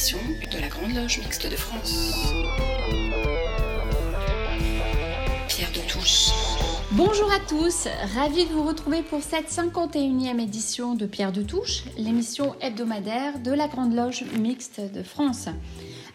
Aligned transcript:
de 0.00 0.58
la 0.58 0.68
Grande 0.68 0.94
Loge 0.94 1.18
Mixte 1.18 1.46
de 1.46 1.56
France. 1.56 2.14
Pierre 5.46 5.70
de 5.72 5.92
Touche. 5.92 6.30
Bonjour 6.92 7.30
à 7.30 7.38
tous, 7.46 7.86
ravi 8.14 8.46
de 8.46 8.50
vous 8.50 8.62
retrouver 8.62 9.02
pour 9.02 9.22
cette 9.22 9.50
51e 9.50 10.40
édition 10.40 10.94
de 10.94 11.04
Pierre 11.04 11.32
de 11.32 11.42
Touche, 11.42 11.84
l'émission 11.98 12.54
hebdomadaire 12.62 13.40
de 13.40 13.52
la 13.52 13.68
Grande 13.68 13.92
Loge 13.92 14.24
Mixte 14.38 14.80
de 14.80 15.02
France. 15.02 15.48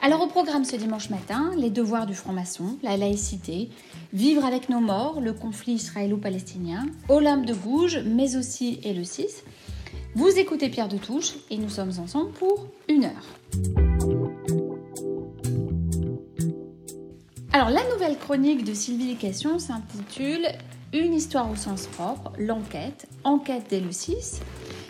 Alors 0.01 0.23
au 0.23 0.27
programme 0.27 0.65
ce 0.65 0.77
dimanche 0.77 1.11
matin, 1.11 1.51
les 1.55 1.69
devoirs 1.69 2.07
du 2.07 2.15
franc-maçon, 2.15 2.79
la 2.81 2.97
laïcité, 2.97 3.69
vivre 4.13 4.45
avec 4.45 4.67
nos 4.67 4.79
morts, 4.79 5.21
le 5.21 5.33
conflit 5.33 5.73
israélo-palestinien, 5.73 6.87
Olympe 7.07 7.45
de 7.45 7.53
Gouges, 7.53 8.01
mais 8.03 8.35
aussi 8.35 8.79
et 8.83 8.95
le 8.95 9.03
6. 9.03 9.43
Vous 10.15 10.39
écoutez 10.39 10.69
Pierre 10.69 10.87
de 10.87 10.97
Touche 10.97 11.33
et 11.49 11.57
nous 11.57 11.67
sommes 11.67 11.91
ensemble 11.99 12.31
pour 12.31 12.67
une 12.87 13.03
heure. 13.03 13.25
Alors 17.51 17.69
la 17.69 17.81
nouvelle 17.91 18.17
chronique 18.17 18.63
de 18.63 18.73
Sylvie 18.73 19.07
Lication 19.07 19.59
s'intitule 19.59 20.47
Une 20.93 21.13
histoire 21.13 21.51
au 21.51 21.57
sens 21.57 21.87
propre, 21.87 22.31
l'enquête, 22.39 23.07
enquête 23.25 23.73
le 23.73 23.91
6. 23.91 24.39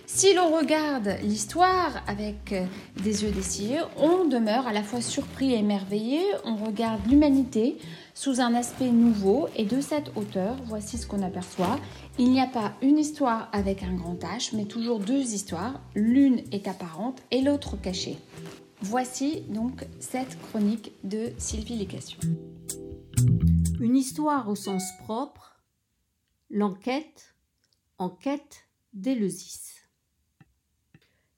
Si 0.05 0.35
l'on 0.35 0.55
regarde 0.55 1.15
l'histoire 1.23 2.03
avec 2.05 2.53
des 3.03 3.23
yeux 3.23 3.31
dessillés, 3.31 3.79
on 3.97 4.25
demeure 4.25 4.67
à 4.67 4.73
la 4.73 4.83
fois 4.83 5.01
surpris 5.01 5.53
et 5.53 5.57
émerveillé, 5.57 6.21
on 6.43 6.55
regarde 6.55 7.01
l'humanité 7.09 7.77
sous 8.15 8.39
un 8.39 8.55
aspect 8.55 8.91
nouveau 8.91 9.49
et 9.57 9.65
de 9.65 9.81
cette 9.81 10.15
hauteur, 10.15 10.55
voici 10.63 10.97
ce 10.97 11.05
qu'on 11.05 11.21
aperçoit. 11.21 11.77
Il 12.17 12.31
n'y 12.31 12.39
a 12.39 12.47
pas 12.47 12.73
une 12.81 12.97
histoire 12.97 13.49
avec 13.51 13.83
un 13.83 13.93
grand 13.93 14.15
H, 14.15 14.55
mais 14.55 14.65
toujours 14.65 14.99
deux 14.99 15.33
histoires, 15.33 15.81
l'une 15.95 16.41
est 16.53 16.67
apparente 16.67 17.21
et 17.29 17.41
l'autre 17.41 17.75
cachée. 17.79 18.17
Voici 18.81 19.41
donc 19.49 19.85
cette 19.99 20.39
chronique 20.39 20.93
de 21.03 21.33
Sylvie 21.37 21.75
Lécation. 21.75 22.17
Une 23.81 23.97
histoire 23.97 24.47
au 24.47 24.55
sens 24.55 24.83
propre, 25.03 25.61
l'enquête, 26.49 27.35
enquête 27.97 28.65
d'Éleusis. 28.93 29.73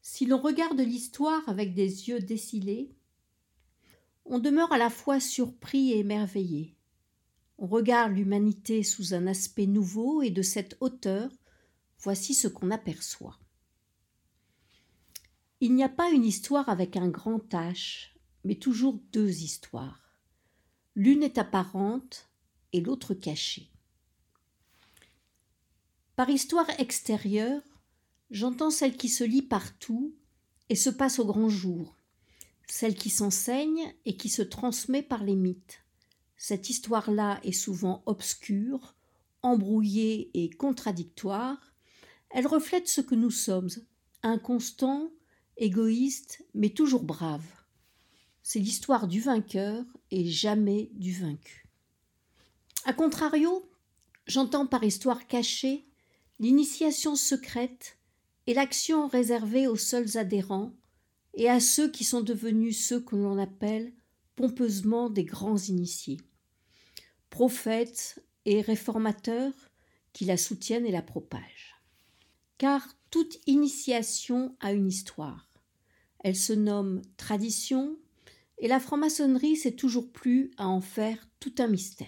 Si 0.04 0.28
l'on 0.28 0.38
regarde 0.38 0.80
l'histoire 0.80 1.42
avec 1.48 1.74
des 1.74 2.08
yeux 2.08 2.20
décilés, 2.20 2.97
on 4.30 4.40
demeure 4.40 4.72
à 4.72 4.78
la 4.78 4.90
fois 4.90 5.20
surpris 5.20 5.92
et 5.92 6.00
émerveillé. 6.00 6.76
On 7.58 7.68
regarde 7.68 8.14
l'humanité 8.14 8.84
sous 8.84 9.14
un 9.14 9.26
aspect 9.26 9.66
nouveau 9.66 10.22
et 10.22 10.30
de 10.30 10.42
cette 10.42 10.78
hauteur, 10.80 11.32
voici 12.00 12.34
ce 12.34 12.48
qu'on 12.48 12.70
aperçoit. 12.70 13.40
Il 15.60 15.74
n'y 15.74 15.84
a 15.84 15.90
pas 15.90 16.12
une 16.12 16.26
histoire 16.26 16.70
avec 16.70 16.98
un 16.98 17.08
grand 17.08 17.40
H, 17.54 18.10
mais 18.44 18.56
toujours 18.56 19.00
deux 19.12 19.42
histoires. 19.42 20.20
L'une 20.96 21.24
est 21.24 21.38
apparente 21.38 22.30
et 22.74 22.82
l'autre 22.82 23.14
cachée. 23.14 23.72
Par 26.16 26.30
histoire 26.30 26.70
extérieure, 26.80 27.62
j'entends 28.30 28.72
celle 28.72 28.98
qui 28.98 29.10
se 29.10 29.24
lit 29.24 29.42
partout 29.42 30.16
et 30.70 30.76
se 30.76 30.90
passe 30.90 31.18
au 31.18 31.26
grand 31.26 31.50
jour, 31.50 31.98
celle 32.78 32.94
qui 32.94 33.10
s'enseigne 33.10 33.92
et 34.06 34.18
qui 34.18 34.30
se 34.30 34.44
transmet 34.44 35.02
par 35.02 35.24
les 35.24 35.36
mythes. 35.36 35.82
Cette 36.38 36.70
histoire-là 36.70 37.40
est 37.44 37.52
souvent 37.52 38.04
obscure, 38.06 38.94
embrouillée 39.42 40.30
et 40.36 40.52
contradictoire. 40.52 41.74
Elle 42.30 42.46
reflète 42.46 42.88
ce 42.88 43.02
que 43.02 43.16
nous 43.16 43.32
sommes, 43.32 43.72
inconstants, 44.22 45.10
égoïste, 45.58 46.46
mais 46.54 46.70
toujours 46.70 47.02
brave. 47.02 47.48
C'est 48.44 48.60
l'histoire 48.60 49.08
du 49.08 49.22
vainqueur 49.22 49.84
et 50.12 50.30
jamais 50.30 50.92
du 50.94 51.14
vaincu. 51.14 51.66
A 52.86 52.94
contrario, 52.94 53.68
j'entends 54.28 54.68
par 54.68 54.84
histoire 54.84 55.26
cachée 55.26 55.84
l'initiation 56.40 57.16
secrète 57.16 57.98
et 58.46 58.54
l'action 58.54 59.08
réservée 59.08 59.66
aux 59.66 59.78
seuls 59.78 60.20
adhérents 60.20 60.74
et 61.38 61.50
à 61.50 61.60
ceux 61.60 61.90
qui 61.90 62.04
sont 62.04 62.22
devenus 62.22 62.84
ceux 62.84 63.00
que 63.00 63.16
l'on 63.16 63.38
appelle 63.38 63.94
pompeusement 64.36 65.10
des 65.10 65.24
grands 65.24 65.58
initiés, 65.58 66.18
prophètes 67.30 68.24
et 68.46 68.60
réformateurs 68.62 69.54
qui 70.14 70.26
la 70.26 70.36
soutiennent 70.36 70.88
et 70.88 70.92
la 70.92 71.04
propagent. 71.04 71.80
Car 72.58 72.88
toute 73.12 73.38
initiation 73.46 74.58
a 74.60 74.74
une 74.74 74.88
histoire. 74.88 75.48
Elle 76.24 76.36
se 76.36 76.54
nomme 76.54 77.04
tradition, 77.18 78.00
et 78.58 78.68
la 78.68 78.80
franc-maçonnerie 78.80 79.56
s'est 79.56 79.76
toujours 79.76 80.12
plu 80.12 80.50
à 80.58 80.68
en 80.68 80.82
faire 80.82 81.30
tout 81.40 81.54
un 81.60 81.68
mystère. 81.68 82.08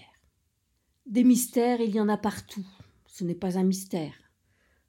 Des 1.06 1.22
mystères, 1.22 1.80
il 1.80 1.94
y 1.94 2.00
en 2.00 2.08
a 2.08 2.16
partout. 2.16 2.66
Ce 3.06 3.22
n'est 3.22 3.36
pas 3.36 3.58
un 3.58 3.62
mystère. 3.62 4.14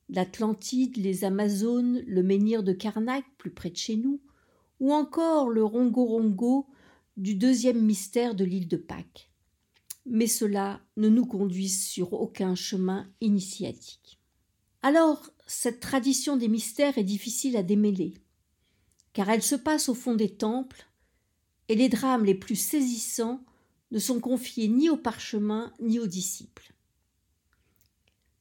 L'Atlantide, 0.10 0.98
les 0.98 1.26
Amazones, 1.26 2.02
le 2.08 2.24
menhir 2.24 2.64
de 2.64 2.74
Karnak, 2.74 3.24
plus 3.38 3.52
près 3.52 3.70
de 3.70 3.78
chez 3.78 3.98
nous, 3.98 4.20
ou 4.82 4.92
encore 4.92 5.48
le 5.48 5.64
Rongo-Rongo 5.64 6.68
du 7.16 7.36
deuxième 7.36 7.82
mystère 7.82 8.36
de 8.36 8.44
l'île 8.44 8.68
de 8.68 8.76
Pâques. 8.76 9.32
Mais 10.06 10.28
cela 10.28 10.82
ne 10.98 11.08
nous 11.08 11.26
conduit 11.26 11.70
sur 11.70 12.12
aucun 12.12 12.56
chemin 12.56 13.10
initiatique. 13.22 14.20
Alors, 14.82 15.30
cette 15.48 15.80
tradition 15.80 16.36
des 16.36 16.50
mystères 16.50 16.98
est 16.98 17.06
difficile 17.06 17.56
à 17.56 17.64
démêler 17.64 18.16
car 19.14 19.30
elle 19.30 19.44
se 19.44 19.56
passe 19.56 19.90
au 19.90 19.94
fond 19.94 20.16
des 20.16 20.30
temples, 20.30 20.88
et 21.68 21.76
les 21.76 21.90
drames 21.90 22.26
les 22.26 22.36
plus 22.36 22.56
saisissants 22.56 23.44
ne 23.92 24.00
sont 24.00 24.20
confiés 24.20 24.68
ni 24.68 24.90
aux 24.90 24.98
parchemins 24.98 25.74
ni 25.80 26.00
aux 26.00 26.08
disciples. 26.08 26.74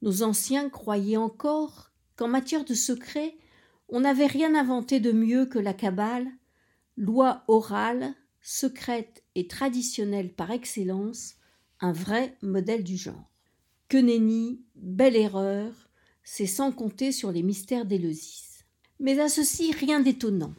Nos 0.03 0.23
anciens 0.23 0.71
croyaient 0.71 1.17
encore 1.17 1.93
qu'en 2.17 2.29
matière 2.29 2.65
de 2.65 2.75
secret, 2.75 3.37
on 3.91 4.01
n'avait 4.01 4.27
rien 4.27 4.55
inventé 4.55 5.01
de 5.01 5.13
mieux 5.13 5.47
que 5.47 5.59
la 5.59 5.75
Kabbale, 5.75 6.31
loi 6.97 7.45
orale, 7.49 8.15
secrète 8.41 9.25
et 9.35 9.47
traditionnelle 9.47 10.33
par 10.33 10.51
excellence, 10.51 11.35
un 11.81 11.93
vrai 11.93 12.37
modèle 12.43 12.85
du 12.85 12.97
genre. 12.97 13.31
Que 13.89 13.99
nenni, 13.99 14.63
belle 14.77 15.17
erreur, 15.17 15.73
c'est 16.23 16.47
sans 16.47 16.73
compter 16.73 17.13
sur 17.13 17.33
les 17.33 17.43
mystères 17.43 17.87
d'Éleusis. 17.87 18.65
Mais 19.01 19.19
à 19.19 19.29
ceci 19.29 19.73
rien 19.73 20.01
d'étonnant. 20.01 20.55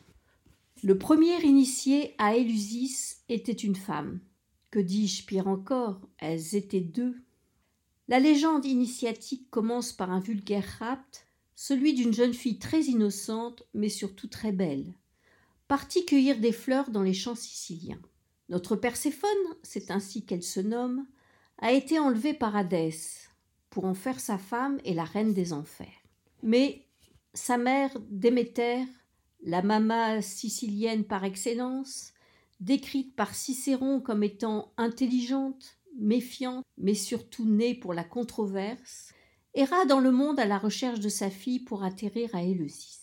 Le 0.83 0.97
premier 0.97 1.39
initié 1.43 2.15
à 2.17 2.35
Élusis 2.35 3.23
était 3.29 3.51
une 3.51 3.75
femme. 3.75 4.19
Que 4.71 4.79
dis-je 4.79 5.25
pire 5.25 5.47
encore, 5.47 6.01
elles 6.17 6.55
étaient 6.55 6.81
deux. 6.81 7.15
La 8.07 8.19
légende 8.19 8.65
initiatique 8.65 9.49
commence 9.51 9.93
par 9.93 10.11
un 10.11 10.19
vulgaire 10.19 10.77
rapt, 10.79 11.27
celui 11.55 11.93
d'une 11.93 12.13
jeune 12.13 12.33
fille 12.33 12.59
très 12.59 12.83
innocente, 12.83 13.63
mais 13.73 13.89
surtout 13.89 14.27
très 14.27 14.51
belle, 14.51 14.93
partie 15.67 16.05
cueillir 16.05 16.39
des 16.39 16.51
fleurs 16.51 16.89
dans 16.89 17.03
les 17.03 17.13
champs 17.13 17.35
siciliens. 17.35 18.01
Notre 18.49 18.75
Perséphone, 18.75 19.29
c'est 19.63 19.91
ainsi 19.91 20.25
qu'elle 20.25 20.43
se 20.43 20.59
nomme, 20.59 21.05
a 21.59 21.71
été 21.71 21.99
enlevée 21.99 22.33
par 22.33 22.55
Hadès 22.55 23.29
pour 23.69 23.85
en 23.85 23.93
faire 23.93 24.19
sa 24.19 24.37
femme 24.37 24.79
et 24.83 24.93
la 24.93 25.05
reine 25.05 25.33
des 25.33 25.53
enfers. 25.53 25.87
Mais 26.43 26.87
sa 27.33 27.57
mère, 27.57 27.97
Déméter, 28.09 28.83
la 29.43 29.61
mama 29.61 30.21
sicilienne 30.21 31.05
par 31.05 31.23
excellence, 31.23 32.13
décrite 32.59 33.15
par 33.15 33.33
Cicéron 33.33 34.01
comme 34.01 34.23
étant 34.23 34.73
intelligente, 34.77 35.77
méfiante, 35.97 36.65
mais 36.77 36.93
surtout 36.93 37.45
née 37.45 37.73
pour 37.73 37.93
la 37.93 38.03
controverse, 38.03 39.13
erra 39.53 39.85
dans 39.85 39.99
le 39.99 40.11
monde 40.11 40.39
à 40.39 40.45
la 40.45 40.57
recherche 40.57 40.99
de 40.99 41.09
sa 41.09 41.29
fille 41.29 41.59
pour 41.59 41.83
atterrir 41.83 42.33
à 42.33 42.43
Éleusis. 42.43 42.99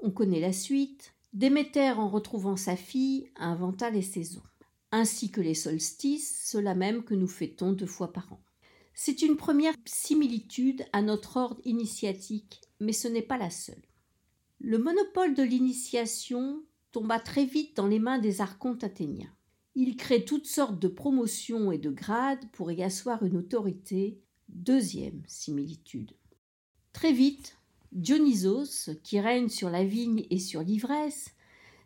On 0.00 0.10
connaît 0.10 0.40
la 0.40 0.52
suite. 0.52 1.14
Déméter, 1.32 1.90
en 1.90 2.08
retrouvant 2.08 2.56
sa 2.56 2.76
fille, 2.76 3.30
inventa 3.36 3.90
les 3.90 4.02
saisons, 4.02 4.42
ainsi 4.90 5.30
que 5.30 5.40
les 5.40 5.54
solstices, 5.54 6.48
ceux-là 6.50 6.74
même 6.74 7.04
que 7.04 7.14
nous 7.14 7.28
fêtons 7.28 7.72
deux 7.72 7.86
fois 7.86 8.12
par 8.12 8.32
an. 8.32 8.40
C'est 8.94 9.20
une 9.20 9.36
première 9.36 9.74
similitude 9.84 10.86
à 10.94 11.02
notre 11.02 11.36
ordre 11.36 11.60
initiatique, 11.64 12.62
mais 12.80 12.94
ce 12.94 13.08
n'est 13.08 13.20
pas 13.20 13.36
la 13.36 13.50
seule. 13.50 13.82
Le 14.58 14.78
monopole 14.78 15.34
de 15.34 15.42
l'initiation 15.42 16.62
tomba 16.92 17.20
très 17.20 17.44
vite 17.44 17.76
dans 17.76 17.86
les 17.86 17.98
mains 17.98 18.18
des 18.18 18.40
archontes 18.40 18.84
athéniens. 18.84 19.34
Ils 19.74 19.98
créent 19.98 20.24
toutes 20.24 20.46
sortes 20.46 20.78
de 20.78 20.88
promotions 20.88 21.70
et 21.70 21.76
de 21.76 21.90
grades 21.90 22.50
pour 22.52 22.72
y 22.72 22.82
asseoir 22.82 23.22
une 23.22 23.36
autorité. 23.36 24.22
Deuxième 24.48 25.22
similitude. 25.26 26.12
Très 26.92 27.12
vite, 27.12 27.58
Dionysos, 27.92 28.90
qui 29.02 29.20
règne 29.20 29.48
sur 29.48 29.70
la 29.70 29.84
vigne 29.84 30.26
et 30.30 30.38
sur 30.38 30.62
l'ivresse, 30.62 31.34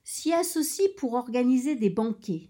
s'y 0.04 0.32
associe 0.32 0.90
pour 0.96 1.14
organiser 1.14 1.76
des 1.76 1.90
banquets, 1.90 2.48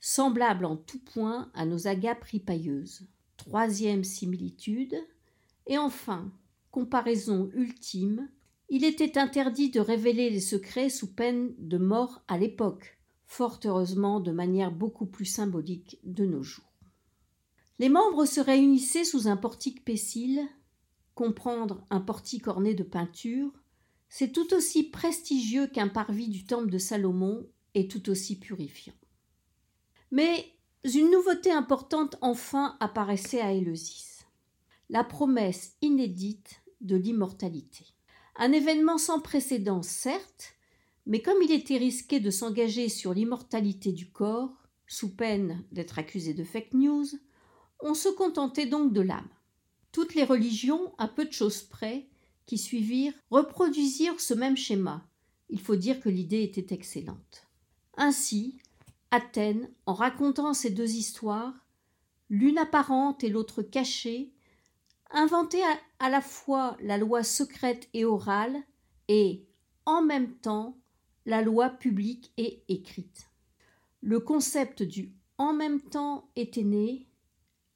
semblables 0.00 0.64
en 0.64 0.76
tout 0.76 1.00
point 1.00 1.50
à 1.54 1.64
nos 1.64 1.86
agapes 1.86 2.24
ripailleuses 2.24 3.06
troisième 3.42 4.04
similitude, 4.04 4.96
et 5.66 5.78
enfin, 5.78 6.30
comparaison 6.70 7.50
ultime, 7.54 8.28
Il 8.74 8.84
était 8.84 9.18
interdit 9.18 9.68
de 9.68 9.80
révéler 9.80 10.30
les 10.30 10.40
secrets 10.40 10.88
sous 10.88 11.12
peine 11.12 11.52
de 11.58 11.76
mort 11.76 12.22
à 12.26 12.38
l'époque, 12.38 12.98
fort 13.26 13.60
heureusement 13.66 14.18
de 14.18 14.32
manière 14.32 14.72
beaucoup 14.72 15.04
plus 15.04 15.26
symbolique 15.26 15.98
de 16.04 16.24
nos 16.24 16.42
jours. 16.42 16.71
Les 17.82 17.88
membres 17.88 18.26
se 18.26 18.38
réunissaient 18.38 19.02
sous 19.02 19.26
un 19.26 19.36
portique 19.36 19.84
pessile. 19.84 20.46
Comprendre 21.16 21.84
un 21.90 21.98
portique 22.00 22.46
orné 22.46 22.74
de 22.74 22.84
peinture, 22.84 23.50
c'est 24.08 24.30
tout 24.30 24.54
aussi 24.54 24.84
prestigieux 24.84 25.66
qu'un 25.66 25.88
parvis 25.88 26.28
du 26.28 26.44
temple 26.44 26.70
de 26.70 26.78
Salomon 26.78 27.44
et 27.74 27.88
tout 27.88 28.08
aussi 28.08 28.38
purifiant. 28.38 28.94
Mais 30.12 30.46
une 30.84 31.10
nouveauté 31.10 31.50
importante 31.50 32.14
enfin 32.20 32.76
apparaissait 32.78 33.40
à 33.40 33.50
Éleusis. 33.50 34.20
La 34.88 35.02
promesse 35.02 35.72
inédite 35.82 36.62
de 36.82 36.94
l'immortalité. 36.94 37.84
Un 38.36 38.52
événement 38.52 38.96
sans 38.96 39.18
précédent, 39.18 39.82
certes, 39.82 40.54
mais 41.04 41.20
comme 41.20 41.42
il 41.42 41.50
était 41.50 41.78
risqué 41.78 42.20
de 42.20 42.30
s'engager 42.30 42.88
sur 42.88 43.12
l'immortalité 43.12 43.90
du 43.90 44.08
corps, 44.08 44.68
sous 44.86 45.16
peine 45.16 45.64
d'être 45.72 45.98
accusé 45.98 46.32
de 46.32 46.44
fake 46.44 46.74
news, 46.74 47.06
on 47.82 47.94
se 47.94 48.08
contentait 48.08 48.66
donc 48.66 48.92
de 48.92 49.00
l'âme. 49.00 49.28
Toutes 49.90 50.14
les 50.14 50.24
religions, 50.24 50.94
à 50.98 51.08
peu 51.08 51.24
de 51.24 51.32
choses 51.32 51.62
près, 51.62 52.08
qui 52.46 52.58
suivirent, 52.58 53.14
reproduisirent 53.30 54.20
ce 54.20 54.34
même 54.34 54.56
schéma. 54.56 55.06
Il 55.50 55.60
faut 55.60 55.76
dire 55.76 56.00
que 56.00 56.08
l'idée 56.08 56.42
était 56.42 56.74
excellente. 56.74 57.46
Ainsi, 57.96 58.58
Athènes, 59.10 59.68
en 59.84 59.92
racontant 59.92 60.54
ces 60.54 60.70
deux 60.70 60.92
histoires, 60.92 61.54
l'une 62.30 62.56
apparente 62.56 63.22
et 63.22 63.28
l'autre 63.28 63.62
cachée, 63.62 64.32
inventait 65.10 65.62
à, 65.98 66.08
la 66.08 66.22
fois 66.22 66.76
la 66.80 66.96
loi 66.96 67.22
secrète 67.22 67.88
et 67.92 68.06
orale 68.06 68.56
et, 69.08 69.44
en 69.84 70.02
même 70.02 70.32
temps, 70.36 70.78
la 71.26 71.42
loi 71.42 71.68
publique 71.68 72.32
et 72.38 72.62
écrite. 72.68 73.28
Le 74.00 74.18
concept 74.18 74.82
du 74.82 75.12
en 75.36 75.52
même 75.52 75.80
temps 75.80 76.30
était 76.34 76.64
né, 76.64 77.06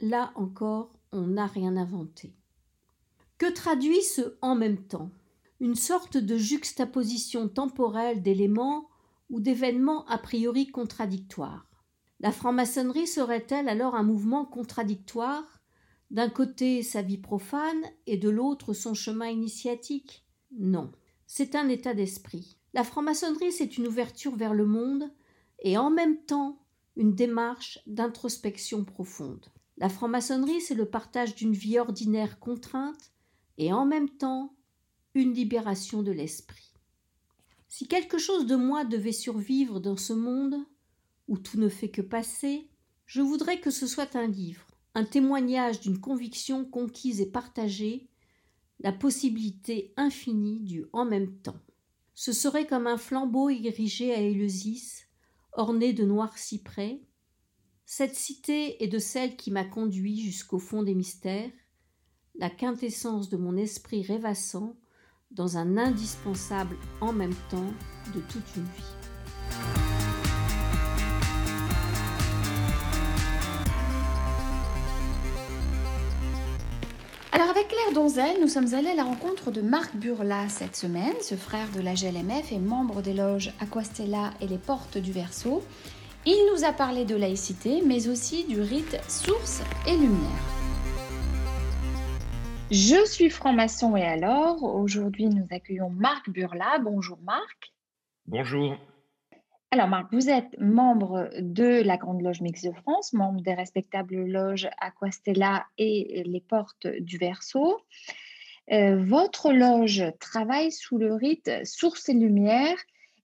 là 0.01 0.33
encore 0.35 0.93
on 1.13 1.23
n'a 1.23 1.47
rien 1.47 1.77
inventé. 1.77 2.35
Que 3.39 3.53
traduit 3.53 4.03
ce 4.03 4.37
en 4.43 4.55
même 4.55 4.83
temps 4.87 5.11
Une 5.61 5.75
sorte 5.75 6.17
de 6.17 6.37
juxtaposition 6.37 7.49
temporelle 7.49 8.23
d'éléments 8.23 8.89
ou 9.31 9.41
d'événements 9.41 10.07
a 10.07 10.19
priori 10.19 10.69
contradictoires. 10.69 11.69
La 12.21 12.33
franc-maçonnerie 12.33 13.07
serait-elle 13.07 13.69
alors 13.69 13.95
un 13.95 14.03
mouvement 14.03 14.45
contradictoire? 14.45 15.61
D'un 16.11 16.31
côté 16.31 16.83
sa 16.83 17.03
vie 17.03 17.19
profane 17.19 17.83
et 18.07 18.17
de 18.17 18.31
l'autre 18.31 18.73
son 18.73 18.95
chemin 18.95 19.29
initiatique? 19.29 20.25
Non, 20.57 20.93
c'est 21.27 21.55
un 21.55 21.69
état 21.69 21.95
d'esprit. 21.95 22.57
La 22.73 22.85
franc-maçonnerie, 22.85 23.53
c'est 23.53 23.77
une 23.77 23.87
ouverture 23.87 24.37
vers 24.37 24.55
le 24.55 24.67
monde 24.67 25.11
et 25.61 25.77
en 25.77 25.91
même 25.91 26.19
temps 26.25 26.63
une 26.97 27.15
démarche 27.15 27.81
d'introspection 27.87 28.85
profonde. 28.85 29.47
La 29.79 29.89
franc-maçonnerie, 29.89 30.61
c'est 30.61 30.75
le 30.75 30.87
partage 30.87 31.35
d'une 31.35 31.53
vie 31.53 31.79
ordinaire 31.79 32.39
contrainte 32.39 33.13
et 33.59 33.73
en 33.73 33.85
même 33.85 34.09
temps 34.09 34.55
une 35.15 35.33
libération 35.33 36.03
de 36.03 36.13
l'esprit. 36.13 36.73
Si 37.69 37.87
quelque 37.87 38.19
chose 38.19 38.47
de 38.47 38.57
moi 38.57 38.85
devait 38.85 39.13
survivre 39.13 39.81
dans 39.81 39.97
ce 39.97 40.13
monde, 40.13 40.57
où 41.29 41.37
tout 41.37 41.59
ne 41.59 41.69
fait 41.69 41.91
que 41.91 42.03
passer, 42.03 42.69
je 43.05 43.21
voudrais 43.21 43.61
que 43.61 43.71
ce 43.71 43.87
soit 43.87 44.17
un 44.17 44.27
livre, 44.27 44.67
un 44.95 45.05
témoignage 45.05 45.81
d'une 45.81 46.01
conviction 46.01 46.65
conquise 46.65 47.21
et 47.21 47.31
partagée, 47.31 48.09
la 48.81 48.93
possibilité 48.93 49.93
infinie 49.97 50.61
du 50.61 50.87
en 50.93 51.05
même 51.05 51.37
temps. 51.39 51.61
Ce 52.15 52.33
serait 52.33 52.67
comme 52.67 52.87
un 52.87 52.97
flambeau 52.97 53.51
érigé 53.51 54.15
à 54.15 54.21
Éleusis, 54.21 55.05
orné 55.53 55.93
de 55.93 56.05
noirs 56.05 56.39
cyprès. 56.39 57.03
Cette 57.89 58.17
cité 58.17 58.83
est 58.83 58.89
de 58.89 58.99
celle 58.99 59.37
qui 59.37 59.53
m'a 59.53 59.65
conduit 59.65 60.21
jusqu'au 60.21 60.59
fond 60.59 60.83
des 60.83 60.97
mystères, 60.97 61.49
la 62.35 62.51
quintessence 62.51 63.29
de 63.29 63.37
mon 63.37 63.57
esprit 63.57 64.03
rêvassant 64.03 64.75
dans 65.31 65.57
un 65.57 65.77
indispensable 65.77 66.77
en 67.01 67.13
même 67.13 67.35
temps 67.49 67.73
de 68.13 68.21
toute 68.23 68.57
une 68.57 68.65
vie. 68.65 68.97
Alors 77.31 77.51
avec 77.51 77.69
Claire 77.69 77.93
Donzel, 77.95 78.41
nous 78.41 78.49
sommes 78.49 78.75
allés 78.75 78.91
à 78.91 78.95
la 78.97 79.05
rencontre 79.05 79.53
de 79.53 79.61
Marc 79.61 79.95
Burla 79.95 80.49
cette 80.49 80.75
semaine. 80.75 81.15
Ce 81.23 81.37
frère 81.37 81.71
de 81.71 81.81
la 81.81 81.95
GLMF 81.95 82.51
est 82.51 82.59
membre 82.59 83.01
des 83.01 83.15
loges 83.15 83.53
Aquastella 83.61 84.33
et 84.41 84.49
les 84.49 84.59
Portes 84.59 84.99
du 84.99 85.13
Verseau. 85.13 85.63
Il 86.29 86.51
nous 86.53 86.65
a 86.65 86.73
parlé 86.73 87.05
de 87.05 87.15
laïcité, 87.15 87.83
mais 87.87 88.09
aussi 88.09 88.49
du 88.49 88.61
rite 88.61 88.99
Source 89.09 89.63
et 89.87 89.93
Lumière. 89.93 90.43
Je 92.73 93.07
suis 93.07 93.31
franc-maçon 93.31 93.97
et 93.97 94.03
alors, 94.03 94.65
aujourd'hui 94.65 95.27
nous 95.27 95.47
accueillons 95.53 95.89
Marc 95.89 96.29
Burla. 96.29 96.81
Bonjour 96.83 97.17
Marc. 97.23 97.73
Bonjour. 98.27 98.77
Alors 99.71 99.87
Marc, 99.87 100.13
vous 100.13 100.29
êtes 100.29 100.59
membre 100.59 101.31
de 101.39 101.81
la 101.85 101.97
Grande 101.97 102.23
Loge 102.23 102.41
Mixte 102.41 102.67
de 102.67 102.73
France, 102.73 103.13
membre 103.13 103.41
des 103.43 103.55
respectables 103.55 104.25
loges 104.27 104.69
Aquastella 104.81 105.65
et 105.79 106.25
les 106.27 106.41
Portes 106.41 106.89
du 106.89 107.19
Verseau. 107.19 107.79
Euh, 108.73 109.01
votre 109.01 109.53
loge 109.53 110.03
travaille 110.19 110.73
sous 110.73 110.99
le 110.99 111.15
rite 111.15 111.65
Source 111.65 112.09
et 112.09 112.15
Lumière. 112.15 112.77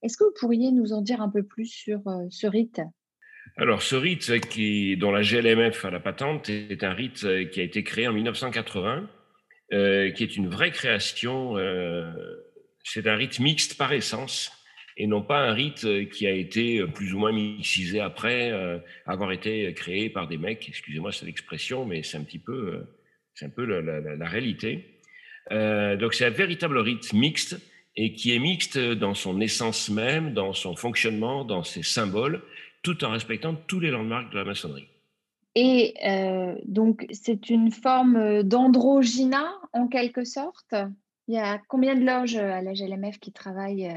Est-ce 0.03 0.17
que 0.17 0.25
vous 0.25 0.33
pourriez 0.39 0.71
nous 0.71 0.93
en 0.93 1.01
dire 1.01 1.21
un 1.21 1.29
peu 1.29 1.43
plus 1.43 1.65
sur 1.65 2.07
euh, 2.07 2.27
ce 2.29 2.47
rite? 2.47 2.81
Alors 3.57 3.81
ce 3.81 3.95
rite 3.95 4.39
qui, 4.49 4.97
dont 4.97 5.11
la 5.11 5.21
GLMF 5.21 5.85
a 5.85 5.91
la 5.91 5.99
patente 5.99 6.49
est 6.49 6.83
un 6.83 6.93
rite 6.93 7.25
qui 7.51 7.59
a 7.59 7.63
été 7.63 7.83
créé 7.83 8.07
en 8.07 8.13
1980, 8.13 9.09
euh, 9.73 10.11
qui 10.11 10.23
est 10.23 10.37
une 10.37 10.47
vraie 10.47 10.71
création. 10.71 11.55
C'est 12.83 13.07
un 13.07 13.15
rite 13.15 13.39
mixte 13.39 13.77
par 13.77 13.93
essence 13.93 14.51
et 14.97 15.07
non 15.07 15.21
pas 15.21 15.39
un 15.39 15.53
rite 15.53 15.85
euh, 15.85 16.05
qui 16.05 16.27
a 16.27 16.31
été 16.31 16.79
euh, 16.79 16.87
plus 16.87 17.13
ou 17.13 17.19
moins 17.19 17.31
mixisé 17.31 17.99
après 17.99 18.51
euh, 18.51 18.77
avoir 19.05 19.31
été 19.31 19.73
créé 19.73 20.09
par 20.09 20.27
des 20.27 20.37
mecs. 20.37 20.67
Excusez-moi 20.67 21.11
c'est 21.11 21.25
l'expression, 21.25 21.85
mais 21.85 22.03
c'est 22.03 22.17
un 22.17 22.23
petit 22.23 22.39
peu, 22.39 22.83
c'est 23.33 23.45
un 23.45 23.49
peu 23.49 23.65
la, 23.65 24.27
réalité. 24.27 24.99
donc 25.49 26.13
c'est 26.13 26.25
un 26.25 26.29
véritable 26.29 26.77
rite 26.77 27.13
mixte 27.13 27.59
et 27.95 28.13
qui 28.13 28.33
est 28.35 28.39
mixte 28.39 28.77
dans 28.77 29.13
son 29.13 29.39
essence 29.39 29.89
même, 29.89 30.33
dans 30.33 30.53
son 30.53 30.75
fonctionnement, 30.75 31.45
dans 31.45 31.63
ses 31.63 31.83
symboles, 31.83 32.41
tout 32.81 33.03
en 33.03 33.11
respectant 33.11 33.55
tous 33.55 33.79
les 33.79 33.91
landmarks 33.91 34.31
de 34.31 34.37
la 34.37 34.45
maçonnerie. 34.45 34.87
Et 35.55 35.93
donc 36.65 37.05
c'est 37.11 37.51
une 37.51 37.71
forme 37.71 38.41
d'androgyna 38.41 39.53
en 39.71 39.87
quelque 39.87 40.23
sorte. 40.23 40.73
Il 41.27 41.35
y 41.35 41.37
a 41.37 41.61
combien 41.67 41.95
de 41.95 42.03
loges 42.03 42.35
à 42.35 42.61
la 42.61 42.73
GLMF 42.73 43.19
qui 43.19 43.31
travaillent 43.31 43.93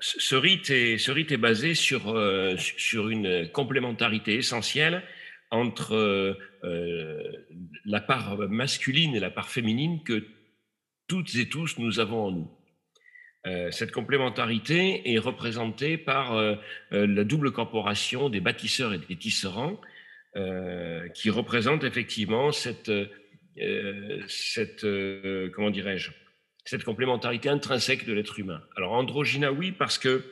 ce 0.00 0.34
rite 0.34 0.70
est, 0.70 0.98
ce 0.98 1.10
rite 1.10 1.32
est 1.32 1.36
basé 1.36 1.74
sur, 1.74 2.08
euh, 2.08 2.56
sur 2.56 3.08
une 3.08 3.48
complémentarité 3.50 4.34
essentielle 4.34 5.02
entre 5.50 5.94
euh, 5.94 6.34
euh, 6.64 7.22
la 7.84 8.00
part 8.00 8.38
masculine 8.48 9.14
et 9.14 9.20
la 9.20 9.30
part 9.30 9.50
féminine 9.50 10.02
que 10.02 10.26
toutes 11.06 11.34
et 11.36 11.48
tous 11.48 11.78
nous 11.78 12.00
avons 12.00 12.26
en 12.26 12.30
nous. 12.30 12.50
Cette 13.70 13.92
complémentarité 13.92 15.12
est 15.12 15.18
représentée 15.18 15.96
par 15.96 16.34
la 16.90 17.24
double 17.24 17.52
corporation 17.52 18.28
des 18.28 18.40
bâtisseurs 18.40 18.92
et 18.94 18.98
des 18.98 19.16
tisserands, 19.16 19.80
qui 21.14 21.30
représente 21.30 21.84
effectivement 21.84 22.52
cette, 22.52 22.90
cette 24.26 24.86
comment 25.54 25.70
dirais-je, 25.70 26.10
cette 26.64 26.84
complémentarité 26.84 27.48
intrinsèque 27.48 28.04
de 28.04 28.12
l'être 28.12 28.38
humain. 28.38 28.62
Alors 28.76 28.92
androgyna, 28.92 29.52
oui, 29.52 29.72
parce 29.72 29.96
que 29.96 30.22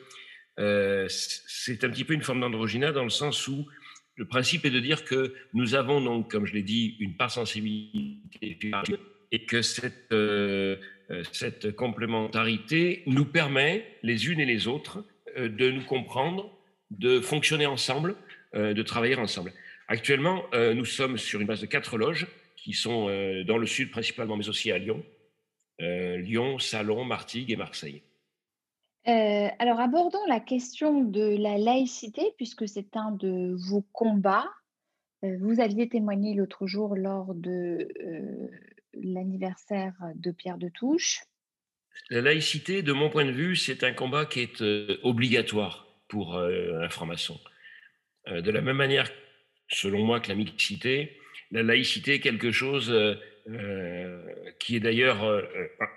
euh, 0.59 1.07
c'est 1.09 1.83
un 1.83 1.89
petit 1.89 2.03
peu 2.03 2.13
une 2.13 2.21
forme 2.21 2.41
d'androgyna 2.41 2.91
dans 2.91 3.03
le 3.03 3.09
sens 3.09 3.47
où 3.47 3.67
le 4.15 4.25
principe 4.25 4.65
est 4.65 4.71
de 4.71 4.79
dire 4.79 5.03
que 5.03 5.33
nous 5.53 5.75
avons 5.75 6.01
donc, 6.01 6.31
comme 6.31 6.45
je 6.45 6.53
l'ai 6.53 6.63
dit, 6.63 6.95
une 6.99 7.15
part 7.15 7.31
sensibilité 7.31 8.71
et 9.31 9.45
que 9.45 9.61
cette, 9.61 10.11
euh, 10.11 10.75
euh, 10.75 10.75
cette 11.31 11.75
complémentarité 11.75 13.03
nous 13.05 13.25
permet, 13.25 13.85
les 14.03 14.27
unes 14.27 14.39
et 14.39 14.45
les 14.45 14.67
autres, 14.67 15.05
de 15.37 15.71
nous 15.71 15.83
comprendre, 15.83 16.51
de 16.91 17.19
fonctionner 17.19 17.65
ensemble, 17.65 18.15
de 18.53 18.81
travailler 18.81 19.15
ensemble. 19.15 19.53
Actuellement, 19.87 20.43
nous 20.53 20.85
sommes 20.85 21.17
sur 21.17 21.39
une 21.39 21.47
base 21.47 21.61
de 21.61 21.65
quatre 21.65 21.97
loges 21.97 22.27
qui 22.55 22.73
sont 22.73 23.05
dans 23.45 23.57
le 23.57 23.65
sud 23.65 23.91
principalement, 23.91 24.35
mais 24.35 24.49
aussi 24.49 24.71
à 24.71 24.77
Lyon, 24.77 25.03
euh, 25.81 26.17
Lyon, 26.17 26.57
Salon, 26.57 27.03
Martigues 27.03 27.51
et 27.51 27.55
Marseille. 27.55 28.01
Euh, 29.07 29.47
alors 29.59 29.79
abordons 29.79 30.25
la 30.27 30.39
question 30.39 31.03
de 31.03 31.37
la 31.37 31.57
laïcité, 31.57 32.33
puisque 32.35 32.67
c'est 32.67 32.97
un 32.97 33.11
de 33.11 33.55
vos 33.55 33.83
combats. 33.93 34.49
Euh, 35.23 35.37
vous 35.39 35.59
aviez 35.59 35.87
témoigné 35.87 36.33
l'autre 36.33 36.67
jour 36.67 36.95
lors 36.95 37.33
de 37.35 37.87
l'anniversaire 39.03 39.93
de 40.15 40.31
Pierre 40.31 40.57
de 40.57 40.69
Touche. 40.69 41.21
La 42.09 42.21
laïcité, 42.21 42.83
de 42.83 42.93
mon 42.93 43.09
point 43.09 43.25
de 43.25 43.31
vue, 43.31 43.55
c'est 43.55 43.83
un 43.83 43.91
combat 43.91 44.25
qui 44.25 44.39
est 44.41 44.61
euh, 44.61 44.97
obligatoire 45.03 45.87
pour 46.07 46.35
euh, 46.35 46.79
un 46.81 46.89
franc-maçon. 46.89 47.39
Euh, 48.27 48.41
de 48.41 48.51
la 48.51 48.61
même 48.61 48.77
manière, 48.77 49.11
selon 49.69 50.05
moi, 50.05 50.19
que 50.19 50.29
la 50.29 50.35
mixité, 50.35 51.17
la 51.51 51.63
laïcité 51.63 52.15
est 52.15 52.19
quelque 52.19 52.51
chose 52.51 52.93
qui 54.59 54.75
est 54.75 54.79
d'ailleurs 54.81 55.23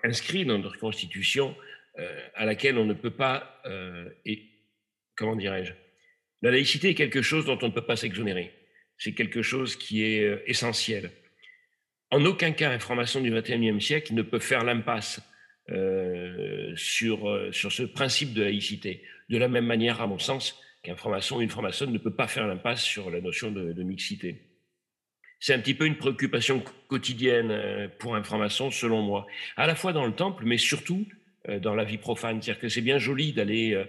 inscrit 0.05 0.45
dans 0.45 0.59
notre 0.59 0.79
Constitution, 0.79 1.57
à 2.35 2.45
laquelle 2.45 2.79
on 2.79 2.85
ne 2.85 2.95
peut 2.95 3.11
pas, 3.11 3.61
et, 4.25 4.49
comment 5.17 5.35
dirais-je, 5.35 5.73
la 6.43 6.53
laïcité 6.53 6.91
est 6.91 6.95
quelque 6.95 7.23
chose 7.23 7.47
dont 7.47 7.59
on 7.63 7.67
ne 7.67 7.73
peut 7.73 7.85
pas 7.85 7.97
s'exonérer. 7.97 8.53
C'est 8.99 9.15
quelque 9.15 9.43
chose 9.43 9.75
qui 9.75 10.05
est 10.05 10.43
essentiel. 10.47 11.11
En 12.11 12.25
aucun 12.25 12.51
cas, 12.51 12.71
un 12.71 12.79
franc-maçon 12.79 13.21
du 13.21 13.31
XXIe 13.31 13.81
siècle 13.81 14.15
ne 14.15 14.23
peut 14.23 14.41
faire 14.41 14.65
l'impasse 14.65 15.21
euh, 15.71 16.73
sur, 16.75 17.29
euh, 17.29 17.53
sur 17.53 17.71
ce 17.71 17.85
principe 17.85 18.35
de 18.35 18.43
laïcité. 18.43 19.05
De 19.29 19.39
la 19.39 19.47
même 19.47 19.67
manière, 19.67 20.01
à 20.01 20.09
mon 20.09 20.19
sens, 20.19 20.61
qu'un 20.83 20.97
franc-maçon 20.97 21.37
ou 21.37 21.43
une 21.43 21.51
franc-maçonne 21.51 21.93
ne 21.93 21.99
peut 21.99 22.15
pas 22.15 22.27
faire 22.27 22.49
l'impasse 22.49 22.83
sur 22.83 23.11
la 23.11 23.21
notion 23.21 23.53
de, 23.53 23.83
mixité. 23.85 24.43
C'est 25.39 25.55
un 25.55 25.61
petit 25.61 25.75
peu 25.75 25.87
une 25.87 25.97
préoccupation 25.97 26.65
quotidienne 26.89 27.53
euh, 27.53 27.89
pour 28.01 28.17
un 28.17 28.23
franc-maçon, 28.25 28.73
selon 28.73 29.03
moi, 29.03 29.29
à 29.57 29.69
la 29.69 29.77
fois 29.77 29.93
dans 29.93 30.07
le 30.07 30.13
temple, 30.13 30.45
mais 30.45 30.59
surtout 30.59 31.07
dans 31.63 31.75
la 31.75 31.85
vie 31.85 31.97
profane. 31.97 32.43
C'est-à-dire 32.43 32.61
que 32.61 32.69
c'est 32.69 32.83
bien 32.83 32.99
joli 32.99 33.33
d'aller 33.33 33.83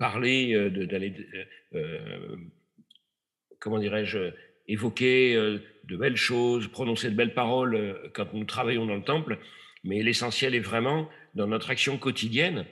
parler, 0.00 0.70
d'aller, 0.70 1.14
comment 3.60 3.78
dirais-je, 3.78 4.32
évoquer 4.66 5.60
de 5.86 5.96
belles 5.96 6.16
choses, 6.16 6.68
prononcer 6.68 7.10
de 7.10 7.16
belles 7.16 7.34
paroles 7.34 8.10
quand 8.12 8.32
nous 8.34 8.44
travaillons 8.44 8.86
dans 8.86 8.96
le 8.96 9.04
temple, 9.04 9.38
mais 9.84 10.02
l'essentiel 10.02 10.54
est 10.54 10.60
vraiment 10.60 11.08
dans 11.34 11.46
notre 11.46 11.70
action 11.70 11.96
quotidienne 11.96 12.66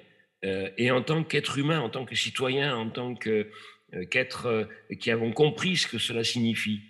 euh, 0.44 0.68
et 0.76 0.90
en 0.90 1.02
tant 1.02 1.24
qu'être 1.24 1.58
humain, 1.58 1.80
en 1.80 1.88
tant 1.88 2.04
que 2.04 2.14
citoyen, 2.14 2.76
en 2.76 2.90
tant 2.90 3.14
euh, 3.26 3.44
qu'être 4.10 4.46
euh, 4.46 4.64
qui 4.98 5.10
avons 5.10 5.32
compris 5.32 5.76
ce 5.76 5.86
que 5.86 5.98
cela 5.98 6.24
signifie, 6.24 6.80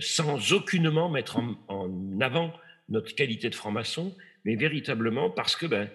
sans 0.00 0.54
aucunement 0.54 1.10
mettre 1.10 1.38
en, 1.68 2.20
avant 2.22 2.50
notre 2.88 3.14
qualité 3.14 3.50
de 3.50 3.54
franc-maçon, 3.54 4.16
mais 4.46 4.56
véritablement 4.56 5.28
parce 5.28 5.54
que, 5.54 5.66
ben, 5.66 5.90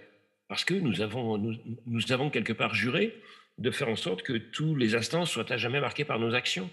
parce 0.48 0.64
que 0.64 0.76
nous, 0.76 1.02
avons, 1.02 1.40
nous, 1.40 1.56
nous 1.88 2.12
avons 2.12 2.30
quelque 2.30 2.54
part 2.54 2.76
juré 2.76 3.16
de 3.58 3.72
faire 3.72 3.90
en 3.90 3.96
sorte 3.96 4.22
que 4.22 4.34
tous 4.34 4.76
les 4.76 4.94
instants 4.94 5.26
soient 5.26 5.52
à 5.52 5.58
jamais 5.58 5.82
marqués 5.82 6.06
par 6.06 6.20
nos 6.20 6.36
actions. 6.36 6.70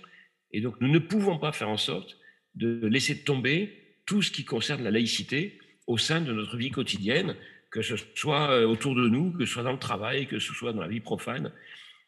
Et 0.52 0.61
donc 0.61 0.78
nous 0.82 0.88
ne 0.90 0.99
pouvons 0.99 1.38
pas 1.38 1.52
faire 1.52 1.70
en 1.70 1.78
sorte 1.78 2.18
de 2.59 2.87
laisser 2.87 3.23
tomber 3.23 3.73
tout 4.05 4.23
ce 4.23 4.31
qui 4.31 4.45
concerne 4.45 4.83
la 4.83 4.91
laïcité 4.91 5.59
au 5.87 5.97
sein 5.97 6.21
de 6.21 6.33
notre 6.33 6.57
vie 6.57 6.71
quotidienne, 6.71 7.37
que 7.71 7.83
ce 7.83 7.95
soit 8.15 8.50
euh, 8.50 8.67
autour 8.67 8.95
de 8.95 9.09
nous, 9.09 9.33
que 9.33 9.47
ce 9.47 9.53
soit 9.53 9.62
dans 9.62 9.73
le 9.73 9.79
travail, 9.79 10.27
que 10.27 10.38
ce 10.38 10.53
soit 10.53 10.73
dans 10.73 10.83
la 10.83 10.88
vie 10.88 11.00
profane. 11.00 11.53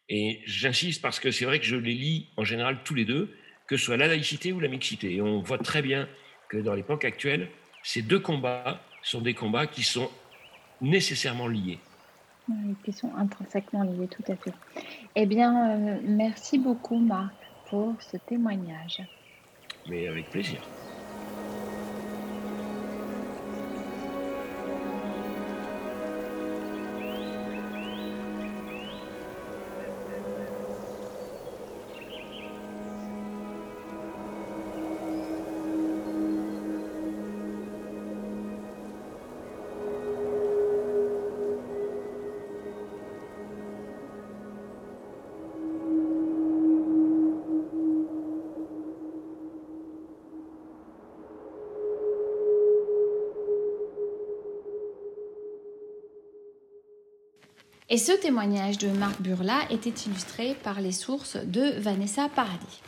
Et 0.09 0.41
j'insiste 0.45 1.03
parce 1.03 1.21
que 1.21 1.31
c'est 1.31 1.45
vrai 1.45 1.61
que 1.61 1.67
je 1.67 1.77
les 1.77 1.95
lis 1.95 2.29
en 2.37 2.45
général 2.45 2.81
tous 2.85 2.95
les 2.95 3.05
deux, 3.05 3.31
que 3.67 3.77
ce 3.77 3.85
soit 3.85 3.97
la 3.97 4.09
laïcité 4.09 4.53
ou 4.53 4.61
la 4.61 4.69
mixité. 4.69 5.15
Et 5.15 5.23
on 5.23 5.41
voit 5.41 5.59
très 5.59 5.83
bien 5.83 6.09
que 6.49 6.57
dans 6.57 6.75
l'époque 6.75 7.05
actuelle, 7.05 7.49
ces 7.83 8.03
deux 8.03 8.19
combats 8.19 8.83
sont 9.03 9.21
des 9.21 9.35
combats 9.35 9.67
qui 9.67 9.83
sont 9.83 10.11
nécessairement 10.81 11.47
liés. 11.47 11.79
Oui, 12.49 12.75
qui 12.85 12.93
sont 12.93 13.15
intrinsèquement 13.15 13.85
liés, 13.85 14.09
tout 14.09 14.25
à 14.33 14.37
fait. 14.37 14.53
Eh 15.15 15.27
bien, 15.27 15.71
euh, 15.71 16.01
merci 16.03 16.59
beaucoup, 16.59 16.99
Marc, 16.99 17.35
pour 17.69 17.95
ce 18.03 18.17
témoignage. 18.17 19.03
Mais 19.85 20.07
avec 20.07 20.31
plaisir. 20.31 20.73
Et 57.93 57.99
ce 57.99 58.13
témoignage 58.13 58.79
de 58.79 58.87
Marc 58.87 59.21
Burla 59.21 59.63
était 59.69 59.93
illustré 60.07 60.55
par 60.63 60.81
les 60.81 60.93
sources 60.93 61.37
de 61.37 61.81
Vanessa 61.81 62.29
Paradis. 62.37 62.81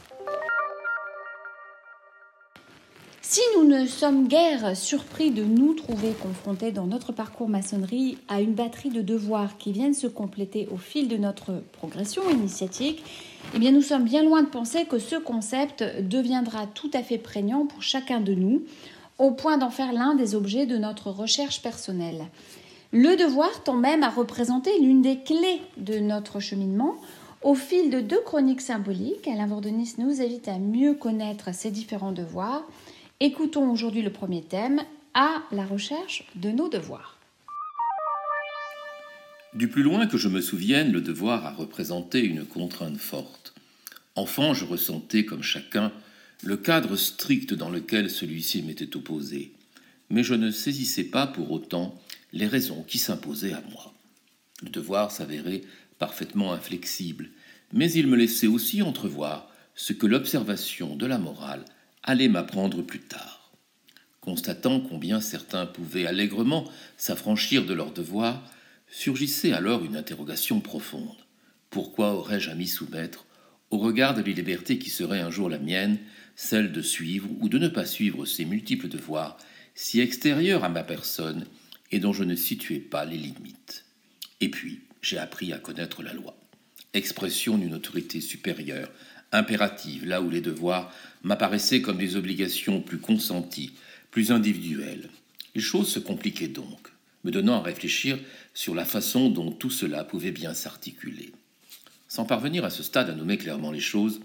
Si 3.21 3.41
nous 3.57 3.65
ne 3.65 3.85
sommes 3.87 4.29
guère 4.29 4.77
surpris 4.77 5.33
de 5.33 5.43
nous 5.43 5.75
trouver 5.75 6.13
confrontés 6.13 6.71
dans 6.71 6.87
notre 6.87 7.11
parcours 7.11 7.49
maçonnerie 7.49 8.17
à 8.29 8.41
une 8.41 8.55
batterie 8.55 8.91
de 8.91 9.03
devoirs 9.03 9.59
qui 9.59 9.73
viennent 9.73 9.93
se 9.93 10.07
compléter 10.07 10.69
au 10.71 10.77
fil 10.77 11.09
de 11.09 11.17
notre 11.17 11.65
progression 11.73 12.23
initiatique, 12.31 13.03
eh 13.57 13.59
bien 13.59 13.73
nous 13.73 13.83
sommes 13.83 14.05
bien 14.05 14.23
loin 14.23 14.43
de 14.43 14.51
penser 14.51 14.85
que 14.85 15.01
ce 15.01 15.17
concept 15.17 15.83
deviendra 16.01 16.69
tout 16.69 16.91
à 16.95 17.03
fait 17.03 17.19
prégnant 17.19 17.67
pour 17.67 17.83
chacun 17.83 18.21
de 18.21 18.35
nous, 18.35 18.63
au 19.19 19.33
point 19.33 19.59
d'en 19.59 19.71
faire 19.71 19.93
l'un 19.93 20.15
des 20.15 20.37
objets 20.37 20.67
de 20.67 20.79
notre 20.79 21.11
recherche 21.11 21.61
personnelle. 21.61 22.27
Le 22.95 23.17
devoir 23.17 23.65
tend 23.65 23.77
même 23.77 24.03
à 24.03 24.11
représenter 24.11 24.71
l'une 24.79 25.01
des 25.01 25.21
clés 25.21 25.63
de 25.79 25.99
notre 25.99 26.41
cheminement. 26.41 27.01
Au 27.41 27.55
fil 27.55 27.89
de 27.89 28.01
deux 28.01 28.21
chroniques 28.21 28.61
symboliques, 28.61 29.27
Alain 29.27 29.47
Vordenis 29.47 29.95
nous 29.97 30.21
invite 30.21 30.47
à 30.47 30.59
mieux 30.59 30.93
connaître 30.93 31.55
ces 31.55 31.71
différents 31.71 32.13
devoirs. 32.13 32.69
Écoutons 33.21 33.71
aujourd'hui 33.71 34.03
le 34.03 34.13
premier 34.13 34.43
thème, 34.43 34.83
à 35.15 35.43
la 35.53 35.65
recherche 35.65 36.27
de 36.35 36.51
nos 36.51 36.69
devoirs. 36.69 37.17
Du 39.55 39.69
plus 39.69 39.83
loin 39.83 40.07
que 40.07 40.19
je 40.19 40.29
me 40.29 40.43
souvienne, 40.43 40.93
le 40.93 41.01
devoir 41.01 41.47
a 41.47 41.53
représenté 41.53 42.21
une 42.21 42.45
contrainte 42.45 42.99
forte. 42.99 43.55
Enfant, 44.17 44.53
je 44.53 44.67
ressentais, 44.67 45.25
comme 45.25 45.43
chacun, 45.43 45.93
le 46.43 46.59
cadre 46.59 46.97
strict 46.97 47.55
dans 47.55 47.71
lequel 47.71 48.11
celui-ci 48.11 48.63
m'était 48.63 48.97
opposé. 48.97 49.53
Mais 50.11 50.23
je 50.23 50.35
ne 50.35 50.51
saisissais 50.51 51.05
pas 51.05 51.27
pour 51.27 51.53
autant 51.53 51.95
les 52.33 52.47
raisons 52.47 52.83
qui 52.83 52.99
s'imposaient 52.99 53.53
à 53.53 53.63
moi. 53.71 53.93
Le 54.63 54.71
devoir 54.71 55.11
s'avérait 55.11 55.63
parfaitement 55.99 56.53
inflexible, 56.53 57.31
mais 57.73 57.91
il 57.93 58.07
me 58.07 58.17
laissait 58.17 58.47
aussi 58.47 58.83
entrevoir 58.83 59.51
ce 59.75 59.93
que 59.93 60.07
l'observation 60.07 60.97
de 60.97 61.07
la 61.07 61.19
morale 61.19 61.65
allait 62.03 62.29
m'apprendre 62.29 62.83
plus 62.83 63.01
tard. 63.01 63.53
Constatant 64.21 64.81
combien 64.81 65.21
certains 65.21 65.67
pouvaient 65.67 66.07
allègrement 66.07 66.71
s'affranchir 66.97 67.67
de 67.67 67.75
leur 67.75 67.93
devoir, 67.93 68.49
surgissait 68.89 69.53
alors 69.53 69.85
une 69.85 69.97
interrogation 69.97 70.61
profonde. 70.61 71.17
Pourquoi 71.71 72.13
aurais-je 72.15 72.51
à 72.51 72.55
m'y 72.55 72.69
soumettre 72.69 73.27
au 73.71 73.79
regard 73.79 74.15
de 74.15 74.21
libertés 74.21 74.79
qui 74.79 74.91
seraient 74.91 75.21
un 75.21 75.31
jour 75.31 75.49
la 75.49 75.59
mienne, 75.59 75.99
celle 76.37 76.73
de 76.73 76.83
suivre 76.83 77.29
ou 77.41 77.49
de 77.49 77.59
ne 77.59 77.69
pas 77.69 77.87
suivre 77.87 78.27
ces 78.27 78.45
multiples 78.45 78.89
devoirs, 78.89 79.39
si 79.75 80.01
extérieurs 80.01 80.63
à 80.63 80.69
ma 80.69 80.83
personne 80.83 81.47
et 81.93 82.01
dont 82.01 82.13
je 82.13 82.25
ne 82.25 82.35
situais 82.35 82.81
pas 82.81 83.05
les 83.05 83.19
limites. 83.19 83.85
Et 84.41 84.49
puis, 84.49 84.81
j'ai 85.03 85.19
appris 85.19 85.53
à 85.53 85.59
connaître 85.59 86.03
la 86.03 86.15
loi, 86.15 86.37
expression 86.95 87.59
d'une 87.59 87.75
autorité 87.75 88.21
supérieure, 88.21 88.91
impérative, 89.31 90.07
là 90.07 90.21
où 90.21 90.31
les 90.31 90.41
devoirs 90.41 90.93
m'apparaissaient 91.23 91.83
comme 91.83 91.99
des 91.99 92.17
obligations 92.17 92.81
plus 92.81 92.99
consenties, 92.99 93.73
plus 94.11 94.33
individuelles. 94.33 95.09
Les 95.55 95.61
choses 95.61 95.89
se 95.89 95.99
compliquaient 95.99 96.49
donc, 96.49 96.89
me 97.25 97.31
donnant 97.31 97.61
à 97.61 97.63
réfléchir 97.63 98.19
sur 98.55 98.75
la 98.75 98.85
façon 98.85 99.31
dont 99.31 99.53
tout 99.53 99.71
cela 99.71 100.05
pouvait 100.05 100.33
bien 100.33 100.55
s'articuler. 100.55 101.33
Sans 102.09 102.25
parvenir 102.25 102.65
à 102.65 102.71
ce 102.71 102.83
stade 102.83 103.11
à 103.11 103.15
nommer 103.15 103.39
clairement 103.39 103.71
les 103.71 103.81
choses, 103.81 104.21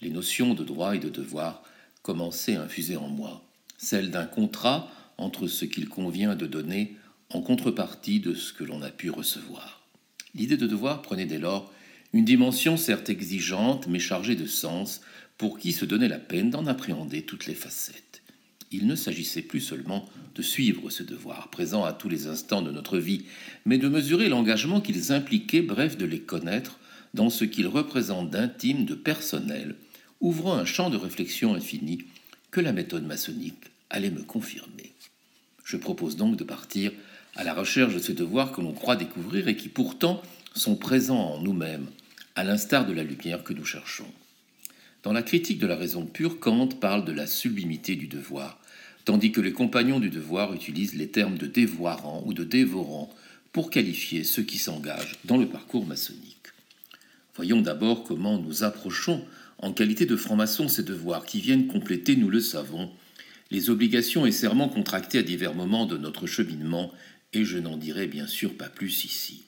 les 0.00 0.10
notions 0.10 0.54
de 0.54 0.64
droit 0.64 0.94
et 0.94 1.00
de 1.00 1.08
devoir 1.08 1.62
commençaient 2.02 2.56
à 2.56 2.62
infuser 2.62 2.96
en 2.96 3.08
moi, 3.08 3.42
celles 3.78 4.10
d'un 4.10 4.26
contrat 4.26 4.90
entre 5.18 5.46
ce 5.46 5.64
qu'il 5.64 5.88
convient 5.88 6.34
de 6.34 6.46
donner 6.46 6.96
en 7.30 7.40
contrepartie 7.40 8.20
de 8.20 8.34
ce 8.34 8.52
que 8.52 8.64
l'on 8.64 8.82
a 8.82 8.90
pu 8.90 9.10
recevoir. 9.10 9.86
L'idée 10.34 10.56
de 10.56 10.66
devoir 10.66 11.02
prenait 11.02 11.26
dès 11.26 11.38
lors 11.38 11.72
une 12.12 12.24
dimension 12.24 12.76
certes 12.76 13.10
exigeante 13.10 13.86
mais 13.88 13.98
chargée 13.98 14.36
de 14.36 14.46
sens 14.46 15.00
pour 15.38 15.58
qui 15.58 15.72
se 15.72 15.84
donnait 15.84 16.08
la 16.08 16.18
peine 16.18 16.50
d'en 16.50 16.66
appréhender 16.66 17.22
toutes 17.22 17.46
les 17.46 17.54
facettes. 17.54 18.22
Il 18.72 18.86
ne 18.86 18.96
s'agissait 18.96 19.42
plus 19.42 19.60
seulement 19.60 20.08
de 20.34 20.42
suivre 20.42 20.90
ce 20.90 21.02
devoir, 21.02 21.50
présent 21.50 21.84
à 21.84 21.92
tous 21.92 22.08
les 22.08 22.26
instants 22.26 22.62
de 22.62 22.72
notre 22.72 22.98
vie, 22.98 23.24
mais 23.64 23.78
de 23.78 23.88
mesurer 23.88 24.28
l'engagement 24.28 24.80
qu'ils 24.80 25.12
impliquaient, 25.12 25.62
bref 25.62 25.96
de 25.96 26.04
les 26.04 26.20
connaître 26.20 26.78
dans 27.14 27.30
ce 27.30 27.44
qu'ils 27.44 27.68
représentent 27.68 28.30
d'intime, 28.30 28.84
de 28.84 28.94
personnel, 28.94 29.76
ouvrant 30.20 30.54
un 30.54 30.64
champ 30.64 30.90
de 30.90 30.96
réflexion 30.96 31.54
infini 31.54 32.04
que 32.50 32.60
la 32.60 32.72
méthode 32.72 33.06
maçonnique 33.06 33.70
allait 33.90 34.10
me 34.10 34.22
confirmer. 34.22 34.92
Je 35.64 35.76
propose 35.76 36.16
donc 36.16 36.36
de 36.36 36.44
partir 36.44 36.92
à 37.36 37.44
la 37.44 37.54
recherche 37.54 37.94
de 37.94 37.98
ces 37.98 38.14
devoirs 38.14 38.52
que 38.52 38.60
l'on 38.60 38.72
croit 38.72 38.96
découvrir 38.96 39.48
et 39.48 39.56
qui 39.56 39.68
pourtant 39.68 40.22
sont 40.54 40.76
présents 40.76 41.34
en 41.34 41.40
nous-mêmes, 41.40 41.86
à 42.34 42.44
l'instar 42.44 42.86
de 42.86 42.92
la 42.92 43.04
lumière 43.04 43.44
que 43.44 43.52
nous 43.52 43.64
cherchons. 43.64 44.10
Dans 45.02 45.12
la 45.12 45.22
critique 45.22 45.58
de 45.58 45.66
la 45.66 45.76
raison 45.76 46.04
pure, 46.04 46.40
Kant 46.40 46.68
parle 46.68 47.04
de 47.04 47.12
la 47.12 47.26
sublimité 47.26 47.94
du 47.94 48.08
devoir, 48.08 48.58
tandis 49.04 49.32
que 49.32 49.40
les 49.40 49.52
compagnons 49.52 50.00
du 50.00 50.10
devoir 50.10 50.52
utilisent 50.52 50.96
les 50.96 51.08
termes 51.08 51.38
de 51.38 51.46
dévoirant 51.46 52.22
ou 52.26 52.34
de 52.34 52.42
dévorant 52.42 53.10
pour 53.52 53.70
qualifier 53.70 54.24
ceux 54.24 54.42
qui 54.42 54.58
s'engagent 54.58 55.16
dans 55.24 55.36
le 55.36 55.46
parcours 55.46 55.86
maçonnique. 55.86 56.36
Voyons 57.36 57.60
d'abord 57.60 58.02
comment 58.04 58.38
nous 58.38 58.64
approchons 58.64 59.24
en 59.58 59.72
qualité 59.72 60.06
de 60.06 60.16
francs-maçons 60.16 60.68
ces 60.68 60.82
devoirs 60.82 61.24
qui 61.24 61.40
viennent 61.40 61.66
compléter, 61.66 62.16
nous 62.16 62.30
le 62.30 62.40
savons, 62.40 62.90
les 63.50 63.70
obligations 63.70 64.26
et 64.26 64.32
serments 64.32 64.68
contractés 64.68 65.18
à 65.18 65.22
divers 65.22 65.54
moments 65.54 65.86
de 65.86 65.96
notre 65.96 66.26
cheminement, 66.26 66.92
et 67.32 67.44
je 67.44 67.58
n'en 67.58 67.76
dirai 67.76 68.06
bien 68.06 68.26
sûr 68.26 68.56
pas 68.56 68.68
plus 68.68 69.04
ici. 69.04 69.44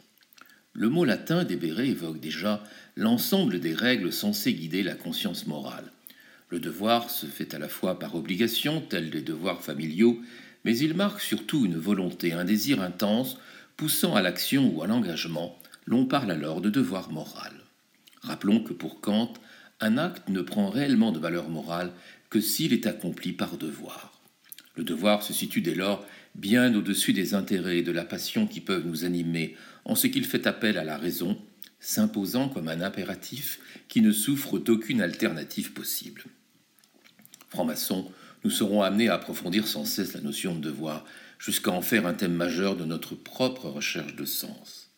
Le 0.73 0.89
mot 0.89 1.05
latin 1.05 1.45
débéré 1.45 1.89
évoque 1.89 2.21
déjà 2.21 2.63
l'ensemble 2.97 3.61
des 3.61 3.75
règles 3.75 4.13
censées 4.13 4.55
guider 4.55 4.83
la 4.83 4.95
conscience 4.95 5.47
morale. 5.47 5.91
Le 6.51 6.61
devoir 6.61 7.11
se 7.11 7.27
fait 7.27 7.53
à 7.55 7.59
la 7.59 7.69
fois 7.69 7.99
par 7.99 8.15
obligation, 8.15 8.81
tels 8.81 9.11
les 9.11 9.23
devoirs 9.23 9.63
familiaux, 9.63 10.21
mais 10.65 10.77
il 10.79 10.95
marque 10.95 11.21
surtout 11.21 11.67
une 11.67 11.77
volonté, 11.77 12.33
un 12.33 12.45
désir 12.45 12.81
intense, 12.81 13.39
poussant 13.77 14.15
à 14.15 14.23
l'action 14.23 14.73
ou 14.75 14.83
à 14.83 14.87
l'engagement. 14.87 15.59
L'on 15.87 16.07
parle 16.07 16.31
alors 16.31 16.61
de 16.61 16.71
devoir 16.71 17.11
moral. 17.11 17.53
Rappelons 18.23 18.61
que 18.61 18.73
pour 18.73 19.01
Kant, 19.01 19.33
un 19.81 19.99
acte 19.99 20.29
ne 20.29 20.43
prend 20.43 20.69
réellement 20.69 21.13
de 21.13 21.19
valeur 21.19 21.49
morale 21.49 21.93
que 22.31 22.41
s'il 22.41 22.73
est 22.73 22.87
accompli 22.87 23.33
par 23.33 23.57
devoir. 23.57 24.21
Le 24.77 24.85
devoir 24.85 25.23
se 25.23 25.33
situe 25.33 25.61
dès 25.61 25.75
lors 25.75 26.07
bien 26.39 26.73
au-dessus 26.75 27.13
des 27.13 27.35
intérêts 27.35 27.79
et 27.79 27.83
de 27.83 27.93
la 27.93 28.05
passion 28.05 28.47
qui 28.47 28.61
peuvent 28.61 28.87
nous 28.87 29.05
animer, 29.05 29.57
en 29.85 29.97
ce 29.97 30.07
qu'il 30.07 30.25
fait 30.25 30.47
appel 30.47 30.79
à 30.79 30.85
la 30.85 30.97
raison, 30.97 31.37
s'imposant 31.81 32.49
comme 32.49 32.69
un 32.69 32.81
impératif 32.81 33.61
qui 33.89 34.01
ne 34.03 34.13
souffre 34.13 34.59
d'aucune 34.59 35.01
alternative 35.01 35.73
possible. 35.73 36.25
Franc-maçon, 37.49 38.11
nous 38.45 38.51
serons 38.51 38.83
amenés 38.83 39.09
à 39.09 39.15
approfondir 39.15 39.67
sans 39.67 39.85
cesse 39.85 40.15
la 40.15 40.21
notion 40.21 40.55
de 40.55 40.61
devoir, 40.61 41.05
jusqu'à 41.41 41.73
en 41.73 41.83
faire 41.83 42.07
un 42.07 42.15
thème 42.15 42.35
majeur 42.35 42.77
de 42.77 42.85
notre 42.85 43.15
propre 43.17 43.69
recherche 43.69 44.15
de 44.15 44.25
sens. 44.25 44.91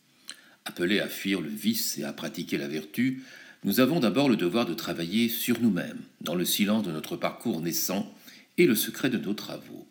Appelés 0.66 1.00
à 1.00 1.08
fuir 1.08 1.40
le 1.40 1.48
vice 1.48 1.96
et 1.98 2.04
à 2.04 2.12
pratiquer 2.12 2.58
la 2.58 2.68
vertu, 2.68 3.22
nous 3.64 3.80
avons 3.80 4.00
d'abord 4.00 4.28
le 4.28 4.36
devoir 4.36 4.66
de 4.66 4.74
travailler 4.74 5.28
sur 5.28 5.60
nous-mêmes, 5.60 6.00
dans 6.20 6.34
le 6.34 6.44
silence 6.44 6.84
de 6.84 6.92
notre 6.92 7.16
parcours 7.16 7.60
naissant 7.60 8.14
et 8.58 8.66
le 8.66 8.74
secret 8.74 9.08
de 9.08 9.18
nos 9.18 9.34
travaux. 9.34 9.89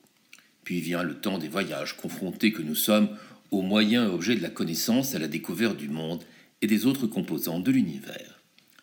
Puis 0.69 0.81
vient 0.81 1.01
le 1.01 1.15
temps 1.15 1.39
des 1.39 1.47
voyages, 1.47 1.97
confrontés 1.97 2.51
que 2.51 2.61
nous 2.61 2.75
sommes 2.75 3.09
aux 3.49 3.63
moyens 3.63 4.05
et 4.07 4.13
objets 4.13 4.35
de 4.35 4.43
la 4.43 4.51
connaissance 4.51 5.15
à 5.15 5.17
la 5.17 5.27
découverte 5.27 5.77
du 5.77 5.89
monde 5.89 6.23
et 6.61 6.67
des 6.67 6.85
autres 6.85 7.07
composants 7.07 7.59
de 7.59 7.71
l'univers. 7.71 8.39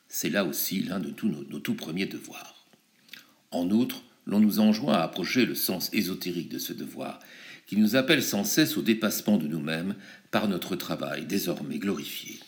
C'est 0.09 0.28
là 0.28 0.45
aussi 0.45 0.83
l'un 0.83 0.99
de 0.99 1.11
tous 1.11 1.28
nos, 1.28 1.45
nos 1.45 1.61
tout 1.61 1.75
premiers 1.75 2.07
devoirs. 2.07 2.66
En 3.52 3.71
outre, 3.71 4.02
l'on 4.26 4.40
nous 4.40 4.59
enjoint 4.59 4.95
à 4.95 5.02
approcher 5.02 5.47
le 5.47 5.55
sens 5.55 5.88
ésotérique 5.93 6.49
de 6.49 6.59
ce 6.59 6.73
devoir, 6.73 7.21
qui 7.69 7.76
nous 7.76 7.95
appelle 7.95 8.25
sans 8.25 8.43
cesse 8.43 8.76
au 8.76 8.83
dépassement 8.83 9.37
de 9.37 9.47
nous-mêmes 9.47 9.95
par 10.33 10.49
notre 10.49 10.75
travail 10.75 11.25
désormais 11.25 11.78
glorifié. 11.78 12.40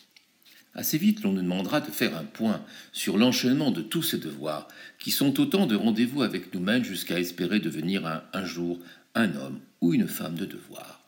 Assez 0.75 0.99
vite, 0.99 1.23
l'on 1.23 1.33
nous 1.33 1.42
demandera 1.42 1.80
de 1.80 1.90
faire 1.90 2.16
un 2.16 2.25
point 2.25 2.64
sur 2.92 3.18
l'enchaînement 3.18 3.71
de 3.71 3.83
tous 3.83 4.02
ces 4.02 4.18
devoirs, 4.18 4.68
qui 4.99 5.12
sont 5.12 5.40
autant 5.40 5.66
de 5.66 5.76
rendez-vous 5.76 6.23
avec 6.23 6.52
nous-mêmes 6.54 6.85
jusqu'à 6.85 7.18
espérer 7.18 7.59
devenir 7.59 8.07
un, 8.07 8.23
un 8.33 8.45
jour 8.45 8.78
un 9.19 9.35
homme 9.35 9.61
ou 9.81 9.95
une 9.95 10.09
femme 10.09 10.37
de 10.37 10.45
devoir. 10.45 11.03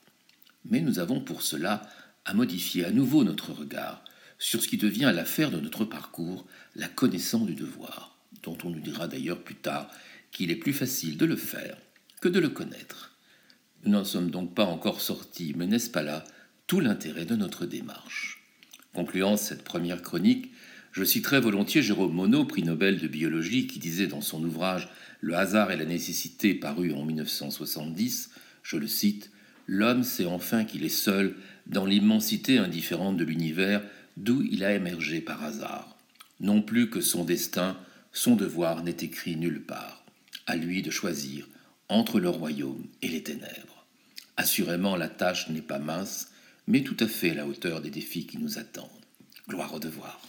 Mais 0.65 0.81
nous 0.81 0.99
avons 0.99 1.21
pour 1.21 1.43
cela 1.43 1.89
à 2.25 2.35
modifier 2.35 2.85
à 2.85 2.91
nouveau 2.91 3.25
notre 3.25 3.53
regard 3.53 4.05
sur 4.39 4.63
ce 4.63 4.69
qui 4.69 4.77
devient 4.77 5.13
l'affaire 5.15 5.51
de 5.51 5.61
notre 5.61 5.85
parcours, 5.85 6.47
la 6.75 6.89
connaissance 6.89 7.47
du 7.47 7.55
devoir, 7.55 8.19
dont 8.43 8.59
on 8.65 8.71
nous 8.71 8.81
dira 8.81 9.07
d'ailleurs 9.07 9.43
plus 9.43 9.55
tard 9.55 9.89
qu'il 10.33 10.51
est 10.51 10.57
plus 10.57 10.73
facile 10.73 11.17
de 11.17 11.27
le 11.27 11.37
faire 11.37 11.77
que 12.21 12.29
de 12.29 12.41
le 12.41 12.49
connaître. 12.49 13.17
Nous 13.85 13.93
n'en 13.93 14.05
sommes 14.05 14.31
donc 14.31 14.55
pas 14.55 14.65
encore 14.65 15.01
sortis, 15.01 15.55
mais 15.57 15.67
n'est-ce 15.67 15.91
pas 15.91 16.03
là 16.03 16.25
tout 16.67 16.81
l'intérêt 16.81 17.25
de 17.25 17.37
notre 17.37 17.65
démarche? 17.65 18.45
Concluant 18.93 19.37
cette 19.37 19.65
première 19.65 20.03
chronique, 20.03 20.53
je 20.93 21.05
citerai 21.05 21.41
volontiers 21.41 21.83
Jérôme 21.83 22.15
Monod, 22.15 22.49
prix 22.49 22.65
Nobel 22.65 22.99
de 22.99 23.07
biologie, 23.07 23.69
qui 23.69 23.79
disait 23.79 24.09
dans 24.09 24.21
son 24.21 24.43
ouvrage 24.43 24.89
Le 25.21 25.35
hasard 25.35 25.71
et 25.71 25.77
la 25.77 25.85
nécessité, 25.85 26.55
paru 26.55 26.93
en 26.93 27.05
1970, 27.05 28.31
je 28.63 28.77
le 28.77 28.87
cite, 28.87 29.31
L'homme 29.67 30.03
sait 30.03 30.27
enfin 30.27 30.65
qu'il 30.65 30.85
est 30.85 30.89
seul 30.89 31.37
dans 31.67 31.87
l'immensité 31.87 32.59
indifférente 32.59 33.17
de 33.17 33.25
l'univers 33.25 33.83
d'où 34.17 34.43
il 34.43 34.65
a 34.65 34.75
émergé 34.75 35.21
par 35.21 35.45
hasard. 35.45 35.97
Non 36.41 36.61
plus 36.61 36.91
que 36.91 37.01
son 37.01 37.25
destin, 37.25 37.79
son 38.13 38.35
devoir 38.35 38.83
n'est 38.83 38.97
écrit 39.01 39.37
nulle 39.37 39.63
part. 39.63 40.05
À 40.47 40.57
lui 40.57 40.83
de 40.83 40.91
choisir 40.91 41.47
entre 41.89 42.19
le 42.19 42.29
royaume 42.29 42.85
et 43.03 43.09
les 43.09 43.23
ténèbres. 43.23 43.87
Assurément, 44.37 44.97
la 44.97 45.09
tâche 45.09 45.49
n'est 45.51 45.63
pas 45.63 45.79
mince, 45.79 46.33
mais 46.67 46.83
tout 46.83 46.97
à 46.99 47.07
fait 47.07 47.31
à 47.31 47.35
la 47.35 47.47
hauteur 47.47 47.81
des 47.81 47.91
défis 47.91 48.27
qui 48.27 48.39
nous 48.39 48.59
attendent. 48.59 48.89
Gloire 49.49 49.75
au 49.75 49.79
devoir. 49.79 50.21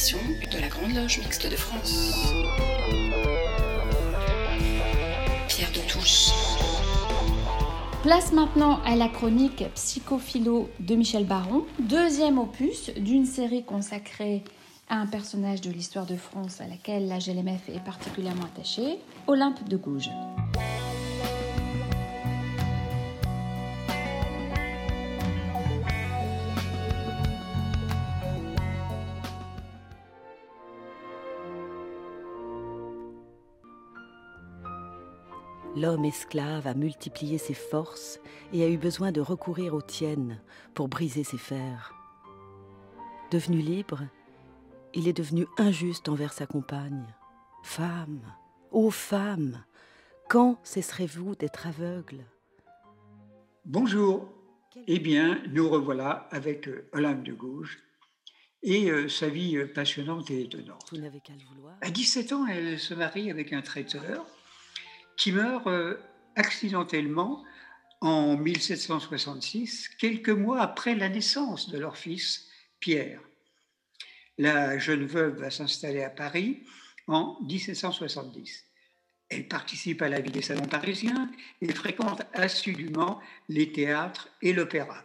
De 0.00 0.58
la 0.58 0.68
Grande 0.68 0.94
Loge 0.94 1.18
Mixte 1.18 1.46
de 1.50 1.56
France. 1.56 2.14
Pierre 5.46 5.70
de 5.72 5.92
Touche. 5.92 6.30
Place 8.02 8.32
maintenant 8.32 8.80
à 8.86 8.96
la 8.96 9.08
chronique 9.08 9.62
Psychophilo 9.74 10.70
de 10.80 10.94
Michel 10.94 11.26
Baron, 11.26 11.66
deuxième 11.78 12.38
opus 12.38 12.90
d'une 12.96 13.26
série 13.26 13.62
consacrée 13.62 14.42
à 14.88 14.96
un 14.96 15.06
personnage 15.06 15.60
de 15.60 15.70
l'histoire 15.70 16.06
de 16.06 16.16
France 16.16 16.62
à 16.62 16.66
laquelle 16.66 17.06
la 17.06 17.18
GLMF 17.18 17.68
est 17.68 17.84
particulièrement 17.84 18.46
attachée, 18.46 19.00
Olympe 19.26 19.68
de 19.68 19.76
Gouges. 19.76 20.08
L'homme 35.76 36.04
esclave 36.04 36.66
a 36.66 36.74
multiplié 36.74 37.38
ses 37.38 37.54
forces 37.54 38.18
et 38.52 38.64
a 38.64 38.68
eu 38.68 38.76
besoin 38.76 39.12
de 39.12 39.20
recourir 39.20 39.74
aux 39.74 39.82
tiennes 39.82 40.40
pour 40.74 40.88
briser 40.88 41.22
ses 41.22 41.38
fers. 41.38 41.94
Devenu 43.30 43.58
libre, 43.58 44.00
il 44.94 45.06
est 45.06 45.12
devenu 45.12 45.46
injuste 45.58 46.08
envers 46.08 46.32
sa 46.32 46.46
compagne. 46.46 47.06
Femme, 47.62 48.20
ô 48.72 48.90
femme, 48.90 49.64
quand 50.28 50.58
cesserez-vous 50.64 51.36
d'être 51.36 51.68
aveugle? 51.68 52.24
Bonjour. 53.64 54.28
Eh 54.88 54.98
bien, 54.98 55.40
nous 55.50 55.68
revoilà 55.68 56.28
avec 56.32 56.66
euh, 56.66 56.88
Olympe 56.92 57.22
de 57.22 57.32
Gouges 57.32 57.78
et 58.62 58.90
euh, 58.90 59.08
sa 59.08 59.28
vie 59.28 59.56
euh, 59.56 59.72
passionnante 59.72 60.30
et 60.30 60.42
étonnante. 60.42 60.88
Vous 60.90 60.98
n'avez 60.98 61.20
qu'à 61.20 61.32
le 61.34 61.44
vouloir. 61.54 61.76
À 61.80 61.90
17 61.90 62.32
ans, 62.32 62.46
elle 62.46 62.78
se 62.78 62.94
marie 62.94 63.30
avec 63.30 63.52
un 63.52 63.62
traiteur 63.62 64.26
qui 65.20 65.32
meurt 65.32 65.66
euh, 65.66 65.98
accidentellement 66.34 67.44
en 68.00 68.38
1766, 68.38 69.90
quelques 69.98 70.30
mois 70.30 70.62
après 70.62 70.94
la 70.94 71.10
naissance 71.10 71.68
de 71.68 71.78
leur 71.78 71.98
fils 71.98 72.48
Pierre. 72.80 73.20
La 74.38 74.78
jeune 74.78 75.04
veuve 75.04 75.38
va 75.38 75.50
s'installer 75.50 76.02
à 76.02 76.08
Paris 76.08 76.64
en 77.06 77.38
1770. 77.42 78.64
Elle 79.28 79.46
participe 79.46 80.00
à 80.00 80.08
la 80.08 80.22
vie 80.22 80.30
des 80.30 80.40
salons 80.40 80.66
parisiens 80.66 81.30
et 81.60 81.70
fréquente 81.70 82.22
assidûment 82.32 83.20
les 83.50 83.70
théâtres 83.72 84.30
et 84.40 84.54
l'opéra. 84.54 85.04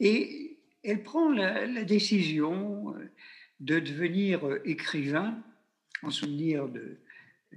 Et 0.00 0.60
elle 0.82 1.02
prend 1.02 1.30
la, 1.30 1.66
la 1.66 1.84
décision 1.84 2.96
euh, 2.96 3.12
de 3.60 3.80
devenir 3.80 4.48
euh, 4.48 4.62
écrivain 4.64 5.38
en 6.02 6.10
souvenir 6.10 6.68
de, 6.70 7.00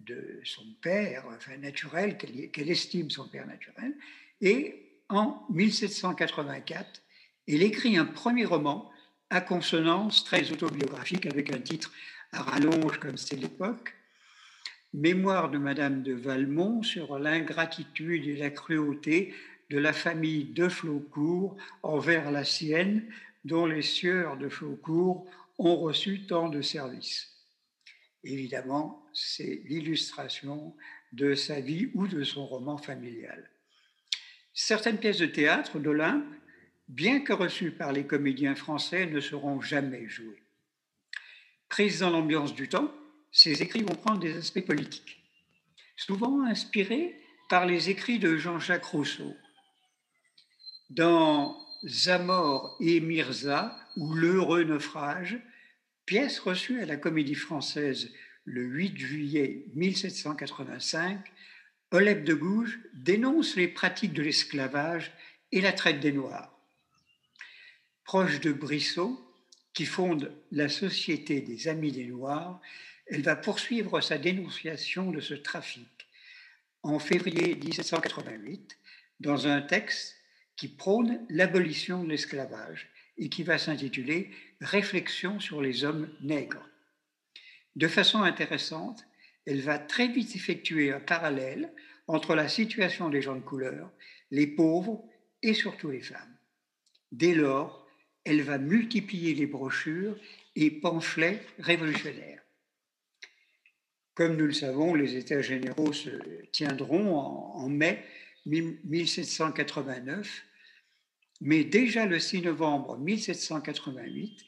de 0.06 0.40
son 0.44 0.66
père, 0.82 1.26
enfin 1.36 1.58
naturel, 1.58 2.18
qu'elle 2.18 2.70
estime 2.70 3.10
son 3.10 3.28
père 3.28 3.48
naturel. 3.48 3.94
Et 4.42 5.02
en 5.10 5.46
1784, 5.50 7.02
elle 7.48 7.64
écrit 7.64 7.98
un 7.98 8.06
premier 8.06 8.46
roman 8.46 8.92
à 9.30 9.42
consonance 9.42 10.24
très 10.24 10.52
autobiographique 10.52 11.26
avec 11.26 11.52
un 11.54 11.60
titre 11.60 11.92
à 12.32 12.42
rallonge 12.42 13.00
comme 13.00 13.18
c'est 13.18 13.36
l'époque, 13.36 13.96
Mémoire 14.94 15.52
de 15.52 15.60
Madame 15.60 16.02
de 16.02 16.14
Valmont 16.14 16.82
sur 16.82 17.20
l'ingratitude 17.20 18.26
et 18.28 18.36
la 18.36 18.50
cruauté 18.50 19.36
de 19.70 19.78
la 19.78 19.94
famille 19.94 20.46
de 20.46 20.68
Flaucourt 20.68 21.58
envers 21.84 22.32
la 22.32 22.44
sienne, 22.44 23.04
dont 23.46 23.68
les 23.68 23.84
sieurs 23.84 24.36
de 24.38 24.50
Flaucourt 24.50 25.30
ont 25.60 25.76
reçu 25.76 26.26
tant 26.26 26.50
de 26.50 26.62
services. 26.62 27.30
Évidemment, 28.24 29.06
c'est 29.14 29.62
l'illustration 29.66 30.76
de 31.12 31.36
sa 31.36 31.60
vie 31.60 31.90
ou 31.94 32.08
de 32.08 32.24
son 32.24 32.46
roman 32.46 32.78
familial. 32.78 33.50
Certaines 34.54 35.00
pièces 35.00 35.20
de 35.20 35.26
théâtre 35.26 35.80
d'Olympe, 35.80 36.26
bien 36.88 37.22
que 37.22 37.34
reçues 37.34 37.72
par 37.72 37.92
les 37.92 38.06
comédiens 38.06 38.56
français, 38.56 39.06
ne 39.06 39.20
seront 39.20 39.62
jamais 39.62 40.08
jouées. 40.08 40.44
Prises 41.70 42.00
dans 42.00 42.10
l'ambiance 42.10 42.54
du 42.54 42.68
temps, 42.68 42.94
ces 43.32 43.62
écrits 43.62 43.84
vont 43.84 43.96
prendre 43.96 44.20
des 44.20 44.36
aspects 44.36 44.66
politiques, 44.66 45.24
souvent 45.96 46.44
inspirés 46.44 47.16
par 47.48 47.66
les 47.66 47.90
écrits 47.90 48.20
de 48.20 48.38
Jean-Jacques 48.38 48.86
Rousseau. 48.86 49.36
Dans 50.90 51.58
Zamor 51.86 52.76
et 52.80 53.00
Mirza, 53.00 53.80
ou 53.96 54.14
L'heureux 54.14 54.64
naufrage, 54.64 55.40
pièce 56.06 56.40
reçue 56.40 56.82
à 56.82 56.86
la 56.86 56.98
Comédie 56.98 57.36
française 57.36 58.12
le 58.50 58.64
8 58.64 58.98
juillet 58.98 59.66
1785, 59.76 61.24
Olep 61.92 62.24
de 62.24 62.34
Gouges 62.34 62.80
dénonce 62.94 63.56
les 63.56 63.68
pratiques 63.68 64.14
de 64.14 64.24
l'esclavage 64.24 65.12
et 65.52 65.62
la 65.62 65.72
traite 65.72 66.00
des 66.00 66.12
Noirs. 66.12 66.52
Proche 68.04 68.40
de 68.40 68.52
Brissot, 68.52 69.24
qui 69.74 69.86
fonde 69.86 70.34
la 70.52 70.68
Société 70.68 71.42
des 71.42 71.68
Amis 71.68 71.92
des 71.92 72.06
Noirs, 72.06 72.60
elle 73.06 73.22
va 73.22 73.36
poursuivre 73.36 74.02
sa 74.02 74.18
dénonciation 74.18 75.12
de 75.12 75.20
ce 75.20 75.36
trafic 75.36 76.08
en 76.82 76.98
février 76.98 77.56
1788 77.56 78.78
dans 79.20 79.48
un 79.48 79.62
texte 79.62 80.16
qui 80.56 80.70
prône 80.70 81.24
l'abolition 81.30 82.04
de 82.04 82.10
l'esclavage 82.10 82.90
et 83.18 83.30
qui 83.30 83.44
va 83.44 83.58
s'intituler 83.58 84.32
Réflexion 84.62 85.40
sur 85.40 85.62
les 85.62 85.84
hommes 85.84 86.10
nègres. 86.22 86.69
De 87.76 87.88
façon 87.88 88.24
intéressante, 88.24 89.06
elle 89.46 89.62
va 89.62 89.80
très 89.80 90.08
vite 90.08 90.36
effectuer 90.36 90.92
un 90.92 91.00
parallèle 91.00 91.74
entre 92.08 92.36
la 92.36 92.48
situation 92.48 93.10
des 93.10 93.22
gens 93.22 93.36
de 93.36 93.42
couleur, 93.42 93.92
les 94.32 94.48
pauvres 94.48 95.04
et 95.42 95.54
surtout 95.54 95.90
les 95.90 96.02
femmes. 96.02 96.38
Dès 97.12 97.34
lors, 97.34 97.88
elle 98.26 98.42
va 98.42 98.58
multiplier 98.58 99.34
les 99.34 99.48
brochures 99.48 100.18
et 100.56 100.72
pamphlets 100.72 101.42
révolutionnaires. 101.60 102.42
Comme 104.14 104.36
nous 104.36 104.48
le 104.48 104.54
savons, 104.54 104.94
les 104.94 105.16
États 105.16 105.42
généraux 105.42 105.94
se 105.94 106.10
tiendront 106.52 107.16
en, 107.16 107.70
mai 107.70 108.04
1789 108.46 110.46
mais 111.42 111.64
déjà 111.64 112.06
le 112.06 112.20
6 112.20 112.42
novembre 112.42 112.98
1788, 112.98 114.46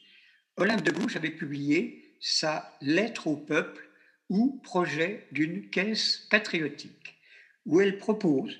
Olympe 0.56 0.82
de 0.82 0.90
Gouges 0.90 1.16
avait 1.16 1.30
publié 1.30 2.01
sa 2.22 2.78
Lettre 2.80 3.26
au 3.26 3.36
peuple 3.36 3.90
ou 4.30 4.60
projet 4.62 5.26
d'une 5.32 5.68
caisse 5.68 6.26
patriotique, 6.30 7.18
où 7.66 7.80
elle 7.80 7.98
propose 7.98 8.58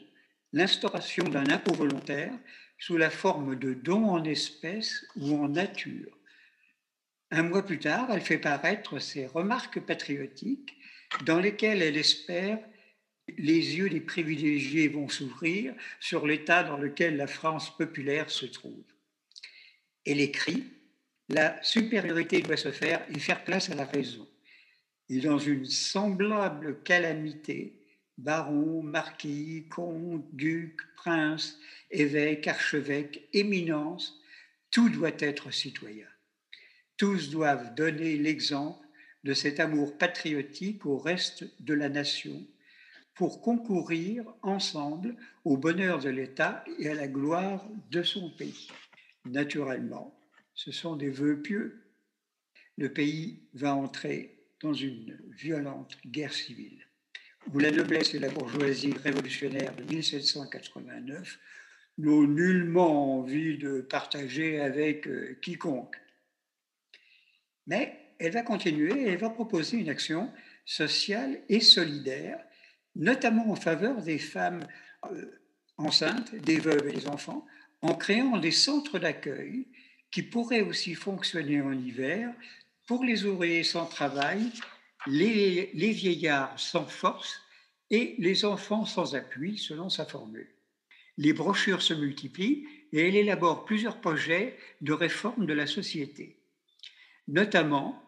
l'instauration 0.53 1.25
d'un 1.25 1.49
impôt 1.49 1.73
volontaire 1.73 2.35
sous 2.79 2.97
la 2.97 3.09
forme 3.09 3.57
de 3.57 3.73
dons 3.73 4.09
en 4.09 4.25
espèces 4.25 5.07
ou 5.17 5.37
en 5.37 5.49
nature. 5.49 6.19
Un 7.31 7.45
mois 7.45 7.65
plus 7.65 7.79
tard, 7.79 8.11
elle 8.11 8.21
fait 8.21 8.39
paraître 8.39 8.99
ses 8.99 9.27
remarques 9.27 9.81
patriotiques 9.81 10.77
dans 11.25 11.39
lesquelles 11.39 11.83
elle 11.83 11.97
espère 11.97 12.59
les 13.39 13.77
yeux 13.77 13.89
des 13.89 14.01
privilégiés 14.01 14.89
vont 14.89 15.09
s'ouvrir 15.09 15.75
sur 16.01 16.27
l'état 16.27 16.65
dans 16.65 16.77
lequel 16.77 17.17
la 17.17 17.29
France 17.29 17.75
populaire 17.77 18.29
se 18.29 18.47
trouve. 18.47 18.85
Elle 20.05 20.21
écrit 20.21 20.65
La 21.29 21.63
supériorité 21.63 22.43
doit 22.43 22.57
se 22.57 22.73
faire 22.73 23.05
et 23.09 23.19
faire 23.19 23.45
place 23.45 23.71
à 23.71 23.75
la 23.75 23.85
raison. 23.85 24.29
Et 25.09 25.21
dans 25.21 25.39
une 25.39 25.65
semblable 25.65 26.83
calamité, 26.83 27.81
barons, 28.19 28.83
marquis, 28.83 29.67
comtes, 29.69 30.27
ducs, 30.35 30.81
princes, 30.97 31.59
évêques, 31.91 32.49
archevêques, 32.49 33.29
éminences, 33.33 34.21
tout 34.71 34.89
doit 34.89 35.13
être 35.19 35.51
citoyen. 35.51 36.07
Tous 36.97 37.31
doivent 37.31 37.75
donner 37.75 38.17
l'exemple 38.17 38.87
de 39.25 39.35
cet 39.35 39.61
amour 39.61 39.99
patriotique 39.99 40.87
au 40.87 40.99
reste 40.99 41.45
de 41.61 41.75
la 41.75 41.89
nation 41.89 42.47
pour 43.15 43.43
concourir 43.43 44.25
ensemble 44.43 45.17
au 45.45 45.57
bonheur 45.57 45.99
de 45.99 46.09
l'État 46.09 46.65
et 46.79 46.89
à 46.89 46.95
la 46.95 47.09
gloire 47.09 47.65
de 47.91 48.03
son 48.03 48.31
pays. 48.31 48.69
Naturellement, 49.25 50.15
ce 50.55 50.73
sont 50.73 50.97
des 50.97 51.11
vœux 51.11 51.41
pieux. 51.41 51.83
Le 52.79 52.93
pays 52.93 53.49
va 53.55 53.75
entrer 53.75 54.39
dans 54.61 54.75
une 54.75 55.19
violente 55.31 55.99
guerre 56.07 56.33
civile, 56.33 56.87
où 57.53 57.59
la 57.59 57.71
noblesse 57.71 58.15
et 58.15 58.19
la 58.19 58.31
bourgeoisie 58.31 58.93
révolutionnaire 58.93 59.75
de 59.77 59.83
1789 59.85 61.39
n'ont 61.99 62.23
nullement 62.23 63.19
envie 63.19 63.59
de 63.59 63.81
partager 63.81 64.61
avec 64.61 65.07
euh, 65.07 65.39
quiconque. 65.43 65.97
Mais 67.67 68.15
elle 68.19 68.33
va 68.33 68.43
continuer 68.43 69.03
et 69.03 69.09
elle 69.09 69.19
va 69.19 69.31
proposer 69.31 69.77
une 69.77 69.91
action 69.91 70.33
sociale 70.65 71.43
et 71.49 71.61
solidaire 71.61 72.39
notamment 72.95 73.51
en 73.51 73.57
faveur 73.57 74.03
des 74.03 74.19
femmes 74.19 74.67
euh, 75.11 75.41
enceintes, 75.79 76.35
des 76.35 76.59
veuves 76.59 76.89
et 76.89 76.93
des 76.93 77.09
enfants, 77.09 77.47
en 77.81 77.95
créant 77.95 78.39
des 78.39 78.51
centres 78.51 78.99
d'accueil 78.99 79.67
qui 80.13 80.23
pourraient 80.23 80.63
aussi 80.63 80.95
fonctionner 80.95 81.61
en 81.61 81.73
hiver 81.73 82.33
pour 82.87 83.05
les 83.05 83.25
ouvriers 83.25 83.65
sans 83.65 83.87
travail, 83.87 84.53
les, 85.07 85.71
les 85.75 85.91
vieillards 85.91 86.59
sans 86.61 86.87
force 86.87 87.41
et 87.91 88.15
les 88.19 88.45
enfants 88.45 88.85
sans 88.85 89.15
appui, 89.15 89.59
selon 89.59 89.89
sa 89.89 90.05
formule. 90.05 90.49
Les 91.17 91.33
brochures 91.33 91.83
se 91.83 91.95
multiplient 91.95 92.67
et 92.93 93.09
elle 93.09 93.17
élabore 93.17 93.65
plusieurs 93.65 94.01
projets 94.01 94.59
de 94.81 94.93
réforme 94.93 95.47
de 95.47 95.53
la 95.53 95.67
société, 95.67 96.39
notamment 97.27 98.03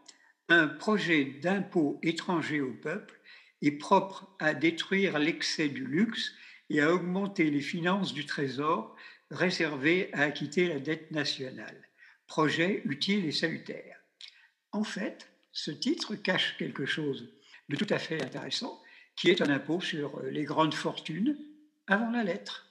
un 0.48 0.68
projet 0.68 1.24
d'impôt 1.24 1.98
étranger 2.02 2.60
au 2.60 2.72
peuple 2.72 3.18
est 3.62 3.72
propre 3.72 4.34
à 4.38 4.52
détruire 4.52 5.18
l'excès 5.18 5.68
du 5.68 5.86
luxe 5.86 6.32
et 6.68 6.82
à 6.82 6.92
augmenter 6.92 7.50
les 7.50 7.62
finances 7.62 8.12
du 8.12 8.26
Trésor 8.26 8.94
réservées 9.30 10.10
à 10.12 10.22
acquitter 10.22 10.68
la 10.68 10.78
dette 10.78 11.10
nationale. 11.10 11.88
Projet 12.26 12.82
utile 12.84 13.26
et 13.26 13.32
salutaire. 13.32 13.98
En 14.72 14.84
fait, 14.84 15.28
ce 15.52 15.70
titre 15.70 16.16
cache 16.16 16.56
quelque 16.58 16.86
chose 16.86 17.30
de 17.68 17.76
tout 17.76 17.86
à 17.90 17.98
fait 17.98 18.22
intéressant, 18.22 18.82
qui 19.16 19.30
est 19.30 19.40
un 19.40 19.50
impôt 19.50 19.80
sur 19.80 20.20
les 20.22 20.44
grandes 20.44 20.74
fortunes 20.74 21.38
avant 21.86 22.10
la 22.10 22.24
lettre. 22.24 22.66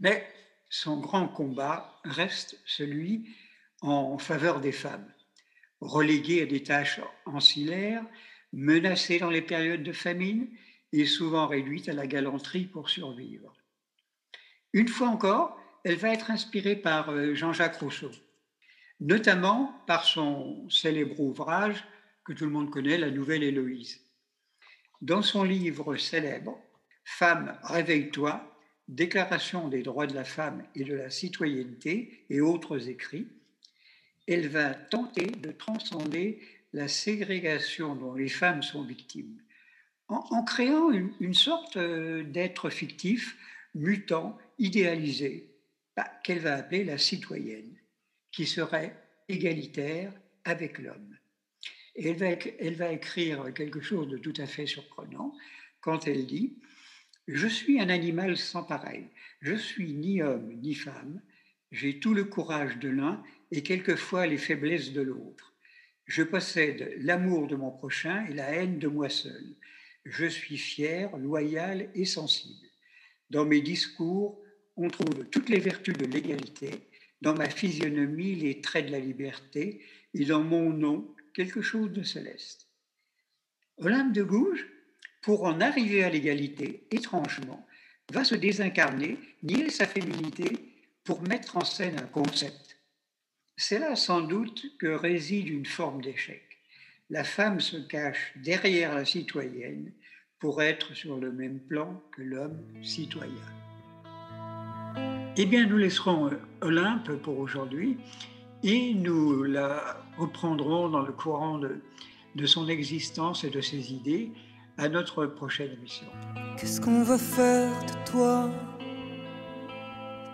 Mais 0.00 0.26
son 0.70 1.00
grand 1.00 1.28
combat 1.28 2.00
reste 2.04 2.60
celui 2.64 3.34
en 3.80 4.18
faveur 4.18 4.60
des 4.60 4.72
femmes, 4.72 5.12
reléguées 5.80 6.42
à 6.42 6.46
des 6.46 6.62
tâches 6.62 7.00
ancillaires 7.26 8.04
menacée 8.52 9.18
dans 9.18 9.30
les 9.30 9.42
périodes 9.42 9.82
de 9.82 9.92
famine 9.92 10.48
et 10.92 11.06
souvent 11.06 11.46
réduite 11.46 11.88
à 11.88 11.92
la 11.92 12.06
galanterie 12.06 12.66
pour 12.66 12.88
survivre. 12.88 13.54
Une 14.72 14.88
fois 14.88 15.08
encore, 15.08 15.60
elle 15.88 15.96
va 15.96 16.12
être 16.12 16.30
inspirée 16.30 16.76
par 16.76 17.10
euh, 17.10 17.34
Jean-Jacques 17.34 17.76
Rousseau, 17.76 18.10
notamment 19.00 19.74
par 19.86 20.04
son 20.04 20.68
célèbre 20.68 21.18
ouvrage 21.18 21.82
que 22.24 22.34
tout 22.34 22.44
le 22.44 22.50
monde 22.50 22.70
connaît, 22.70 22.98
La 22.98 23.10
Nouvelle 23.10 23.42
Héloïse. 23.42 24.00
Dans 25.00 25.22
son 25.22 25.44
livre 25.44 25.96
célèbre, 25.96 26.58
Femme, 27.04 27.58
réveille-toi, 27.62 28.54
Déclaration 28.88 29.68
des 29.68 29.82
droits 29.82 30.06
de 30.06 30.14
la 30.14 30.24
femme 30.24 30.64
et 30.74 30.82
de 30.82 30.94
la 30.94 31.10
citoyenneté 31.10 32.24
et 32.30 32.40
autres 32.40 32.88
écrits, 32.88 33.28
elle 34.26 34.48
va 34.48 34.72
tenter 34.72 35.26
de 35.26 35.52
transcender 35.52 36.40
la 36.72 36.88
ségrégation 36.88 37.94
dont 37.94 38.14
les 38.14 38.28
femmes 38.28 38.62
sont 38.62 38.84
victimes, 38.84 39.42
en, 40.08 40.42
créant 40.42 40.90
une, 40.90 41.34
sorte 41.34 41.76
euh, 41.76 42.24
d'être 42.24 42.70
fictif, 42.70 43.36
mutant, 43.74 44.38
idéalisé, 44.58 45.47
qu'elle 46.22 46.40
va 46.40 46.56
appeler 46.56 46.84
la 46.84 46.98
citoyenne, 46.98 47.76
qui 48.32 48.46
serait 48.46 48.96
égalitaire 49.28 50.12
avec 50.44 50.78
l'homme. 50.78 51.16
Et 51.94 52.08
elle 52.08 52.16
va, 52.16 52.28
elle 52.58 52.74
va 52.74 52.92
écrire 52.92 53.52
quelque 53.54 53.80
chose 53.80 54.08
de 54.08 54.18
tout 54.18 54.34
à 54.36 54.46
fait 54.46 54.66
surprenant 54.66 55.34
quand 55.80 56.06
elle 56.06 56.26
dit 56.26 56.58
Je 57.26 57.46
suis 57.46 57.80
un 57.80 57.88
animal 57.88 58.36
sans 58.36 58.62
pareil. 58.62 59.06
Je 59.40 59.54
suis 59.54 59.92
ni 59.92 60.22
homme 60.22 60.52
ni 60.60 60.74
femme. 60.74 61.20
J'ai 61.70 61.98
tout 61.98 62.14
le 62.14 62.24
courage 62.24 62.78
de 62.78 62.88
l'un 62.88 63.22
et 63.50 63.62
quelquefois 63.62 64.26
les 64.26 64.38
faiblesses 64.38 64.92
de 64.92 65.02
l'autre. 65.02 65.54
Je 66.06 66.22
possède 66.22 66.94
l'amour 67.00 67.46
de 67.46 67.56
mon 67.56 67.70
prochain 67.70 68.24
et 68.26 68.34
la 68.34 68.50
haine 68.50 68.78
de 68.78 68.88
moi 68.88 69.10
seul. 69.10 69.56
Je 70.04 70.24
suis 70.24 70.56
fier, 70.56 71.14
loyal 71.18 71.90
et 71.94 72.06
sensible. 72.06 72.66
Dans 73.28 73.44
mes 73.44 73.60
discours, 73.60 74.40
on 74.78 74.88
trouve 74.88 75.24
toutes 75.26 75.48
les 75.48 75.58
vertus 75.58 75.96
de 75.96 76.06
l'égalité, 76.06 76.70
dans 77.20 77.34
ma 77.34 77.50
physionomie 77.50 78.36
les 78.36 78.60
traits 78.60 78.86
de 78.86 78.92
la 78.92 79.00
liberté, 79.00 79.84
et 80.14 80.24
dans 80.24 80.42
mon 80.42 80.70
nom 80.70 81.14
quelque 81.34 81.62
chose 81.62 81.92
de 81.92 82.02
céleste. 82.02 82.68
Olympe 83.78 84.12
de 84.12 84.22
Gouges, 84.22 84.66
pour 85.22 85.44
en 85.44 85.60
arriver 85.60 86.04
à 86.04 86.10
l'égalité, 86.10 86.86
étrangement, 86.90 87.66
va 88.12 88.24
se 88.24 88.34
désincarner, 88.34 89.18
nier 89.42 89.68
sa 89.70 89.86
féminité 89.86 90.46
pour 91.04 91.22
mettre 91.22 91.56
en 91.56 91.64
scène 91.64 91.98
un 91.98 92.06
concept. 92.06 92.78
C'est 93.56 93.78
là 93.78 93.96
sans 93.96 94.20
doute 94.20 94.64
que 94.78 94.86
réside 94.86 95.48
une 95.48 95.66
forme 95.66 96.00
d'échec. 96.00 96.42
La 97.10 97.24
femme 97.24 97.60
se 97.60 97.76
cache 97.76 98.32
derrière 98.36 98.94
la 98.94 99.04
citoyenne 99.04 99.92
pour 100.38 100.62
être 100.62 100.94
sur 100.94 101.18
le 101.18 101.32
même 101.32 101.58
plan 101.58 102.02
que 102.12 102.22
l'homme 102.22 102.62
citoyen. 102.82 103.67
Eh 105.40 105.46
bien, 105.46 105.66
nous 105.66 105.76
laisserons 105.78 106.30
Olympe 106.62 107.12
pour 107.22 107.38
aujourd'hui 107.38 107.96
et 108.64 108.92
nous 108.92 109.44
la 109.44 109.96
reprendrons 110.18 110.88
dans 110.88 111.02
le 111.02 111.12
courant 111.12 111.58
de, 111.58 111.80
de 112.34 112.46
son 112.46 112.66
existence 112.66 113.44
et 113.44 113.50
de 113.50 113.60
ses 113.60 113.92
idées 113.92 114.32
à 114.78 114.88
notre 114.88 115.26
prochaine 115.26 115.70
émission. 115.78 116.08
Qu'est-ce 116.56 116.80
qu'on 116.80 117.04
va 117.04 117.18
faire 117.18 117.70
de 117.84 118.10
toi? 118.10 118.50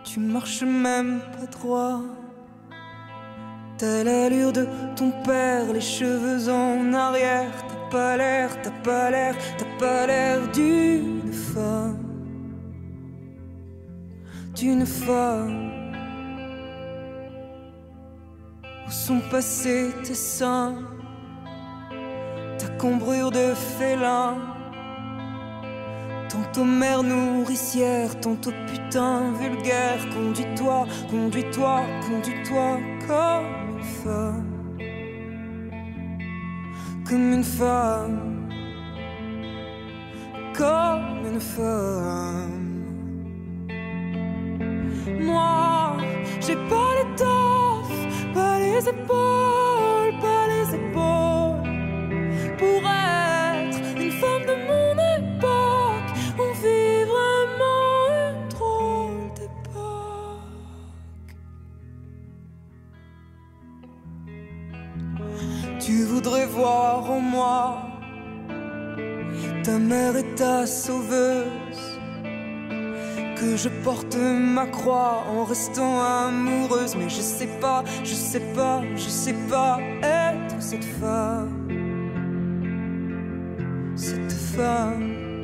Tu 0.04 0.20
marches 0.20 0.62
même 0.62 1.20
pas 1.32 1.46
droit. 1.48 2.00
T'as 3.76 4.04
l'allure 4.04 4.54
de 4.54 4.66
ton 4.96 5.10
père, 5.22 5.70
les 5.70 5.82
cheveux 5.82 6.50
en 6.50 6.94
arrière. 6.94 7.52
T'as 7.68 7.90
pas 7.90 8.16
l'air, 8.16 8.62
t'as 8.62 8.70
pas 8.82 9.10
l'air, 9.10 9.36
t'as 9.58 9.78
pas 9.78 10.06
l'air 10.06 10.50
d'une 10.50 11.30
femme. 11.30 12.03
D'une 14.54 14.86
femme. 14.86 15.70
Où 18.86 18.90
sont 18.90 19.20
passés 19.28 19.90
tes 20.04 20.14
seins 20.14 20.76
Ta 22.58 22.68
cambrure 22.78 23.32
de 23.32 23.52
félin 23.54 24.36
Tantôt 26.28 26.64
mère 26.64 27.02
nourricière, 27.02 28.20
tantôt 28.20 28.52
putain 28.68 29.32
vulgaire 29.32 29.98
Conduis-toi, 30.14 30.86
conduis-toi, 31.10 31.82
conduis-toi 32.08 32.78
comme 33.08 33.76
une 33.76 33.82
femme 33.82 34.78
Comme 37.08 37.32
une 37.32 37.44
femme 37.44 38.48
Comme 40.56 41.26
une 41.26 41.40
femme 41.40 42.73
Moi, 45.24 45.96
j'ai 46.40 46.56
pas 46.68 46.90
l'étoffe, 46.98 47.98
pas 48.34 48.58
les 48.58 48.80
épaules, 48.94 50.12
pas 50.20 50.44
les 50.52 50.74
épaules. 50.74 51.62
Pour 52.58 52.80
être 52.86 53.78
une 53.98 54.12
femme 54.20 54.44
de 54.50 54.56
mon 54.70 54.92
époque 55.18 56.10
On 56.38 56.50
vit 56.62 57.04
vraiment 57.14 57.90
une 58.20 58.48
drôle 58.48 59.28
d'époque. 59.38 60.54
Tu 65.80 66.04
voudrais 66.04 66.46
voir 66.46 67.10
en 67.10 67.20
moi 67.20 67.78
Ta 69.62 69.78
mère 69.78 70.16
et 70.16 70.34
ta 70.34 70.66
sauveuse 70.66 71.63
je 73.56 73.68
porte 73.68 74.16
ma 74.16 74.66
croix 74.66 75.24
en 75.28 75.44
restant 75.44 76.00
amoureuse. 76.00 76.94
Mais 76.96 77.08
je 77.08 77.20
sais 77.20 77.48
pas, 77.60 77.84
je 78.02 78.14
sais 78.14 78.44
pas, 78.54 78.82
je 78.94 79.08
sais 79.08 79.36
pas 79.48 79.78
être 80.02 80.60
cette 80.60 80.84
femme. 80.84 81.68
Cette 83.96 84.32
femme. 84.32 85.42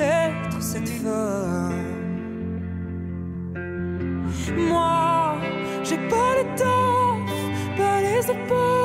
Être 0.00 0.62
cette 0.62 0.88
femme. 0.88 2.00
Moi, 4.56 5.36
j'ai 5.84 5.98
pas 6.08 6.30
l'étoffe, 6.36 7.30
pas 7.76 8.00
les 8.00 8.24
épaules, 8.30 8.79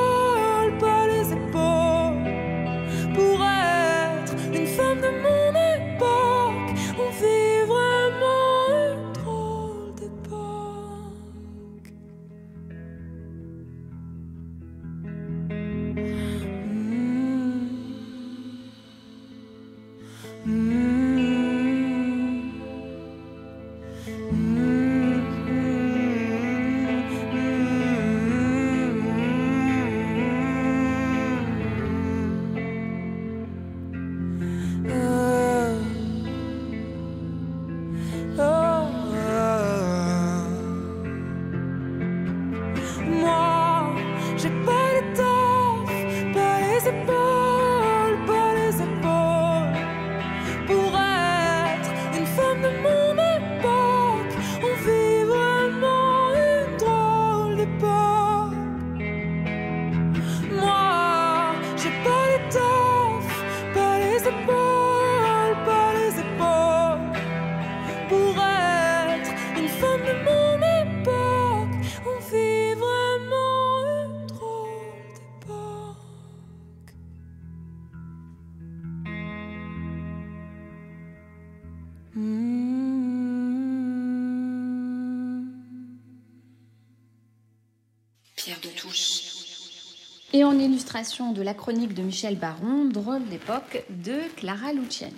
illustration 90.76 91.32
de 91.32 91.40
la 91.40 91.54
chronique 91.54 91.94
de 91.94 92.02
Michel 92.02 92.36
Baron, 92.36 92.84
Drôle 92.84 93.24
d'époque 93.30 93.82
de 93.88 94.18
Clara 94.36 94.74
Luciani. 94.74 95.14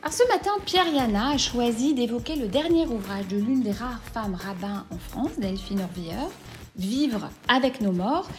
Alors 0.00 0.14
ce 0.14 0.26
matin, 0.32 0.52
Pierre 0.64 0.88
Yana 0.88 1.32
a 1.32 1.36
choisi 1.36 1.92
d'évoquer 1.92 2.36
le 2.36 2.48
dernier 2.48 2.86
ouvrage 2.86 3.28
de 3.28 3.36
l'une 3.36 3.60
des 3.60 3.72
rares 3.72 4.00
femmes 4.14 4.34
rabbins 4.34 4.86
en 4.90 4.96
France, 4.96 5.38
Delphine 5.38 5.82
Orvilleur, 5.82 6.30
Vivre 6.76 7.28
avec 7.48 7.82
nos 7.82 7.92
morts, 7.92 8.30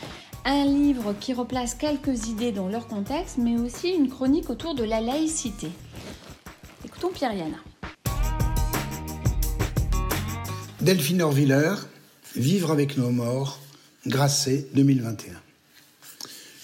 un 0.43 0.65
livre 0.65 1.13
qui 1.19 1.33
replace 1.33 1.75
quelques 1.75 2.29
idées 2.29 2.51
dans 2.51 2.67
leur 2.67 2.87
contexte, 2.87 3.37
mais 3.37 3.59
aussi 3.59 3.89
une 3.89 4.09
chronique 4.09 4.49
autour 4.49 4.73
de 4.73 4.83
la 4.83 5.01
laïcité. 5.01 5.69
Écoutons 6.83 7.09
Pierre 7.09 7.33
Yana. 7.33 7.57
Delphine 10.81 11.21
Orviller, 11.21 11.73
Vivre 12.37 12.71
avec 12.71 12.95
nos 12.95 13.09
morts, 13.09 13.59
Grasset 14.07 14.67
2021. 14.75 15.33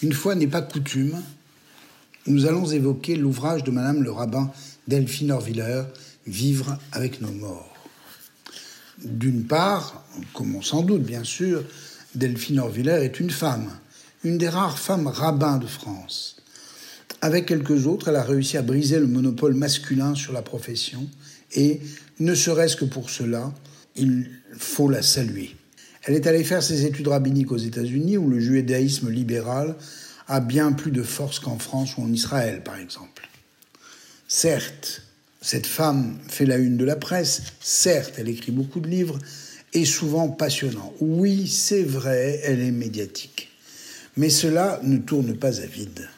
Une 0.04 0.14
fois 0.14 0.36
n'est 0.36 0.48
pas 0.48 0.62
coutume, 0.62 1.22
nous 2.26 2.46
allons 2.46 2.66
évoquer 2.72 3.18
l'ouvrage 3.18 3.66
de 3.66 3.72
Madame 3.72 4.04
le 4.04 4.12
rabbin 4.12 4.54
Delphine 4.88 5.34
Orviller, 5.34 5.84
Vivre 6.28 6.78
avec 6.94 7.20
nos 7.20 7.34
morts. 7.34 7.76
D'une 9.04 9.44
part, 9.44 10.06
comme 10.34 10.56
on 10.56 10.62
s'en 10.62 10.82
doute 10.82 11.04
bien 11.04 11.26
sûr, 11.26 11.66
Delphine 12.16 12.60
Orviller 12.60 13.04
est 13.04 13.20
une 13.20 13.32
femme, 13.32 13.70
une 14.24 14.38
des 14.38 14.48
rares 14.48 14.80
femmes 14.80 15.08
rabbins 15.08 15.58
de 15.58 15.68
France. 15.68 16.38
Avec 17.20 17.48
quelques 17.48 17.86
autres, 17.86 18.08
elle 18.08 18.16
a 18.16 18.24
réussi 18.24 18.56
à 18.56 18.62
briser 18.62 18.98
le 18.98 19.08
monopole 19.08 19.56
masculin 19.56 20.16
sur 20.16 20.32
la 20.32 20.42
profession 20.42 21.06
et, 21.52 21.82
ne 22.22 22.34
serait-ce 22.34 22.78
que 22.78 22.86
pour 22.86 23.10
cela, 23.10 23.52
il 23.96 24.30
faut 24.58 24.90
la 24.90 25.02
saluer. 25.02 25.56
Elle 26.04 26.16
est 26.16 26.28
allée 26.28 26.44
faire 26.44 26.62
ses 26.62 26.86
études 26.86 27.08
rabbiniques 27.08 27.52
aux 27.52 27.58
États-Unis 27.58 28.18
où 28.18 28.30
le 28.30 28.40
judaïsme 28.40 29.10
libéral 29.10 29.76
a 30.28 30.40
bien 30.40 30.72
plus 30.72 30.92
de 30.92 31.04
force 31.04 31.40
qu'en 31.40 31.58
France 31.58 31.98
ou 31.98 32.04
en 32.04 32.12
Israël, 32.12 32.62
par 32.64 32.78
exemple. 32.78 33.28
Certes, 34.28 35.04
cette 35.42 35.68
femme 35.68 36.18
fait 36.28 36.46
la 36.46 36.58
une 36.58 36.78
de 36.78 36.86
la 36.86 36.96
presse, 36.96 37.44
certes, 37.60 38.16
elle 38.18 38.30
écrit 38.30 38.52
beaucoup 38.52 38.80
de 38.80 38.88
livres, 38.88 39.20
est 39.74 39.86
souvent 39.86 40.30
passionnant. 40.30 40.94
Oui, 41.00 41.48
c'est 41.48 41.84
vrai, 41.84 42.40
elle 42.44 42.62
est 42.62 42.72
médiatique. 42.72 43.50
Mais 44.18 44.30
cela 44.30 44.80
ne 44.84 44.98
tourne 44.98 45.36
pas 45.36 45.62
à 45.62 45.66
vide. 45.66 46.10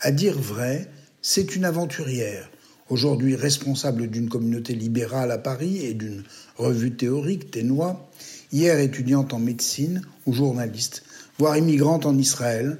À 0.00 0.12
dire 0.12 0.38
vrai, 0.38 0.88
c'est 1.22 1.56
une 1.56 1.64
aventurière, 1.64 2.50
aujourd'hui 2.88 3.34
responsable 3.34 4.08
d'une 4.08 4.28
communauté 4.28 4.74
libérale 4.74 5.32
à 5.32 5.38
Paris 5.38 5.84
et 5.84 5.94
d'une 5.94 6.22
revue 6.58 6.92
théorique, 6.92 7.50
Ténois, 7.50 8.10
hier 8.52 8.78
étudiante 8.78 9.32
en 9.32 9.38
médecine 9.38 10.02
ou 10.26 10.32
journaliste, 10.32 11.04
voire 11.38 11.56
immigrante 11.56 12.04
en 12.04 12.18
Israël, 12.18 12.78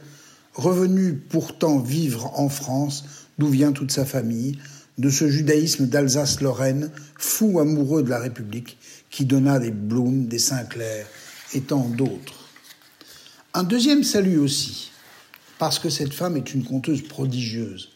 revenue 0.54 1.14
pourtant 1.14 1.78
vivre 1.78 2.32
en 2.38 2.48
France, 2.48 3.04
d'où 3.38 3.48
vient 3.48 3.72
toute 3.72 3.92
sa 3.92 4.04
famille, 4.04 4.58
de 4.98 5.10
ce 5.10 5.28
judaïsme 5.28 5.86
d'Alsace-Lorraine, 5.86 6.90
fou 7.16 7.60
amoureux 7.60 8.02
de 8.02 8.10
la 8.10 8.18
République, 8.18 8.76
qui 9.10 9.24
donna 9.24 9.60
des 9.60 9.70
Blum, 9.70 10.26
des 10.26 10.40
Sinclair 10.40 11.06
et 11.54 11.60
tant 11.60 11.88
d'autres. 11.88 12.50
Un 13.54 13.62
deuxième 13.62 14.02
salut 14.02 14.38
aussi, 14.38 14.90
parce 15.58 15.78
que 15.78 15.88
cette 15.88 16.12
femme 16.12 16.36
est 16.36 16.52
une 16.52 16.64
conteuse 16.64 17.02
prodigieuse, 17.02 17.90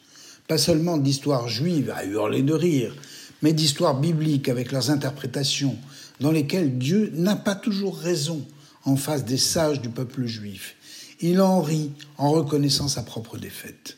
pas 0.46 0.58
seulement 0.58 0.96
d'histoires 0.96 1.48
juives 1.48 1.92
à 1.94 2.04
hurler 2.04 2.42
de 2.42 2.54
rire, 2.54 2.94
mais 3.42 3.52
d'histoires 3.52 4.00
bibliques 4.00 4.48
avec 4.48 4.72
leurs 4.72 4.90
interprétations, 4.90 5.76
dans 6.20 6.30
lesquelles 6.30 6.78
Dieu 6.78 7.10
n'a 7.14 7.36
pas 7.36 7.54
toujours 7.54 7.98
raison 7.98 8.46
en 8.84 8.96
face 8.96 9.24
des 9.24 9.38
sages 9.38 9.80
du 9.80 9.88
peuple 9.88 10.26
juif. 10.26 10.76
Il 11.20 11.40
en 11.40 11.60
rit 11.60 11.90
en 12.18 12.30
reconnaissant 12.30 12.88
sa 12.88 13.02
propre 13.02 13.38
défaite. 13.38 13.96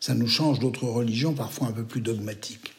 Ça 0.00 0.14
nous 0.14 0.28
change 0.28 0.58
d'autres 0.58 0.86
religions 0.86 1.34
parfois 1.34 1.68
un 1.68 1.72
peu 1.72 1.84
plus 1.84 2.00
dogmatiques. 2.00 2.72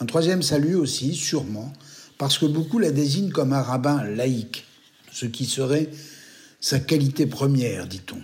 Un 0.00 0.06
troisième 0.06 0.42
salut 0.42 0.74
aussi, 0.74 1.14
sûrement, 1.14 1.72
parce 2.18 2.38
que 2.38 2.46
beaucoup 2.46 2.78
la 2.78 2.90
désignent 2.90 3.30
comme 3.30 3.52
un 3.52 3.62
rabbin 3.62 4.04
laïque, 4.04 4.64
ce 5.12 5.26
qui 5.26 5.44
serait 5.44 5.90
sa 6.60 6.78
qualité 6.78 7.26
première, 7.26 7.86
dit-on. 7.86 8.20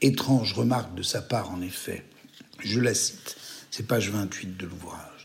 Étrange 0.00 0.52
remarque 0.54 0.94
de 0.94 1.02
sa 1.02 1.20
part, 1.20 1.50
en 1.50 1.60
effet. 1.60 2.04
Je 2.60 2.80
la 2.80 2.94
cite, 2.94 3.36
c'est 3.70 3.86
page 3.86 4.10
28 4.10 4.56
de 4.56 4.66
l'ouvrage. 4.66 5.17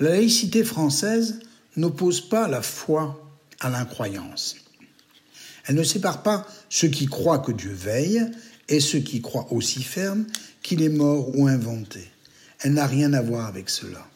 La 0.00 0.10
laïcité 0.10 0.62
française 0.62 1.40
n'oppose 1.76 2.20
pas 2.20 2.46
la 2.46 2.62
foi 2.62 3.20
à 3.58 3.68
l'incroyance. 3.68 4.56
Elle 5.66 5.74
ne 5.74 5.82
sépare 5.82 6.22
pas 6.22 6.46
ceux 6.68 6.86
qui 6.86 7.06
croient 7.06 7.40
que 7.40 7.50
Dieu 7.50 7.72
veille 7.72 8.24
et 8.68 8.78
ceux 8.78 9.00
qui 9.00 9.20
croient 9.20 9.52
aussi 9.52 9.82
ferme 9.82 10.26
qu'il 10.62 10.82
est 10.82 10.88
mort 10.88 11.36
ou 11.36 11.48
inventé. 11.48 12.00
Elle 12.60 12.74
n'a 12.74 12.86
rien 12.86 13.12
à 13.12 13.22
voir 13.22 13.46
avec 13.46 13.68
cela. 13.68 14.06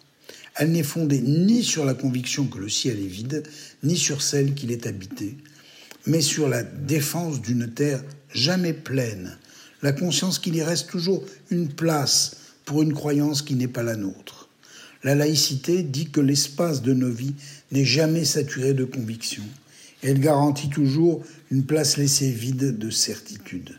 Elle 0.55 0.71
n'est 0.71 0.85
fondée 0.85 1.21
ni 1.21 1.65
sur 1.65 1.85
la 1.85 1.95
conviction 1.95 2.47
que 2.47 2.59
le 2.59 2.69
ciel 2.69 2.99
est 2.99 3.07
vide, 3.07 3.43
ni 3.83 3.97
sur 3.97 4.23
celle 4.23 4.55
qu'il 4.55 4.71
est 4.71 4.87
habité, 4.87 5.37
mais 6.07 6.21
sur 6.21 6.49
la 6.49 6.63
défense 6.63 7.41
d'une 7.41 7.73
terre 7.73 8.05
jamais 8.33 8.73
pleine, 8.73 9.37
la 9.83 9.93
conscience 9.93 10.39
qu'il 10.39 10.55
y 10.55 10.63
reste 10.63 10.91
toujours 10.91 11.25
une 11.51 11.69
place 11.69 12.37
pour 12.65 12.83
une 12.83 12.95
croyance 12.95 13.43
qui 13.43 13.57
n'est 13.57 13.67
pas 13.67 13.83
la 13.83 13.97
nôtre. 13.97 14.42
La 15.05 15.17
laïcité 15.17 15.83
dit 15.83 16.11
que 16.11 16.21
l'espace 16.21 16.81
de 16.81 16.95
nos 16.95 17.11
vies 17.11 17.35
n'est 17.73 17.85
jamais 17.85 18.25
saturé 18.25 18.73
de 18.73 18.85
convictions. 18.85 19.43
Elle 20.03 20.21
garantit 20.21 20.69
toujours 20.69 21.25
une 21.51 21.65
place 21.65 21.97
laissée 21.97 22.31
vide 22.31 22.79
de 22.79 22.91
certitude. 22.91 23.79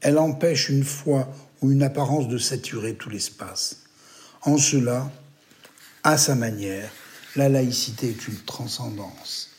Elle 0.00 0.18
empêche 0.18 0.70
une 0.70 0.84
foi 0.84 1.34
ou 1.60 1.70
une 1.70 1.82
apparence 1.82 2.28
de 2.28 2.38
saturer 2.38 2.94
tout 2.94 3.10
l'espace. 3.10 3.80
En 4.42 4.58
cela, 4.58 5.10
à 6.02 6.16
sa 6.18 6.34
manière, 6.34 6.90
la 7.36 7.48
laïcité 7.48 8.10
est 8.10 8.28
une 8.28 8.38
transcendance. 8.46 9.50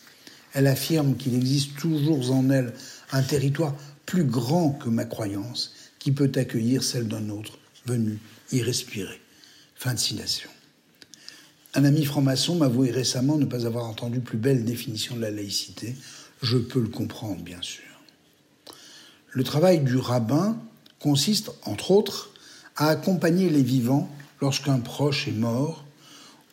Elle 0.53 0.67
affirme 0.67 1.17
qu'il 1.17 1.35
existe 1.35 1.75
toujours 1.75 2.31
en 2.31 2.49
elle 2.49 2.73
un 3.11 3.21
territoire 3.21 3.75
plus 4.05 4.23
grand 4.23 4.71
que 4.71 4.89
ma 4.89 5.05
croyance 5.05 5.73
qui 5.99 6.11
peut 6.11 6.31
accueillir 6.35 6.83
celle 6.83 7.07
d'un 7.07 7.29
autre 7.29 7.59
venu 7.85 8.19
y 8.51 8.61
respirer. 8.61 9.19
Fin 9.75 9.93
de 9.93 9.99
citation. 9.99 10.49
Un 11.75 11.83
ami 11.83 12.05
franc-maçon 12.05 12.55
m'avouait 12.55 12.89
récemment 12.89 13.37
ne 13.37 13.43
pas 13.43 13.65
avoir 13.65 13.85
entendu 13.85 14.21
plus 14.21 14.37
belle 14.37 14.63
définition 14.63 15.17
de 15.17 15.21
la 15.21 15.29
laïcité. 15.29 15.93
Je 16.41 16.57
peux 16.57 16.79
le 16.79 16.87
comprendre, 16.87 17.41
bien 17.41 17.61
sûr. 17.61 17.83
Le 19.31 19.43
travail 19.43 19.81
du 19.81 19.97
rabbin 19.97 20.57
consiste, 20.99 21.51
entre 21.63 21.91
autres, 21.91 22.31
à 22.77 22.87
accompagner 22.87 23.49
les 23.49 23.61
vivants 23.61 24.09
lorsqu'un 24.39 24.79
proche 24.79 25.27
est 25.27 25.33
mort 25.33 25.83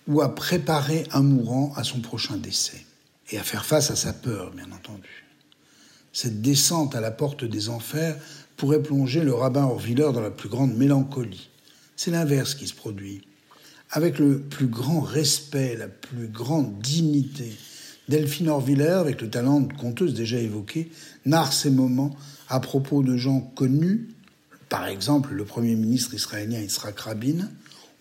ou 0.08 0.22
à 0.22 0.34
préparer 0.34 1.06
un 1.12 1.22
mourant 1.22 1.72
à 1.76 1.84
son 1.84 2.00
prochain 2.00 2.36
décès 2.36 2.84
et 3.30 3.38
à 3.38 3.44
faire 3.44 3.64
face 3.64 3.92
à 3.92 3.96
sa 3.96 4.12
peur, 4.12 4.50
bien 4.50 4.72
entendu. 4.72 5.24
Cette 6.12 6.42
descente 6.42 6.96
à 6.96 7.00
la 7.00 7.12
porte 7.12 7.44
des 7.44 7.68
enfers 7.68 8.16
pourrait 8.56 8.82
plonger 8.82 9.22
le 9.22 9.32
rabbin 9.32 9.64
Orvilleur 9.64 10.12
dans 10.12 10.20
la 10.20 10.32
plus 10.32 10.48
grande 10.48 10.74
mélancolie. 10.74 11.48
C'est 11.94 12.10
l'inverse 12.10 12.56
qui 12.56 12.66
se 12.66 12.74
produit. 12.74 13.22
Avec 13.94 14.18
le 14.18 14.40
plus 14.40 14.68
grand 14.68 15.00
respect, 15.00 15.76
la 15.78 15.88
plus 15.88 16.26
grande 16.26 16.78
dignité, 16.80 17.52
Delphine 18.08 18.48
Orviller, 18.48 18.88
avec 18.88 19.20
le 19.20 19.28
talent 19.28 19.60
de 19.60 19.72
conteuse 19.74 20.14
déjà 20.14 20.38
évoqué, 20.38 20.90
narre 21.26 21.52
ces 21.52 21.70
moments 21.70 22.16
à 22.48 22.58
propos 22.58 23.02
de 23.02 23.18
gens 23.18 23.40
connus, 23.54 24.08
par 24.70 24.86
exemple 24.86 25.34
le 25.34 25.44
Premier 25.44 25.74
ministre 25.74 26.14
israélien 26.14 26.60
Yitzhak 26.60 26.98
Rabin, 27.00 27.50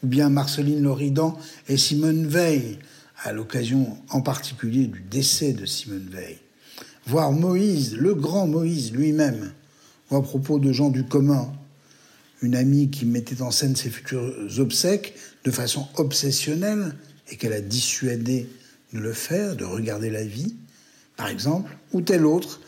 ou 0.02 0.08
bien 0.08 0.30
Marceline 0.30 0.82
Loridan 0.82 1.38
et 1.68 1.76
Simone 1.76 2.26
Veil, 2.26 2.80
à 3.24 3.34
l'occasion 3.34 3.98
en 4.10 4.22
particulier 4.22 4.88
du 4.88 5.02
décès 5.02 5.52
de 5.52 5.66
Simone 5.66 6.08
Veil, 6.10 6.40
voire 7.06 7.34
Moïse, 7.34 7.98
le 7.98 8.16
grand 8.16 8.48
Moïse 8.48 8.94
lui-même, 8.94 9.52
ou 10.10 10.16
à 10.16 10.24
propos 10.24 10.58
de 10.58 10.72
gens 10.72 10.90
du 10.90 11.04
commun, 11.04 11.52
une 12.42 12.56
amie 12.56 12.90
qui 12.90 13.06
mettait 13.06 13.42
en 13.42 13.52
scène 13.52 13.76
ses 13.76 13.90
futurs 13.90 14.34
obsèques 14.58 15.16
de 15.44 15.52
façon 15.52 15.88
obsessionnelle 15.96 16.96
et 17.30 17.38
qu'elle 17.38 17.54
a 17.54 17.62
dissuadé 17.62 18.50
de 18.94 19.00
le 19.00 19.14
faire, 19.14 19.56
de 19.56 19.64
regarder 19.64 20.10
la 20.10 20.24
vie, 20.24 20.56
par 21.16 21.28
exemple, 21.28 21.76
ou 21.94 22.02
telle 22.02 22.26
autre 22.26 22.62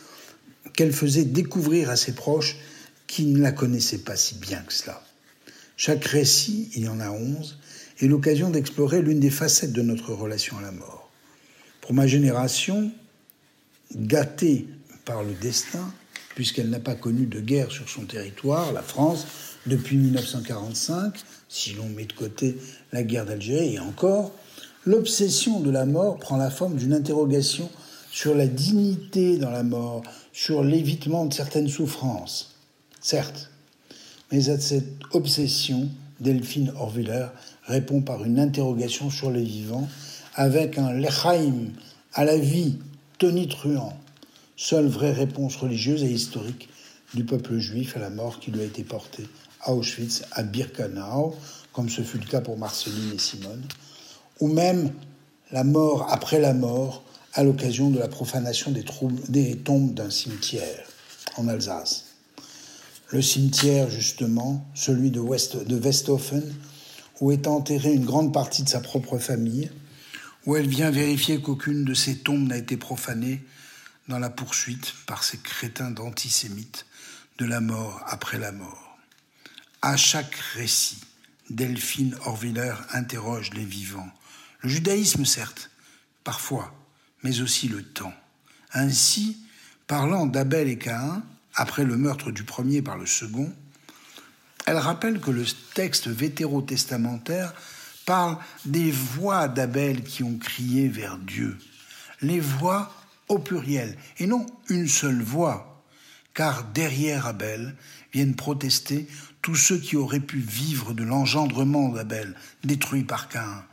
qu'elle 0.74 0.92
faisait 0.92 1.24
découvrir 1.24 1.90
à 1.90 1.96
ses 1.96 2.12
proches 2.12 2.56
qui 3.06 3.26
ne 3.26 3.40
la 3.40 3.52
connaissaient 3.52 3.98
pas 3.98 4.16
si 4.16 4.36
bien 4.36 4.60
que 4.60 4.72
cela. 4.72 5.04
Chaque 5.76 6.04
récit, 6.04 6.70
il 6.74 6.84
y 6.84 6.88
en 6.88 7.00
a 7.00 7.10
onze, 7.10 7.58
est 8.00 8.06
l'occasion 8.06 8.50
d'explorer 8.50 9.02
l'une 9.02 9.20
des 9.20 9.30
facettes 9.30 9.72
de 9.72 9.82
notre 9.82 10.12
relation 10.12 10.58
à 10.58 10.62
la 10.62 10.72
mort. 10.72 11.10
Pour 11.80 11.94
ma 11.94 12.06
génération, 12.06 12.90
gâtée 13.94 14.66
par 15.04 15.22
le 15.22 15.32
destin, 15.34 15.92
puisqu'elle 16.34 16.70
n'a 16.70 16.80
pas 16.80 16.94
connu 16.94 17.26
de 17.26 17.40
guerre 17.40 17.70
sur 17.70 17.88
son 17.88 18.04
territoire, 18.04 18.72
la 18.72 18.82
France, 18.82 19.26
depuis 19.66 19.96
1945, 19.96 21.14
si 21.48 21.72
l'on 21.74 21.88
met 21.88 22.04
de 22.04 22.12
côté 22.12 22.56
la 22.92 23.02
guerre 23.02 23.24
d'Algérie 23.24 23.74
et 23.74 23.78
encore, 23.78 24.32
l'obsession 24.84 25.60
de 25.60 25.70
la 25.70 25.86
mort 25.86 26.18
prend 26.18 26.36
la 26.36 26.50
forme 26.50 26.76
d'une 26.76 26.92
interrogation 26.92 27.70
sur 28.10 28.34
la 28.34 28.46
dignité 28.46 29.38
dans 29.38 29.50
la 29.50 29.62
mort, 29.62 30.02
sur 30.32 30.62
l'évitement 30.62 31.26
de 31.26 31.34
certaines 31.34 31.68
souffrances. 31.68 32.54
Certes, 33.00 33.50
mais 34.30 34.50
à 34.50 34.58
cette 34.58 35.02
obsession, 35.12 35.88
Delphine 36.20 36.72
Orwiller 36.76 37.26
répond 37.64 38.02
par 38.02 38.24
une 38.24 38.38
interrogation 38.38 39.10
sur 39.10 39.30
les 39.30 39.42
vivants, 39.42 39.88
avec 40.34 40.78
un 40.78 40.92
lechaim 40.92 41.70
à 42.12 42.24
la 42.24 42.36
vie 42.36 42.78
tonitruant, 43.18 43.96
seule 44.56 44.86
vraie 44.86 45.12
réponse 45.12 45.56
religieuse 45.56 46.02
et 46.02 46.10
historique 46.10 46.68
du 47.14 47.24
peuple 47.24 47.58
juif 47.58 47.96
à 47.96 48.00
la 48.00 48.10
mort 48.10 48.40
qui 48.40 48.50
lui 48.50 48.60
a 48.60 48.64
été 48.64 48.82
portée 48.82 49.24
Auschwitz, 49.66 50.22
à 50.32 50.42
Birkenau, 50.42 51.34
comme 51.72 51.88
ce 51.88 52.02
fut 52.02 52.18
le 52.18 52.26
cas 52.26 52.40
pour 52.40 52.56
Marceline 52.56 53.12
et 53.14 53.18
Simone, 53.18 53.62
ou 54.40 54.48
même 54.48 54.92
la 55.50 55.64
mort 55.64 56.06
après 56.10 56.40
la 56.40 56.54
mort 56.54 57.04
à 57.34 57.42
l'occasion 57.42 57.90
de 57.90 57.98
la 57.98 58.08
profanation 58.08 58.70
des, 58.70 59.56
tombes 59.56 59.94
d'un 59.94 60.10
cimetière 60.10 60.86
en 61.36 61.48
Alsace. 61.48 62.04
Le 63.10 63.20
cimetière, 63.20 63.90
justement, 63.90 64.64
celui 64.74 65.10
de, 65.10 65.20
West, 65.20 65.56
de 65.56 65.76
Westhofen, 65.76 66.54
où 67.20 67.32
est 67.32 67.46
enterrée 67.46 67.92
une 67.92 68.04
grande 68.04 68.32
partie 68.32 68.62
de 68.62 68.68
sa 68.68 68.80
propre 68.80 69.18
famille, 69.18 69.70
où 70.46 70.56
elle 70.56 70.68
vient 70.68 70.90
vérifier 70.90 71.40
qu'aucune 71.40 71.84
de 71.84 71.94
ces 71.94 72.18
tombes 72.18 72.48
n'a 72.48 72.56
été 72.56 72.76
profanée 72.76 73.44
dans 74.08 74.18
la 74.18 74.30
poursuite 74.30 74.94
par 75.06 75.24
ces 75.24 75.38
crétins 75.38 75.90
d'antisémites 75.90 76.86
de 77.38 77.46
la 77.46 77.60
mort 77.60 78.00
après 78.06 78.38
la 78.38 78.52
mort. 78.52 78.83
À 79.86 79.98
chaque 79.98 80.36
récit, 80.54 81.02
Delphine 81.50 82.16
Orviller 82.24 82.72
interroge 82.94 83.50
les 83.52 83.66
vivants. 83.66 84.08
Le 84.62 84.70
judaïsme, 84.70 85.26
certes, 85.26 85.68
parfois, 86.24 86.72
mais 87.22 87.42
aussi 87.42 87.68
le 87.68 87.82
temps. 87.82 88.14
Ainsi, 88.72 89.36
parlant 89.86 90.24
d'Abel 90.24 90.68
et 90.68 90.78
Caïn, 90.78 91.22
après 91.54 91.84
le 91.84 91.98
meurtre 91.98 92.30
du 92.30 92.44
premier 92.44 92.80
par 92.80 92.96
le 92.96 93.04
second, 93.04 93.52
elle 94.64 94.78
rappelle 94.78 95.20
que 95.20 95.30
le 95.30 95.44
texte 95.74 96.08
vétérotestamentaire 96.08 97.52
parle 98.06 98.38
des 98.64 98.90
voix 98.90 99.48
d'Abel 99.48 100.02
qui 100.02 100.22
ont 100.22 100.38
crié 100.38 100.88
vers 100.88 101.18
Dieu, 101.18 101.58
les 102.22 102.40
voix 102.40 102.90
au 103.28 103.38
pluriel, 103.38 103.98
et 104.16 104.26
non 104.26 104.46
une 104.70 104.88
seule 104.88 105.20
voix, 105.20 105.73
car 106.34 106.64
derrière 106.64 107.26
Abel 107.26 107.74
viennent 108.12 108.34
protester 108.34 109.06
tous 109.40 109.54
ceux 109.54 109.78
qui 109.78 109.96
auraient 109.96 110.20
pu 110.20 110.38
vivre 110.38 110.92
de 110.92 111.04
l'engendrement 111.04 111.88
d'Abel, 111.88 112.34
détruit 112.64 113.04
par 113.04 113.28
Cain. 113.28 113.64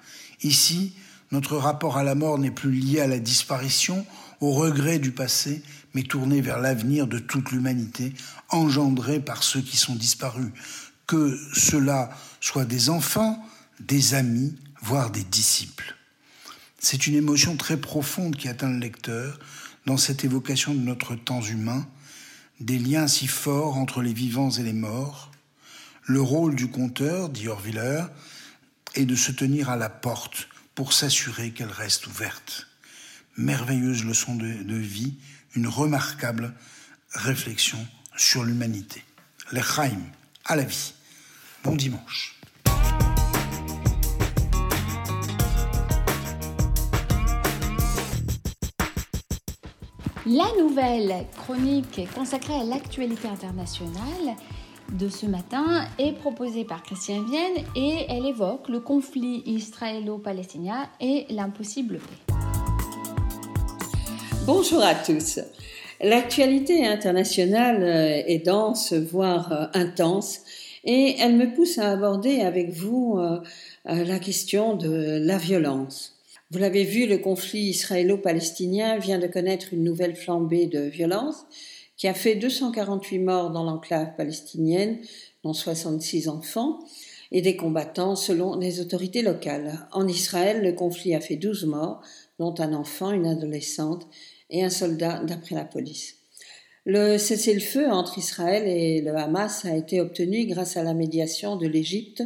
Ici, 0.44 0.94
notre 1.32 1.58
rapport 1.58 1.98
à 1.98 2.04
la 2.04 2.16
mort 2.16 2.38
n'est 2.38 2.52
plus 2.52 2.72
lié 2.72 3.00
à 3.00 3.08
la 3.08 3.20
disparition, 3.20 4.06
au 4.42 4.52
regret 4.52 5.00
du 5.00 5.12
passé, 5.12 5.64
mais 5.94 6.04
tourné 6.04 6.42
vers 6.42 6.60
l'avenir 6.60 7.08
de 7.08 7.20
toute 7.20 7.52
l'humanité, 7.52 8.14
engendré 8.50 9.20
par 9.20 9.44
ceux 9.44 9.62
qui 9.62 9.78
sont 9.78 9.96
disparus, 9.96 10.52
que 11.08 11.40
cela 11.54 12.10
soit 12.42 12.66
des 12.66 12.90
enfants, 12.90 13.44
des 13.80 14.14
amis, 14.14 14.56
voire 14.82 15.12
des 15.12 15.24
disciples. 15.24 15.96
C'est 16.80 17.08
une 17.08 17.16
émotion 17.16 17.56
très 17.56 17.78
profonde 17.78 18.36
qui 18.36 18.50
atteint 18.50 18.70
le 18.70 18.80
lecteur 18.80 19.40
dans 19.86 19.98
cette 19.98 20.26
évocation 20.26 20.74
de 20.74 20.80
notre 20.80 21.16
temps 21.16 21.42
humain, 21.42 21.88
des 22.62 22.78
liens 22.78 23.08
si 23.08 23.28
forts 23.28 23.78
entre 23.78 24.02
les 24.02 24.14
vivants 24.14 24.52
et 24.52 24.64
les 24.64 24.74
morts. 24.74 25.32
Le 26.04 26.22
rôle 26.22 26.56
du 26.56 26.70
conteur, 26.70 27.30
dit 27.30 27.48
Orviller, 27.48 28.04
est 28.96 29.06
de 29.06 29.16
se 29.16 29.32
tenir 29.32 29.70
à 29.70 29.76
la 29.76 29.90
porte 29.90 30.48
pour 30.76 30.94
s'assurer 30.94 31.52
qu'elle 31.52 31.72
reste 31.72 32.08
ouverte. 32.08 32.68
Merveilleuse 33.38 34.04
leçon 34.04 34.36
de, 34.36 34.64
de 34.64 34.76
vie, 34.76 35.16
une 35.56 35.68
remarquable 35.68 36.54
réflexion 37.14 37.86
sur 38.16 38.44
l'humanité. 38.44 39.04
L'Echaim, 39.52 40.02
à 40.46 40.56
la 40.56 40.64
vie. 40.64 40.94
Bon 41.64 41.76
dimanche. 41.76 42.41
La 50.28 50.46
nouvelle 50.60 51.26
chronique 51.36 52.00
consacrée 52.14 52.54
à 52.54 52.64
l'actualité 52.64 53.28
internationale 53.28 54.36
de 54.92 55.10
ce 55.10 55.26
matin 55.26 55.88
est 55.98 56.12
proposée 56.12 56.64
par 56.64 56.84
Christian 56.84 57.24
Vienne 57.24 57.66
et 57.76 58.06
elle 58.08 58.28
évoque 58.28 58.70
le 58.70 58.82
conflit 58.82 59.42
israélo-palestinien 59.48 60.88
et 61.00 61.26
l'impossible 61.32 61.98
paix. 61.98 62.36
Bonjour 64.46 64.84
à 64.84 64.94
tous. 64.94 65.40
L'actualité 66.00 66.86
internationale 66.86 67.82
est 67.84 68.46
dense, 68.46 68.94
voire 68.94 69.72
intense, 69.74 70.42
et 70.84 71.16
elle 71.20 71.36
me 71.36 71.52
pousse 71.52 71.80
à 71.80 71.90
aborder 71.90 72.42
avec 72.42 72.70
vous 72.70 73.18
euh, 73.18 73.40
la 73.86 74.20
question 74.20 74.76
de 74.76 75.20
la 75.20 75.38
violence. 75.38 76.11
Vous 76.52 76.60
l'avez 76.60 76.84
vu, 76.84 77.08
le 77.08 77.18
conflit 77.18 77.62
israélo-palestinien 77.62 78.98
vient 78.98 79.20
de 79.20 79.28
connaître 79.28 79.74
une 79.74 79.86
nouvelle 79.86 80.18
flambée 80.18 80.68
de 80.68 80.82
violence 80.82 81.46
qui 81.96 82.10
a 82.10 82.14
fait 82.14 82.36
248 82.36 83.20
morts 83.20 83.52
dans 83.52 83.64
l'enclave 83.64 84.18
palestinienne, 84.18 84.98
dont 85.46 85.54
66 85.54 86.28
enfants, 86.28 86.80
et 87.32 87.42
des 87.42 87.56
combattants 87.56 88.18
selon 88.18 88.58
les 88.58 88.82
autorités 88.82 89.22
locales. 89.22 89.88
En 89.94 90.06
Israël, 90.10 90.62
le 90.62 90.74
conflit 90.74 91.16
a 91.16 91.22
fait 91.22 91.38
12 91.38 91.68
morts, 91.68 92.02
dont 92.38 92.54
un 92.60 92.74
enfant, 92.74 93.12
une 93.12 93.28
adolescente 93.28 94.06
et 94.50 94.62
un 94.62 94.70
soldat 94.70 95.24
d'après 95.24 95.56
la 95.56 95.64
police. 95.64 96.18
Le 96.84 97.18
cessez-le-feu 97.18 97.90
entre 97.90 98.18
Israël 98.18 98.68
et 98.68 99.00
le 99.00 99.16
Hamas 99.16 99.64
a 99.64 99.78
été 99.78 100.02
obtenu 100.02 100.48
grâce 100.48 100.76
à 100.76 100.84
la 100.84 100.94
médiation 100.94 101.56
de 101.56 101.68
l'Égypte, 101.68 102.24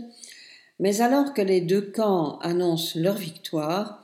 mais 0.80 1.02
alors 1.02 1.36
que 1.36 1.44
les 1.44 1.62
deux 1.62 1.92
camps 1.92 2.40
annoncent 2.40 3.00
leur 3.00 3.18
victoire, 3.18 4.02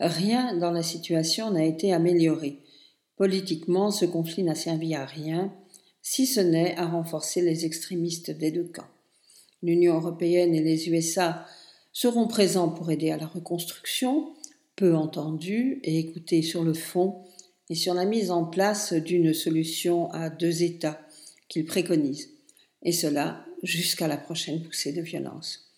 rien 0.00 0.56
dans 0.56 0.70
la 0.70 0.82
situation 0.82 1.50
n'a 1.50 1.64
été 1.64 1.92
amélioré. 1.92 2.60
Politiquement, 3.16 3.90
ce 3.90 4.04
conflit 4.04 4.42
n'a 4.42 4.54
servi 4.54 4.94
à 4.94 5.04
rien, 5.04 5.52
si 6.02 6.26
ce 6.26 6.40
n'est 6.40 6.76
à 6.76 6.86
renforcer 6.86 7.40
les 7.40 7.64
extrémistes 7.64 8.30
des 8.30 8.50
deux 8.50 8.64
camps. 8.64 8.88
L'Union 9.62 9.94
européenne 9.94 10.54
et 10.54 10.62
les 10.62 10.88
USA 10.88 11.46
seront 11.92 12.26
présents 12.26 12.68
pour 12.68 12.90
aider 12.90 13.10
à 13.10 13.16
la 13.16 13.26
reconstruction, 13.26 14.34
peu 14.76 14.94
entendu 14.94 15.80
et 15.84 15.98
écoutés 15.98 16.42
sur 16.42 16.64
le 16.64 16.74
fond 16.74 17.24
et 17.70 17.74
sur 17.74 17.94
la 17.94 18.04
mise 18.04 18.30
en 18.30 18.44
place 18.44 18.92
d'une 18.92 19.32
solution 19.32 20.10
à 20.10 20.28
deux 20.28 20.62
États 20.62 21.00
qu'ils 21.48 21.64
préconisent, 21.64 22.30
et 22.82 22.92
cela 22.92 23.46
jusqu'à 23.62 24.08
la 24.08 24.16
prochaine 24.16 24.62
poussée 24.62 24.92
de 24.92 25.00
violence. 25.00 25.70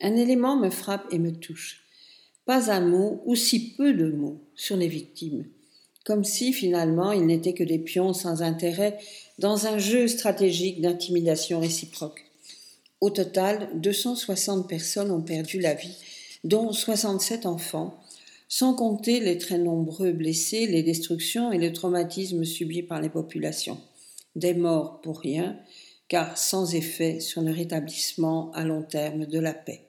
Un 0.00 0.16
élément 0.16 0.56
me 0.56 0.70
frappe 0.70 1.06
et 1.12 1.18
me 1.18 1.32
touche. 1.32 1.81
Pas 2.44 2.70
un 2.70 2.80
mot, 2.80 3.22
ou 3.24 3.36
si 3.36 3.74
peu 3.74 3.92
de 3.92 4.10
mots, 4.10 4.40
sur 4.54 4.76
les 4.76 4.88
victimes, 4.88 5.44
comme 6.04 6.24
si 6.24 6.52
finalement 6.52 7.12
ils 7.12 7.26
n'étaient 7.26 7.54
que 7.54 7.64
des 7.64 7.78
pions 7.78 8.12
sans 8.12 8.42
intérêt 8.42 8.98
dans 9.38 9.66
un 9.66 9.78
jeu 9.78 10.08
stratégique 10.08 10.80
d'intimidation 10.80 11.60
réciproque. 11.60 12.24
Au 13.00 13.10
total, 13.10 13.68
260 13.74 14.68
personnes 14.68 15.10
ont 15.10 15.22
perdu 15.22 15.60
la 15.60 15.74
vie, 15.74 15.96
dont 16.44 16.72
67 16.72 17.46
enfants, 17.46 17.98
sans 18.48 18.74
compter 18.74 19.20
les 19.20 19.38
très 19.38 19.58
nombreux 19.58 20.12
blessés, 20.12 20.66
les 20.66 20.82
destructions 20.82 21.52
et 21.52 21.58
le 21.58 21.72
traumatisme 21.72 22.44
subis 22.44 22.82
par 22.82 23.00
les 23.00 23.08
populations. 23.08 23.78
Des 24.36 24.54
morts 24.54 25.00
pour 25.00 25.20
rien, 25.20 25.58
car 26.08 26.36
sans 26.36 26.74
effet 26.74 27.20
sur 27.20 27.40
le 27.42 27.52
rétablissement 27.52 28.52
à 28.52 28.64
long 28.64 28.82
terme 28.82 29.26
de 29.26 29.38
la 29.38 29.54
paix. 29.54 29.86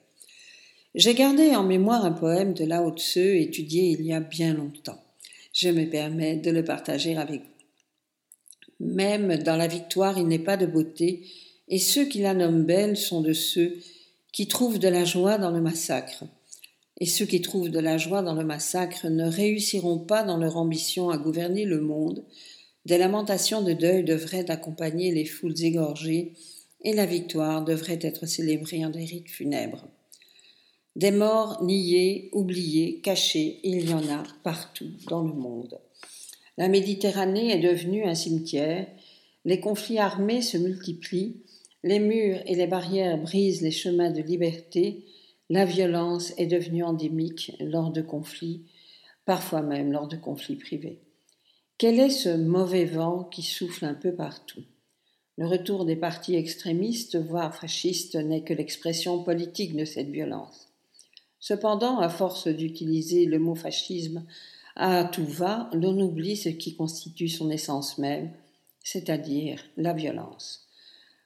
J'ai 0.95 1.15
gardé 1.15 1.55
en 1.55 1.63
mémoire 1.63 2.05
un 2.05 2.11
poème 2.11 2.53
de 2.53 2.65
Lao 2.65 2.95
Tse 2.95 3.17
étudié 3.17 3.95
il 3.97 4.05
y 4.05 4.13
a 4.13 4.19
bien 4.19 4.53
longtemps. 4.53 5.03
Je 5.51 5.69
me 5.69 5.89
permets 5.89 6.35
de 6.35 6.51
le 6.51 6.63
partager 6.63 7.17
avec 7.17 7.41
vous. 7.41 8.85
Même 8.85 9.37
dans 9.37 9.55
la 9.55 9.65
victoire, 9.65 10.19
il 10.19 10.27
n'est 10.27 10.37
pas 10.37 10.55
de 10.55 10.67
beauté, 10.67 11.25
et 11.67 11.79
ceux 11.79 12.05
qui 12.05 12.19
la 12.19 12.35
nomment 12.35 12.63
belle 12.63 12.95
sont 12.95 13.21
de 13.21 13.33
ceux 13.33 13.79
qui 14.31 14.47
trouvent 14.47 14.77
de 14.77 14.87
la 14.87 15.03
joie 15.03 15.39
dans 15.39 15.49
le 15.49 15.61
massacre. 15.61 16.25
Et 16.99 17.07
ceux 17.07 17.25
qui 17.25 17.41
trouvent 17.41 17.71
de 17.71 17.79
la 17.79 17.97
joie 17.97 18.21
dans 18.21 18.35
le 18.35 18.45
massacre 18.45 19.07
ne 19.07 19.25
réussiront 19.25 19.97
pas 19.97 20.21
dans 20.21 20.37
leur 20.37 20.57
ambition 20.57 21.09
à 21.09 21.17
gouverner 21.17 21.65
le 21.65 21.81
monde. 21.81 22.23
Des 22.85 22.99
lamentations 22.99 23.63
de 23.63 23.73
deuil 23.73 24.03
devraient 24.03 24.51
accompagner 24.51 25.11
les 25.11 25.25
foules 25.25 25.59
égorgées, 25.59 26.33
et 26.81 26.93
la 26.93 27.07
victoire 27.07 27.63
devrait 27.63 27.99
être 28.01 28.27
célébrée 28.27 28.85
en 28.85 28.91
des 28.91 29.05
rites 29.05 29.31
funèbres. 29.31 29.87
Des 30.95 31.09
morts 31.09 31.63
niés, 31.63 32.29
oubliés, 32.33 33.01
cachés, 33.01 33.59
il 33.63 33.89
y 33.89 33.93
en 33.95 34.07
a 34.09 34.23
partout 34.43 34.91
dans 35.09 35.23
le 35.23 35.33
monde. 35.33 35.79
La 36.55 36.67
Méditerranée 36.67 37.51
est 37.51 37.67
devenue 37.67 38.03
un 38.03 38.13
cimetière, 38.13 38.85
les 39.43 39.59
conflits 39.59 39.97
armés 39.97 40.43
se 40.43 40.55
multiplient, 40.55 41.41
les 41.83 41.97
murs 41.97 42.41
et 42.45 42.53
les 42.53 42.67
barrières 42.67 43.17
brisent 43.17 43.63
les 43.63 43.71
chemins 43.71 44.11
de 44.11 44.21
liberté, 44.21 45.03
la 45.49 45.65
violence 45.65 46.31
est 46.37 46.45
devenue 46.45 46.83
endémique 46.83 47.53
lors 47.59 47.91
de 47.91 48.03
conflits, 48.03 48.61
parfois 49.25 49.63
même 49.63 49.91
lors 49.91 50.07
de 50.07 50.15
conflits 50.15 50.57
privés. 50.57 50.99
Quel 51.79 51.99
est 51.99 52.11
ce 52.11 52.37
mauvais 52.37 52.85
vent 52.85 53.23
qui 53.23 53.41
souffle 53.41 53.85
un 53.85 53.95
peu 53.95 54.13
partout? 54.13 54.63
Le 55.39 55.47
retour 55.47 55.85
des 55.85 55.95
partis 55.95 56.35
extrémistes, 56.35 57.15
voire 57.15 57.55
fascistes, 57.55 58.13
n'est 58.13 58.43
que 58.43 58.53
l'expression 58.53 59.23
politique 59.23 59.75
de 59.75 59.85
cette 59.85 60.09
violence. 60.09 60.72
Cependant, 61.43 61.99
à 61.99 62.07
force 62.07 62.47
d'utiliser 62.47 63.25
le 63.25 63.37
mot 63.37 63.53
fascisme 63.53 64.23
à 64.77 65.03
tout 65.03 65.25
va, 65.25 65.69
l'on 65.73 65.99
oublie 65.99 66.37
ce 66.37 66.47
qui 66.47 66.73
constitue 66.73 67.27
son 67.27 67.49
essence 67.49 67.97
même, 67.97 68.31
c'est-à-dire 68.81 69.61
la 69.75 69.91
violence. 69.91 70.69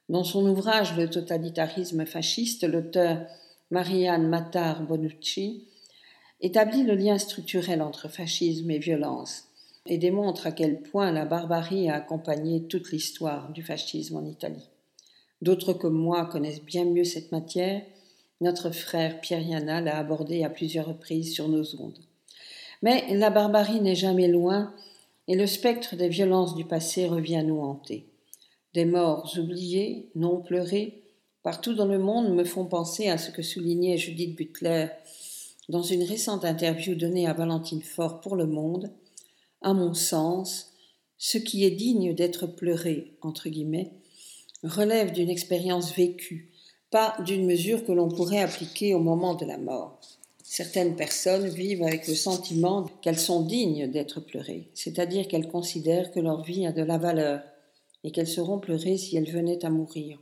Dans 0.08 0.24
son 0.24 0.44
ouvrage 0.48 0.96
Le 0.96 1.08
totalitarisme 1.08 2.04
fasciste, 2.04 2.64
l'auteur 2.64 3.28
Marianne 3.70 4.26
Matar 4.26 4.82
Bonucci 4.82 5.68
établit 6.40 6.82
le 6.82 6.96
lien 6.96 7.16
structurel 7.16 7.80
entre 7.80 8.08
fascisme 8.08 8.72
et 8.72 8.80
violence 8.80 9.44
et 9.86 9.98
démontre 9.98 10.48
à 10.48 10.52
quel 10.52 10.82
point 10.82 11.12
la 11.12 11.26
barbarie 11.26 11.88
a 11.88 11.94
accompagné 11.94 12.64
toute 12.64 12.90
l'histoire 12.90 13.52
du 13.52 13.62
fascisme 13.62 14.16
en 14.16 14.26
Italie. 14.26 14.68
D'autres 15.42 15.74
comme 15.74 15.96
moi 15.96 16.26
connaissent 16.26 16.64
bien 16.64 16.86
mieux 16.86 17.04
cette 17.04 17.30
matière 17.30 17.82
notre 18.40 18.70
frère 18.70 19.20
Pierre 19.20 19.46
Yana 19.46 19.80
l'a 19.80 19.98
abordé 19.98 20.44
à 20.44 20.50
plusieurs 20.50 20.86
reprises 20.86 21.34
sur 21.34 21.48
nos 21.48 21.80
ondes. 21.80 21.98
Mais 22.82 23.14
la 23.14 23.30
barbarie 23.30 23.80
n'est 23.80 23.94
jamais 23.94 24.28
loin 24.28 24.72
et 25.26 25.34
le 25.34 25.46
spectre 25.46 25.96
des 25.96 26.08
violences 26.08 26.54
du 26.54 26.64
passé 26.64 27.06
revient 27.06 27.42
nous 27.44 27.60
hanter. 27.60 28.06
Des 28.74 28.84
morts 28.84 29.34
oubliées, 29.38 30.08
non 30.14 30.40
pleurées, 30.40 31.02
partout 31.42 31.74
dans 31.74 31.86
le 31.86 31.98
monde 31.98 32.34
me 32.34 32.44
font 32.44 32.66
penser 32.66 33.08
à 33.08 33.18
ce 33.18 33.30
que 33.30 33.42
soulignait 33.42 33.98
Judith 33.98 34.36
Butler 34.36 34.88
dans 35.68 35.82
une 35.82 36.02
récente 36.02 36.44
interview 36.44 36.94
donnée 36.94 37.26
à 37.26 37.34
Valentine 37.34 37.82
Faure 37.82 38.20
pour 38.20 38.36
Le 38.36 38.46
Monde. 38.46 38.90
À 39.60 39.74
mon 39.74 39.92
sens, 39.92 40.72
ce 41.18 41.36
qui 41.36 41.64
est 41.64 41.70
digne 41.70 42.14
d'être 42.14 42.46
pleuré, 42.46 43.12
entre 43.20 43.48
guillemets, 43.48 43.92
relève 44.62 45.12
d'une 45.12 45.30
expérience 45.30 45.94
vécue, 45.94 46.52
pas 46.90 47.16
d'une 47.24 47.46
mesure 47.46 47.84
que 47.84 47.92
l'on 47.92 48.08
pourrait 48.08 48.40
appliquer 48.40 48.94
au 48.94 49.00
moment 49.00 49.34
de 49.34 49.44
la 49.44 49.58
mort. 49.58 50.00
Certaines 50.42 50.96
personnes 50.96 51.48
vivent 51.48 51.82
avec 51.82 52.08
le 52.08 52.14
sentiment 52.14 52.86
qu'elles 53.02 53.18
sont 53.18 53.42
dignes 53.42 53.90
d'être 53.90 54.20
pleurées, 54.20 54.70
c'est-à-dire 54.72 55.28
qu'elles 55.28 55.48
considèrent 55.48 56.10
que 56.10 56.20
leur 56.20 56.42
vie 56.42 56.66
a 56.66 56.72
de 56.72 56.82
la 56.82 56.96
valeur 56.96 57.42
et 58.02 58.10
qu'elles 58.10 58.26
seront 58.28 58.58
pleurées 58.58 58.96
si 58.96 59.16
elles 59.16 59.30
venaient 59.30 59.64
à 59.64 59.70
mourir. 59.70 60.18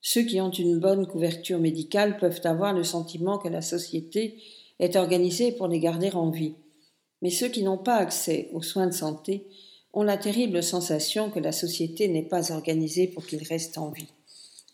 Ceux 0.00 0.22
qui 0.22 0.40
ont 0.40 0.50
une 0.50 0.78
bonne 0.78 1.06
couverture 1.06 1.58
médicale 1.58 2.16
peuvent 2.16 2.40
avoir 2.44 2.72
le 2.72 2.84
sentiment 2.84 3.36
que 3.36 3.48
la 3.48 3.60
société 3.60 4.38
est 4.78 4.96
organisée 4.96 5.52
pour 5.52 5.68
les 5.68 5.80
garder 5.80 6.10
en 6.12 6.30
vie. 6.30 6.54
Mais 7.20 7.30
ceux 7.30 7.48
qui 7.48 7.62
n'ont 7.62 7.78
pas 7.78 7.96
accès 7.96 8.48
aux 8.52 8.62
soins 8.62 8.86
de 8.86 8.94
santé 8.94 9.46
ont 9.92 10.04
la 10.04 10.16
terrible 10.16 10.62
sensation 10.62 11.30
que 11.30 11.40
la 11.40 11.52
société 11.52 12.08
n'est 12.08 12.22
pas 12.22 12.52
organisée 12.52 13.08
pour 13.08 13.26
qu'ils 13.26 13.42
restent 13.42 13.78
en 13.78 13.90
vie. 13.90 14.08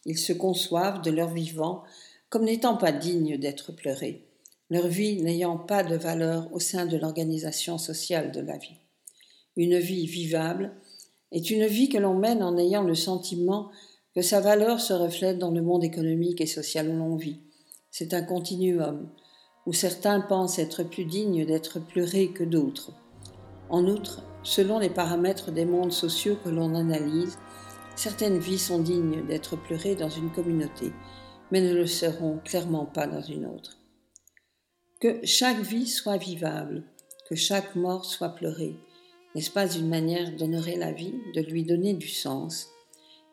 Ils 0.07 0.19
se 0.19 0.33
conçoivent 0.33 1.03
de 1.03 1.11
leur 1.11 1.33
vivant 1.33 1.85
comme 2.29 2.45
n'étant 2.45 2.77
pas 2.77 2.93
dignes 2.93 3.39
d'être 3.39 3.73
pleurés, 3.73 4.27
leur 4.71 4.89
vie 4.89 5.23
n'ayant 5.23 5.57
pas 5.57 5.85
de 5.85 5.97
valeur 5.97 6.53
au 6.53 6.59
sein 6.59 6.87
de 6.87 6.97
l'organisation 6.97 7.79
sociale 7.79 8.33
de 8.33 8.41
la 8.41 8.57
vie. 8.57 8.81
Une 9.57 9.79
vie 9.79 10.07
vivable 10.07 10.73
est 11.31 11.51
une 11.51 11.67
vie 11.67 11.89
que 11.89 11.99
l'on 11.99 12.15
mène 12.15 12.43
en 12.43 12.59
ayant 12.59 12.83
le 12.83 12.95
sentiment 12.95 13.71
que 14.15 14.23
sa 14.23 14.41
valeur 14.41 14.81
se 14.81 14.93
reflète 14.93 15.39
dans 15.39 15.51
le 15.51 15.63
monde 15.63 15.85
économique 15.85 16.41
et 16.41 16.47
social 16.47 16.89
où 16.89 16.97
l'on 16.97 17.17
vit. 17.17 17.41
C'est 17.91 18.15
un 18.15 18.23
continuum 18.23 19.09
où 19.67 19.73
certains 19.73 20.21
pensent 20.21 20.59
être 20.59 20.83
plus 20.83 21.05
dignes 21.05 21.47
d'être 21.47 21.79
pleurés 21.81 22.29
que 22.29 22.45
d'autres. 22.45 22.93
En 23.71 23.87
outre, 23.87 24.23
selon 24.43 24.79
les 24.79 24.91
paramètres 24.91 25.51
des 25.51 25.65
mondes 25.65 25.93
sociaux 25.93 26.37
que 26.45 26.51
l'on 26.51 26.75
analyse, 26.75 27.39
certaines 27.97 28.39
vies 28.39 28.59
sont 28.59 28.81
dignes 28.81 29.27
d'être 29.27 29.57
pleurées 29.57 29.95
dans 29.95 30.09
une 30.09 30.31
communauté, 30.31 30.93
mais 31.51 31.61
ne 31.61 31.75
le 31.75 31.87
seront 31.87 32.39
clairement 32.45 32.87
pas 32.87 33.07
dans 33.07 33.23
une 33.23 33.47
autre. 33.47 33.79
Que 35.01 35.21
chaque 35.25 35.61
vie 35.61 35.87
soit 35.87 36.17
vivable, 36.17 36.85
que 37.29 37.35
chaque 37.35 37.77
mort 37.77 38.05
soit 38.05 38.31
pleurée, 38.31 38.77
n'est-ce 39.35 39.51
pas 39.51 39.73
une 39.73 39.89
manière 39.89 40.35
d'honorer 40.37 40.77
la 40.77 40.93
vie, 40.93 41.15
de 41.35 41.41
lui 41.41 41.65
donner 41.65 41.93
du 41.93 42.09
sens 42.09 42.69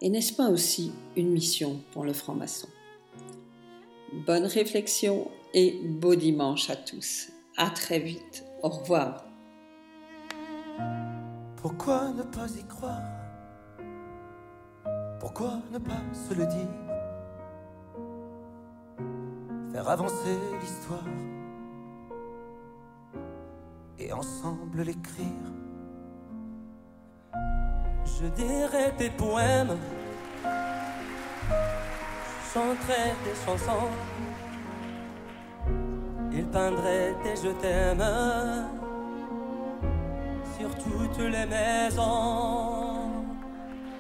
Et 0.02 0.10
n'est-ce 0.10 0.34
pas 0.34 0.50
aussi 0.50 0.92
une 1.16 1.32
mission 1.32 1.80
pour 1.92 2.04
le 2.04 2.14
franc-maçon? 2.14 2.68
Bonne 4.26 4.46
réflexion 4.46 5.30
et 5.54 5.80
beau 5.84 6.16
dimanche 6.16 6.70
à 6.70 6.76
tous. 6.76 7.30
À 7.56 7.70
très 7.70 8.00
vite. 8.00 8.44
Au 8.64 8.70
revoir. 8.70 9.26
Pourquoi 11.58 12.12
ne 12.12 12.24
pas 12.24 12.48
y 12.58 12.68
croire? 12.68 13.21
Pourquoi 15.22 15.54
ne 15.72 15.78
pas 15.78 16.02
se 16.14 16.34
le 16.34 16.46
dire? 16.48 16.68
Faire 19.72 19.88
avancer 19.88 20.36
l'histoire. 20.60 21.06
Et 24.00 24.12
ensemble 24.12 24.82
l'écrire. 24.82 25.28
Je 28.04 28.26
dirais 28.30 28.92
des 28.98 29.12
poèmes, 29.12 29.78
je 30.44 30.50
chanterais 32.54 33.14
des 33.24 33.36
chansons, 33.46 33.90
il 36.32 36.48
peindrait 36.48 37.14
des 37.24 37.36
je 37.36 37.52
t'aime. 37.62 38.04
Sur 40.58 40.76
toutes 40.84 41.20
les 41.20 41.46
maisons. 41.46 43.01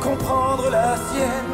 comprendre 0.00 0.70
la 0.70 0.96
sienne. 1.08 1.52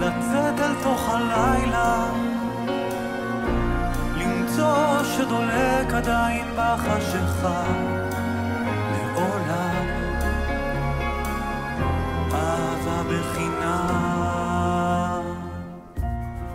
לצאת 0.00 0.60
אל 0.60 0.74
תוך 0.82 1.08
הלילה, 1.14 2.06
למצוא 4.16 5.02
שדולק 5.04 5.94
עדיין 5.94 6.46
בחשיכה. 6.56 7.62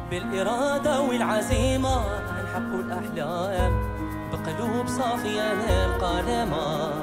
بالإرادة 0.10 1.02
والعزيمة 1.02 1.96
نحقق 2.44 2.74
الأحلام 2.74 3.72
بقلوب 4.32 4.88
صافية 4.88 5.86
القلمة 5.86 6.90
كل 6.90 7.03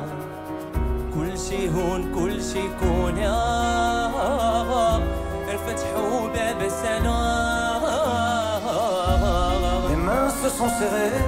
Les 9.89 9.95
mains 9.97 10.30
se 10.30 10.47
sont 10.49 10.70
serrées. 10.70 11.20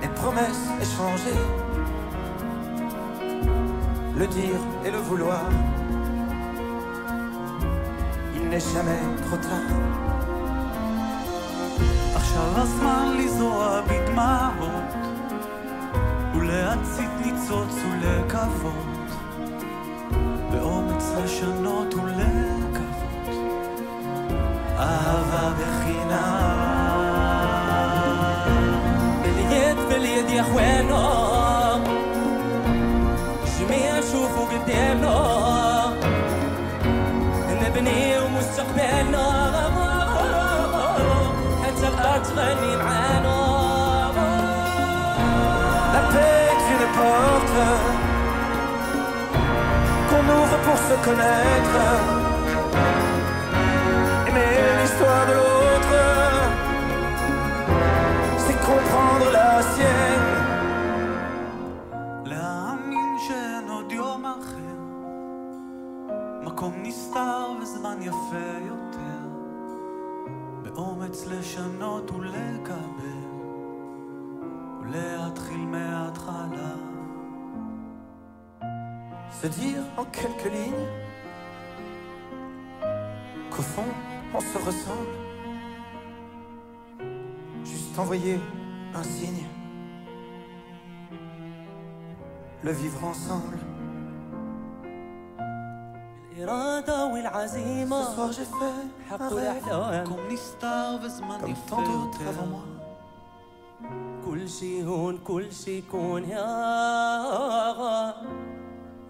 Les 0.00 0.08
promesses 0.08 0.68
échangées. 0.80 1.42
Le 4.16 4.26
dire 4.28 4.60
et 4.84 4.90
le 4.92 4.98
vouloir. 4.98 5.42
Il 8.36 8.48
n'est 8.48 8.60
jamais 8.60 9.00
trop 9.26 9.36
tard. 9.38 9.70
ולהצית 16.49 17.09
ניצוץ 17.25 17.75
ולקוות 17.91 18.85
באומץ 20.51 21.11
לשנות 21.23 21.93
ולקוות 21.93 23.35
אהבה 24.79 25.53
בחינם 25.59 26.65
باليد 29.23 29.77
باليد 29.89 30.29
يا 30.29 30.41
اخوانا 30.41 31.05
جميع 33.59 34.01
شوفوا 34.11 34.45
قدامنا 34.45 35.15
نبني 37.61 38.19
ومستقبلنا 38.19 39.25
حتى 41.63 41.87
الارض 41.87 42.23
تغني 42.23 42.75
معانا 42.77 43.18
qu'on 50.08 50.24
ouvre 50.38 50.58
pour 50.66 50.76
se 50.76 50.94
connaître. 51.06 51.80
Aimer 54.28 54.54
l'histoire 54.80 55.26
de 55.28 55.34
l'autre, 55.40 55.96
c'est 58.38 58.58
comprendre 58.60 59.26
la 59.32 59.49
en 80.00 80.04
quelques 80.06 80.50
lignes 80.50 80.88
qu'au 83.50 83.62
fond 83.62 83.84
on 84.34 84.40
se 84.40 84.58
ressemble. 84.58 85.14
Juste 87.64 87.98
envoyer 87.98 88.38
un 88.94 89.02
signe. 89.02 89.44
Le 92.62 92.72
vivre 92.72 93.04
ensemble. 93.04 93.58
Ce 98.04 98.14
soir 98.14 98.32
j'ai 98.32 98.44
fait 98.44 99.14
un 99.22 99.28
rêve 99.28 99.62
comme 100.04 100.26
tant 101.68 101.82
d'autres 101.82 102.26
avant 102.26 102.46
moi. 102.46 102.64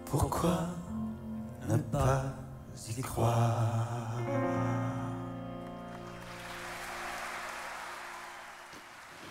Pourquoi 0.05 0.70
ne 1.71 1.77
pas 1.77 2.23
y 2.97 3.01
croire. 3.01 4.19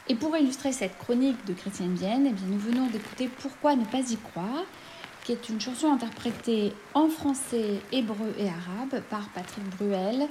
Et 0.09 0.15
pour 0.15 0.37
illustrer 0.37 0.73
cette 0.73 0.99
chronique 0.99 1.45
de 1.47 1.53
Chrétienne 1.53 1.95
Vienne, 1.95 2.27
eh 2.29 2.33
bien, 2.33 2.47
nous 2.49 2.59
venons 2.59 2.87
d'écouter 2.87 3.29
Pourquoi 3.41 3.77
ne 3.77 3.85
pas 3.85 4.01
y 4.11 4.17
croire, 4.17 4.65
qui 5.25 5.33
est 5.33 5.49
une 5.49 5.61
chanson 5.61 5.93
interprétée 5.93 6.73
en 6.95 7.09
français, 7.09 7.81
hébreu 7.93 8.35
et 8.39 8.49
arabe 8.49 9.03
par 9.09 9.29
Patrick 9.29 9.65
Bruel, 9.77 10.27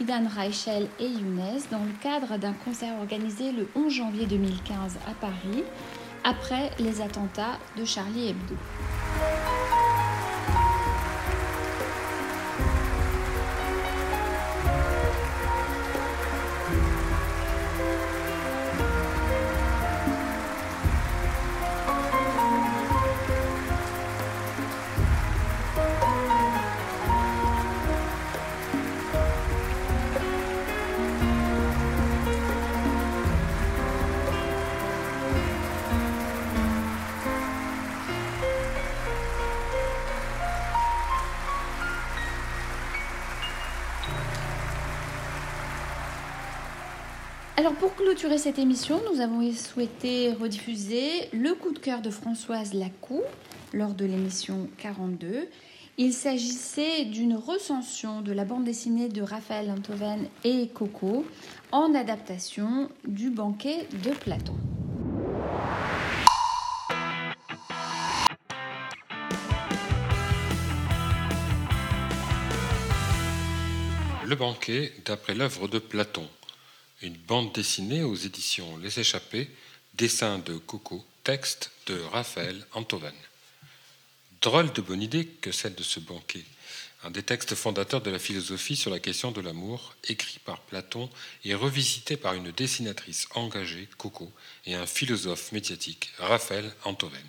Idan 0.00 0.24
Reichel 0.28 0.88
et 1.00 1.08
Younes 1.08 1.60
dans 1.70 1.82
le 1.82 1.92
cadre 2.00 2.36
d'un 2.38 2.52
concert 2.52 2.96
organisé 2.98 3.50
le 3.50 3.68
11 3.74 3.92
janvier 3.92 4.26
2015 4.26 4.98
à 5.08 5.14
Paris, 5.14 5.64
après 6.22 6.70
les 6.78 7.00
attentats 7.00 7.58
de 7.76 7.84
Charlie 7.84 8.28
Hebdo. 8.28 8.54
Alors 47.58 47.74
pour 47.74 47.92
clôturer 47.96 48.38
cette 48.38 48.60
émission, 48.60 49.00
nous 49.12 49.20
avons 49.20 49.52
souhaité 49.52 50.32
rediffuser 50.32 51.28
le 51.32 51.54
coup 51.54 51.72
de 51.72 51.80
cœur 51.80 52.02
de 52.02 52.08
Françoise 52.08 52.72
Lacou 52.72 53.20
lors 53.72 53.94
de 53.94 54.04
l'émission 54.04 54.68
42. 54.78 55.48
Il 55.96 56.12
s'agissait 56.12 57.04
d'une 57.06 57.34
recension 57.34 58.20
de 58.20 58.30
la 58.30 58.44
bande 58.44 58.62
dessinée 58.62 59.08
de 59.08 59.22
Raphaël 59.22 59.72
Antoven 59.72 60.28
et 60.44 60.68
Coco 60.68 61.26
en 61.72 61.96
adaptation 61.96 62.90
du 63.08 63.28
banquet 63.28 63.88
de 64.04 64.10
Platon. 64.10 64.54
Le 74.24 74.36
banquet 74.36 74.92
d'après 75.04 75.34
l'œuvre 75.34 75.66
de 75.66 75.80
Platon 75.80 76.22
une 77.02 77.16
bande 77.16 77.52
dessinée 77.52 78.02
aux 78.02 78.16
éditions 78.16 78.76
Les 78.78 78.98
Échappés, 78.98 79.48
dessin 79.94 80.38
de 80.38 80.54
Coco, 80.54 81.04
texte 81.22 81.70
de 81.86 82.00
Raphaël 82.00 82.66
Antoven. 82.72 83.14
Drôle 84.40 84.72
de 84.72 84.80
bonne 84.80 85.02
idée 85.02 85.26
que 85.26 85.52
celle 85.52 85.74
de 85.74 85.82
ce 85.82 86.00
banquet, 86.00 86.44
un 87.04 87.10
des 87.10 87.22
textes 87.22 87.54
fondateurs 87.54 88.00
de 88.00 88.10
la 88.10 88.18
philosophie 88.18 88.74
sur 88.74 88.90
la 88.90 88.98
question 88.98 89.30
de 89.30 89.40
l'amour, 89.40 89.94
écrit 90.08 90.40
par 90.44 90.60
Platon 90.62 91.08
et 91.44 91.54
revisité 91.54 92.16
par 92.16 92.34
une 92.34 92.50
dessinatrice 92.50 93.28
engagée, 93.34 93.88
Coco, 93.96 94.32
et 94.66 94.74
un 94.74 94.86
philosophe 94.86 95.52
médiatique, 95.52 96.10
Raphaël 96.18 96.72
Antoven. 96.84 97.20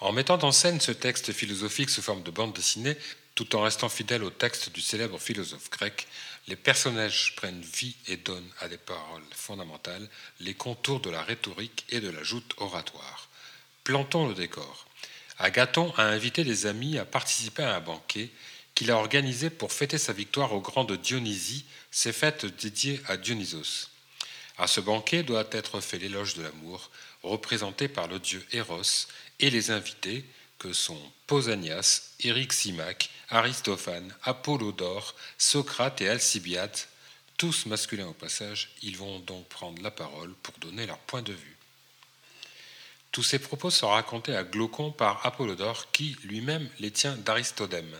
En 0.00 0.12
mettant 0.12 0.42
en 0.42 0.50
scène 0.50 0.80
ce 0.80 0.92
texte 0.92 1.32
philosophique 1.32 1.90
sous 1.90 2.02
forme 2.02 2.22
de 2.22 2.30
bande 2.30 2.54
dessinée, 2.54 2.96
tout 3.34 3.54
en 3.54 3.62
restant 3.62 3.88
fidèle 3.88 4.24
au 4.24 4.30
texte 4.30 4.72
du 4.72 4.80
célèbre 4.80 5.18
philosophe 5.18 5.70
grec, 5.70 6.08
les 6.48 6.56
personnages 6.56 7.34
prennent 7.36 7.60
vie 7.60 7.96
et 8.08 8.16
donnent 8.16 8.50
à 8.60 8.68
des 8.68 8.78
paroles 8.78 9.22
fondamentales 9.32 10.08
les 10.40 10.54
contours 10.54 11.00
de 11.00 11.10
la 11.10 11.22
rhétorique 11.22 11.84
et 11.90 12.00
de 12.00 12.10
la 12.10 12.22
joute 12.22 12.54
oratoire. 12.56 13.28
Plantons 13.84 14.28
le 14.28 14.34
décor. 14.34 14.86
Agathon 15.38 15.92
a 15.96 16.04
invité 16.04 16.44
des 16.44 16.66
amis 16.66 16.98
à 16.98 17.04
participer 17.04 17.62
à 17.62 17.76
un 17.76 17.80
banquet 17.80 18.30
qu'il 18.74 18.90
a 18.90 18.96
organisé 18.96 19.50
pour 19.50 19.72
fêter 19.72 19.98
sa 19.98 20.12
victoire 20.12 20.52
au 20.52 20.60
grand 20.60 20.84
de 20.84 20.96
Dionysie, 20.96 21.64
ses 21.90 22.12
fêtes 22.12 22.46
dédiées 22.46 23.00
à 23.06 23.16
Dionysos. 23.16 23.90
À 24.58 24.66
ce 24.66 24.80
banquet 24.80 25.22
doit 25.22 25.48
être 25.52 25.80
fait 25.80 25.98
l'éloge 25.98 26.34
de 26.34 26.42
l'amour, 26.42 26.90
représenté 27.22 27.88
par 27.88 28.08
le 28.08 28.18
dieu 28.18 28.44
Eros, 28.52 29.06
et 29.38 29.50
les 29.50 29.70
invités, 29.70 30.24
que 30.60 30.72
sont 30.74 31.00
Pausanias, 31.26 32.12
Simac, 32.50 33.10
Aristophane, 33.30 34.14
Apollodore, 34.22 35.16
Socrate 35.38 36.02
et 36.02 36.08
Alcibiade, 36.08 36.76
tous 37.38 37.64
masculins 37.64 38.08
au 38.08 38.12
passage, 38.12 38.70
ils 38.82 38.96
vont 38.96 39.18
donc 39.20 39.48
prendre 39.48 39.82
la 39.82 39.90
parole 39.90 40.34
pour 40.42 40.54
donner 40.58 40.86
leur 40.86 40.98
point 40.98 41.22
de 41.22 41.32
vue. 41.32 41.56
Tous 43.10 43.22
ces 43.22 43.38
propos 43.38 43.70
sont 43.70 43.88
racontés 43.88 44.36
à 44.36 44.44
Glaucon 44.44 44.92
par 44.92 45.24
Apollodore, 45.26 45.90
qui 45.90 46.16
lui-même 46.24 46.68
les 46.78 46.90
tient 46.90 47.16
d'Aristodème. 47.16 47.98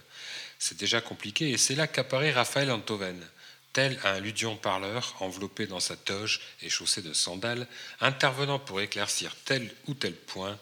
C'est 0.58 0.78
déjà 0.78 1.00
compliqué 1.00 1.50
et 1.50 1.56
c'est 1.56 1.74
là 1.74 1.86
qu'apparaît 1.86 2.30
Raphaël 2.30 2.70
Antoven, 2.70 3.26
tel 3.72 3.98
un 4.04 4.20
ludion 4.20 4.56
parleur 4.56 5.16
enveloppé 5.20 5.66
dans 5.66 5.80
sa 5.80 5.96
toge 5.96 6.40
et 6.60 6.68
chaussé 6.68 7.00
de 7.00 7.14
sandales, 7.14 7.66
intervenant 8.00 8.58
pour 8.58 8.82
éclaircir 8.82 9.34
tel 9.46 9.74
ou 9.86 9.94
tel 9.94 10.14
point 10.14 10.58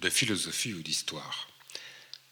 de 0.00 0.10
philosophie 0.10 0.74
ou 0.74 0.82
d'histoire. 0.82 1.48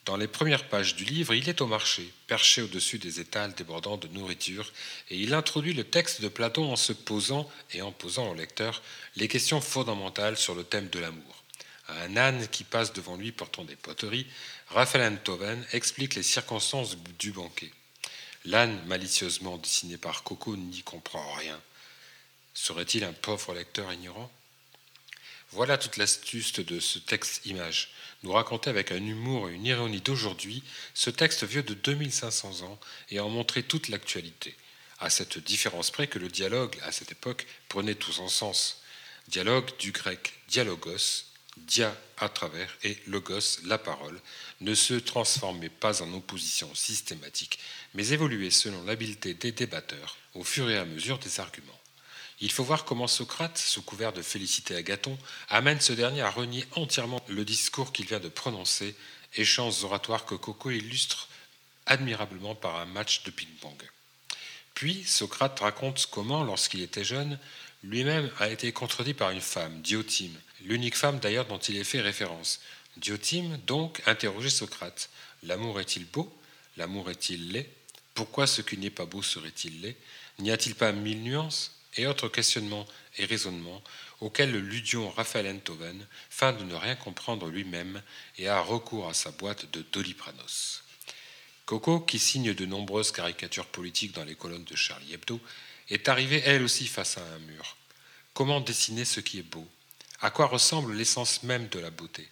Dans 0.06 0.16
les 0.16 0.28
premières 0.28 0.68
pages 0.68 0.94
du 0.94 1.04
livre, 1.04 1.34
il 1.34 1.48
est 1.48 1.60
au 1.60 1.66
marché, 1.66 2.12
perché 2.28 2.62
au-dessus 2.62 2.98
des 2.98 3.18
étals 3.18 3.54
débordant 3.54 3.96
de 3.96 4.06
nourriture, 4.06 4.72
et 5.10 5.18
il 5.18 5.34
introduit 5.34 5.74
le 5.74 5.82
texte 5.82 6.20
de 6.20 6.28
Platon 6.28 6.70
en 6.70 6.76
se 6.76 6.92
posant 6.92 7.50
et 7.72 7.82
en 7.82 7.90
posant 7.90 8.30
au 8.30 8.34
lecteur 8.34 8.82
les 9.16 9.26
questions 9.26 9.60
fondamentales 9.60 10.36
sur 10.36 10.54
le 10.54 10.62
thème 10.62 10.88
de 10.90 11.00
l'amour. 11.00 11.42
À 11.88 12.02
un 12.02 12.16
âne 12.16 12.46
qui 12.48 12.62
passe 12.62 12.92
devant 12.92 13.16
lui 13.16 13.32
portant 13.32 13.64
des 13.64 13.74
poteries, 13.74 14.28
Raphaël 14.68 15.12
Antoven 15.12 15.64
explique 15.72 16.14
les 16.14 16.22
circonstances 16.22 16.96
du 17.18 17.32
banquet. 17.32 17.72
L'âne, 18.44 18.80
malicieusement 18.86 19.58
dessiné 19.58 19.96
par 19.96 20.22
Coco, 20.22 20.56
n'y 20.56 20.82
comprend 20.82 21.32
rien. 21.34 21.60
Serait-il 22.54 23.02
un 23.02 23.12
pauvre 23.12 23.54
lecteur 23.54 23.92
ignorant? 23.92 24.30
Voilà 25.56 25.78
toute 25.78 25.96
l'astuce 25.96 26.52
de 26.52 26.78
ce 26.80 26.98
texte-image. 26.98 27.88
Nous 28.22 28.32
raconter 28.32 28.68
avec 28.68 28.92
un 28.92 29.02
humour 29.02 29.48
et 29.48 29.54
une 29.54 29.64
ironie 29.64 30.02
d'aujourd'hui 30.02 30.62
ce 30.92 31.08
texte 31.08 31.44
vieux 31.44 31.62
de 31.62 31.72
2500 31.72 32.60
ans 32.66 32.78
et 33.08 33.20
en 33.20 33.30
montrer 33.30 33.62
toute 33.62 33.88
l'actualité, 33.88 34.54
à 34.98 35.08
cette 35.08 35.38
différence 35.38 35.90
près 35.90 36.08
que 36.08 36.18
le 36.18 36.28
dialogue, 36.28 36.76
à 36.82 36.92
cette 36.92 37.10
époque, 37.10 37.46
prenait 37.70 37.94
tout 37.94 38.12
son 38.12 38.28
sens. 38.28 38.82
Dialogue 39.28 39.70
du 39.78 39.92
grec 39.92 40.34
dialogos, 40.48 41.24
dia 41.56 41.96
à 42.18 42.28
travers, 42.28 42.76
et 42.84 42.98
logos, 43.06 43.60
la 43.64 43.78
parole, 43.78 44.20
ne 44.60 44.74
se 44.74 44.92
transformait 44.92 45.70
pas 45.70 46.02
en 46.02 46.12
opposition 46.12 46.74
systématique, 46.74 47.58
mais 47.94 48.10
évoluait 48.10 48.50
selon 48.50 48.84
l'habileté 48.84 49.32
des 49.32 49.52
débatteurs 49.52 50.18
au 50.34 50.44
fur 50.44 50.68
et 50.68 50.76
à 50.76 50.84
mesure 50.84 51.18
des 51.18 51.40
arguments. 51.40 51.75
Il 52.40 52.52
faut 52.52 52.64
voir 52.64 52.84
comment 52.84 53.06
Socrate, 53.06 53.56
sous 53.56 53.82
couvert 53.82 54.12
de 54.12 54.20
féliciter 54.22 54.76
Agathon, 54.76 55.16
amène 55.48 55.80
ce 55.80 55.92
dernier 55.92 56.20
à 56.20 56.30
renier 56.30 56.64
entièrement 56.72 57.22
le 57.28 57.44
discours 57.44 57.92
qu'il 57.92 58.06
vient 58.06 58.20
de 58.20 58.28
prononcer, 58.28 58.94
échanges 59.36 59.84
oratoires 59.84 60.26
que 60.26 60.34
Coco 60.34 60.70
illustre 60.70 61.28
admirablement 61.86 62.54
par 62.54 62.76
un 62.76 62.84
match 62.84 63.22
de 63.22 63.30
ping-pong. 63.30 63.82
Puis 64.74 65.04
Socrate 65.04 65.60
raconte 65.60 66.08
comment, 66.10 66.44
lorsqu'il 66.44 66.82
était 66.82 67.04
jeune, 67.04 67.38
lui-même 67.82 68.30
a 68.38 68.48
été 68.48 68.72
contredit 68.72 69.14
par 69.14 69.30
une 69.30 69.40
femme, 69.40 69.80
Diotime, 69.80 70.38
l'unique 70.62 70.96
femme 70.96 71.18
d'ailleurs 71.18 71.46
dont 71.46 71.58
il 71.58 71.76
est 71.76 71.84
fait 71.84 72.00
référence. 72.00 72.60
Diotime, 72.98 73.56
donc, 73.66 74.02
interrogeait 74.06 74.50
Socrate. 74.50 75.08
L'amour 75.42 75.80
est-il 75.80 76.04
beau? 76.06 76.34
L'amour 76.76 77.10
est-il 77.10 77.52
laid? 77.52 77.70
Pourquoi 78.14 78.46
ce 78.46 78.62
qui 78.62 78.76
n'est 78.76 78.90
pas 78.90 79.06
beau 79.06 79.22
serait-il 79.22 79.80
laid? 79.80 79.96
N'y 80.38 80.50
a-t-il 80.50 80.74
pas 80.74 80.92
mille 80.92 81.22
nuances? 81.22 81.75
Et 81.96 82.06
autres 82.06 82.28
questionnements 82.28 82.86
et 83.18 83.24
raisonnements 83.24 83.82
auxquels 84.20 84.52
le 84.52 84.60
ludion 84.60 85.10
Raphaël 85.10 85.48
Enthoven 85.48 86.06
feint 86.30 86.52
de 86.52 86.64
ne 86.64 86.74
rien 86.74 86.96
comprendre 86.96 87.48
lui-même 87.48 88.02
et 88.38 88.48
a 88.48 88.60
recours 88.60 89.08
à 89.08 89.14
sa 89.14 89.30
boîte 89.30 89.70
de 89.72 89.84
Dolipranos. 89.92 90.82
Coco, 91.66 92.00
qui 92.00 92.18
signe 92.18 92.54
de 92.54 92.64
nombreuses 92.64 93.10
caricatures 93.10 93.66
politiques 93.66 94.12
dans 94.12 94.24
les 94.24 94.36
colonnes 94.36 94.64
de 94.64 94.76
Charlie 94.76 95.14
Hebdo, 95.14 95.40
est 95.90 96.08
arrivée 96.08 96.42
elle 96.44 96.62
aussi 96.62 96.86
face 96.86 97.18
à 97.18 97.22
un 97.22 97.38
mur. 97.40 97.76
Comment 98.34 98.60
dessiner 98.60 99.04
ce 99.04 99.20
qui 99.20 99.38
est 99.38 99.42
beau? 99.42 99.66
À 100.20 100.30
quoi 100.30 100.46
ressemble 100.46 100.94
l'essence 100.94 101.42
même 101.42 101.68
de 101.68 101.78
la 101.78 101.90
beauté? 101.90 102.28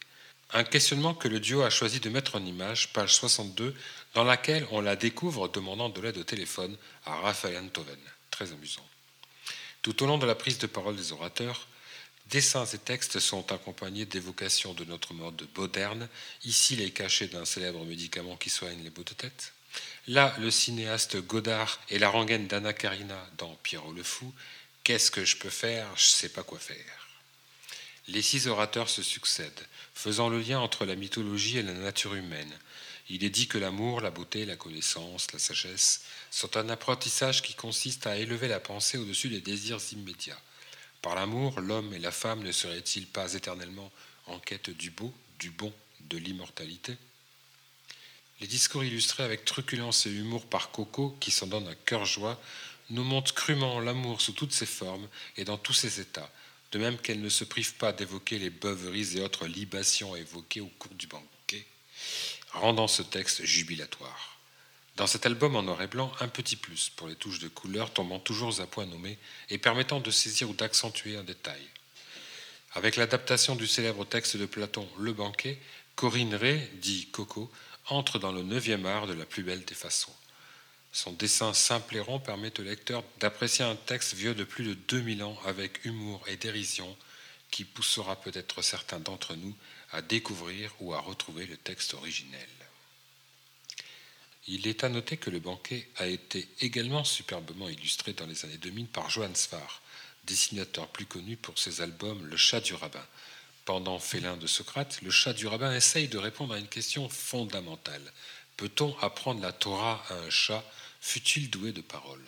Un 0.52 0.64
questionnement 0.64 1.14
que 1.14 1.28
le 1.28 1.40
duo 1.40 1.62
a 1.62 1.70
choisi 1.70 1.98
de 1.98 2.08
mettre 2.10 2.36
en 2.36 2.44
image, 2.44 2.92
page 2.92 3.14
62, 3.14 3.74
dans 4.14 4.24
laquelle 4.24 4.66
on 4.70 4.80
la 4.80 4.94
découvre 4.94 5.48
demandant 5.48 5.88
de 5.88 6.00
l'aide 6.00 6.18
au 6.18 6.24
téléphone 6.24 6.76
à 7.04 7.16
Raphaël 7.16 7.58
Enthoven. 7.58 7.98
Très 8.30 8.52
amusant. 8.52 8.86
Tout 9.84 10.02
au 10.02 10.06
long 10.06 10.16
de 10.16 10.24
la 10.24 10.34
prise 10.34 10.56
de 10.56 10.66
parole 10.66 10.96
des 10.96 11.12
orateurs, 11.12 11.68
dessins 12.30 12.64
et 12.64 12.78
textes 12.78 13.20
sont 13.20 13.52
accompagnés 13.52 14.06
d'évocations 14.06 14.72
de 14.72 14.82
notre 14.86 15.12
mode 15.12 15.46
moderne. 15.58 16.08
Ici, 16.42 16.74
les 16.74 16.90
cachets 16.90 17.28
d'un 17.28 17.44
célèbre 17.44 17.84
médicament 17.84 18.38
qui 18.38 18.48
soigne 18.48 18.82
les 18.82 18.88
maux 18.88 19.04
de 19.04 19.12
tête. 19.12 19.52
Là, 20.08 20.34
le 20.38 20.50
cinéaste 20.50 21.18
Godard 21.18 21.78
et 21.90 21.98
la 21.98 22.08
rengaine 22.08 22.46
d'Anna 22.46 22.72
Karina 22.72 23.28
dans 23.36 23.54
Pierrot 23.56 23.92
le 23.92 24.02
Fou. 24.02 24.32
Qu'est-ce 24.84 25.10
que 25.10 25.26
je 25.26 25.36
peux 25.36 25.50
faire? 25.50 25.86
Je 25.96 26.06
sais 26.06 26.30
pas 26.30 26.42
quoi 26.42 26.58
faire. 26.58 27.08
Les 28.08 28.22
six 28.22 28.46
orateurs 28.46 28.88
se 28.88 29.02
succèdent, 29.02 29.66
faisant 29.94 30.30
le 30.30 30.40
lien 30.40 30.60
entre 30.60 30.86
la 30.86 30.94
mythologie 30.94 31.58
et 31.58 31.62
la 31.62 31.74
nature 31.74 32.14
humaine. 32.14 32.58
Il 33.10 33.22
est 33.22 33.28
dit 33.28 33.48
que 33.48 33.58
l'amour, 33.58 34.00
la 34.00 34.10
beauté, 34.10 34.46
la 34.46 34.56
connaissance, 34.56 35.30
la 35.32 35.38
sagesse 35.38 36.04
sont 36.34 36.56
un 36.56 36.68
apprentissage 36.68 37.42
qui 37.42 37.54
consiste 37.54 38.08
à 38.08 38.16
élever 38.16 38.48
la 38.48 38.58
pensée 38.58 38.98
au-dessus 38.98 39.28
des 39.28 39.40
désirs 39.40 39.78
immédiats. 39.92 40.40
Par 41.00 41.14
l'amour, 41.14 41.60
l'homme 41.60 41.94
et 41.94 42.00
la 42.00 42.10
femme 42.10 42.42
ne 42.42 42.50
seraient-ils 42.50 43.06
pas 43.06 43.34
éternellement 43.34 43.92
en 44.26 44.40
quête 44.40 44.70
du 44.70 44.90
beau, 44.90 45.14
du 45.38 45.50
bon, 45.50 45.72
de 46.10 46.18
l'immortalité? 46.18 46.96
Les 48.40 48.48
discours 48.48 48.82
illustrés 48.82 49.22
avec 49.22 49.44
truculence 49.44 50.06
et 50.06 50.10
humour 50.10 50.44
par 50.46 50.72
Coco, 50.72 51.16
qui 51.20 51.30
s'en 51.30 51.46
donne 51.46 51.68
un 51.68 51.76
cœur 51.76 52.04
joie, 52.04 52.42
nous 52.90 53.04
montrent 53.04 53.32
crûment 53.32 53.78
l'amour 53.78 54.20
sous 54.20 54.32
toutes 54.32 54.52
ses 54.52 54.66
formes 54.66 55.08
et 55.36 55.44
dans 55.44 55.56
tous 55.56 55.72
ses 55.72 56.00
états, 56.00 56.32
de 56.72 56.80
même 56.80 56.98
qu'elle 56.98 57.20
ne 57.20 57.28
se 57.28 57.44
prive 57.44 57.74
pas 57.74 57.92
d'évoquer 57.92 58.40
les 58.40 58.50
beuveries 58.50 59.18
et 59.18 59.20
autres 59.20 59.46
libations 59.46 60.16
évoquées 60.16 60.62
au 60.62 60.70
cours 60.80 60.94
du 60.94 61.06
banquet, 61.06 61.64
rendant 62.50 62.88
ce 62.88 63.02
texte 63.02 63.44
jubilatoire. 63.44 64.33
Dans 64.96 65.08
cet 65.08 65.26
album 65.26 65.56
en 65.56 65.62
noir 65.62 65.82
et 65.82 65.88
blanc, 65.88 66.12
un 66.20 66.28
petit 66.28 66.54
plus 66.54 66.88
pour 66.90 67.08
les 67.08 67.16
touches 67.16 67.40
de 67.40 67.48
couleur 67.48 67.92
tombant 67.92 68.20
toujours 68.20 68.60
à 68.60 68.66
point 68.66 68.86
nommé 68.86 69.18
et 69.50 69.58
permettant 69.58 69.98
de 69.98 70.10
saisir 70.12 70.48
ou 70.48 70.54
d'accentuer 70.54 71.16
un 71.16 71.24
détail. 71.24 71.62
Avec 72.74 72.94
l'adaptation 72.94 73.56
du 73.56 73.66
célèbre 73.66 74.04
texte 74.04 74.36
de 74.36 74.46
Platon 74.46 74.88
Le 74.98 75.12
banquet, 75.12 75.58
Corinne 75.96 76.34
Ray, 76.36 76.68
dit 76.74 77.08
Coco, 77.10 77.50
entre 77.88 78.20
dans 78.20 78.32
le 78.32 78.42
neuvième 78.42 78.86
art 78.86 79.08
de 79.08 79.12
la 79.14 79.26
plus 79.26 79.42
belle 79.42 79.64
des 79.64 79.74
façons. 79.74 80.14
Son 80.92 81.12
dessin 81.12 81.52
simple 81.54 81.96
et 81.96 82.00
rond 82.00 82.20
permet 82.20 82.58
au 82.60 82.62
lecteur 82.62 83.02
d'apprécier 83.18 83.64
un 83.64 83.74
texte 83.74 84.14
vieux 84.14 84.34
de 84.34 84.44
plus 84.44 84.64
de 84.64 84.74
2000 84.74 85.24
ans 85.24 85.36
avec 85.44 85.84
humour 85.84 86.22
et 86.28 86.36
dérision 86.36 86.96
qui 87.50 87.64
poussera 87.64 88.14
peut-être 88.16 88.62
certains 88.62 89.00
d'entre 89.00 89.34
nous 89.34 89.54
à 89.90 90.02
découvrir 90.02 90.72
ou 90.78 90.94
à 90.94 91.00
retrouver 91.00 91.46
le 91.46 91.56
texte 91.56 91.94
originel. 91.94 92.48
Il 94.46 94.66
est 94.66 94.84
à 94.84 94.90
noter 94.90 95.16
que 95.16 95.30
le 95.30 95.38
banquet 95.38 95.88
a 95.96 96.06
été 96.06 96.46
également 96.60 97.02
superbement 97.02 97.68
illustré 97.68 98.12
dans 98.12 98.26
les 98.26 98.44
années 98.44 98.58
2000 98.58 98.88
par 98.88 99.08
Johann 99.08 99.34
Svar, 99.34 99.80
dessinateur 100.24 100.88
plus 100.88 101.06
connu 101.06 101.36
pour 101.36 101.58
ses 101.58 101.80
albums 101.80 102.26
Le 102.26 102.36
chat 102.36 102.60
du 102.60 102.74
rabbin. 102.74 103.04
Pendant 103.64 103.98
Félin 103.98 104.36
de 104.36 104.46
Socrate, 104.46 105.00
le 105.02 105.10
chat 105.10 105.32
du 105.32 105.46
rabbin 105.46 105.74
essaye 105.74 106.08
de 106.08 106.18
répondre 106.18 106.52
à 106.52 106.58
une 106.58 106.68
question 106.68 107.08
fondamentale. 107.08 108.12
Peut-on 108.58 108.94
apprendre 108.98 109.40
la 109.40 109.52
Torah 109.52 110.04
à 110.10 110.14
un 110.14 110.30
chat? 110.30 110.62
Fut-il 111.00 111.48
doué 111.48 111.72
de 111.72 111.80
parole 111.80 112.24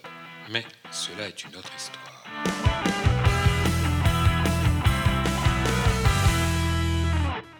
Mais 0.49 0.65
cela 0.91 1.29
est 1.29 1.45
une 1.45 1.55
autre 1.55 1.73
histoire. 1.77 2.25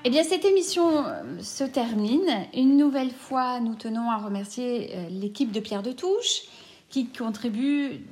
Eh 0.09 0.11
bien, 0.11 0.23
cette 0.23 0.45
émission 0.45 1.05
euh, 1.05 1.43
se 1.43 1.65
termine. 1.65 2.47
Une 2.55 2.77
nouvelle 2.77 3.11
fois, 3.11 3.59
nous 3.59 3.75
tenons 3.75 4.09
à 4.09 4.19
remercier 4.19 4.91
euh, 4.95 5.09
l'équipe 5.09 5.51
de 5.51 5.59
Pierre 5.59 5.83
de 5.83 5.91
Touche 5.91 6.43
qui 6.89 7.09
contribue 7.09 8.05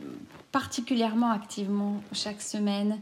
particulièrement 0.50 1.30
activement 1.30 2.02
chaque 2.10 2.42
semaine 2.42 2.98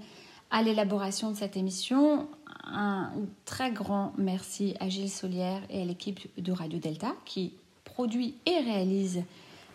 à 0.50 0.62
l'élaboration 0.62 1.30
de 1.30 1.36
cette 1.38 1.56
émission. 1.56 2.28
Un 2.66 3.12
très 3.46 3.70
grand 3.70 4.12
merci 4.18 4.74
à 4.78 4.90
Gilles 4.90 5.08
Solière 5.08 5.62
et 5.70 5.80
à 5.80 5.84
l'équipe 5.86 6.20
de 6.36 6.52
Radio 6.52 6.78
Delta 6.78 7.14
qui 7.24 7.54
produit 7.84 8.34
et 8.44 8.58
réalise 8.58 9.22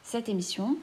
cette 0.03 0.29
émission. 0.29 0.77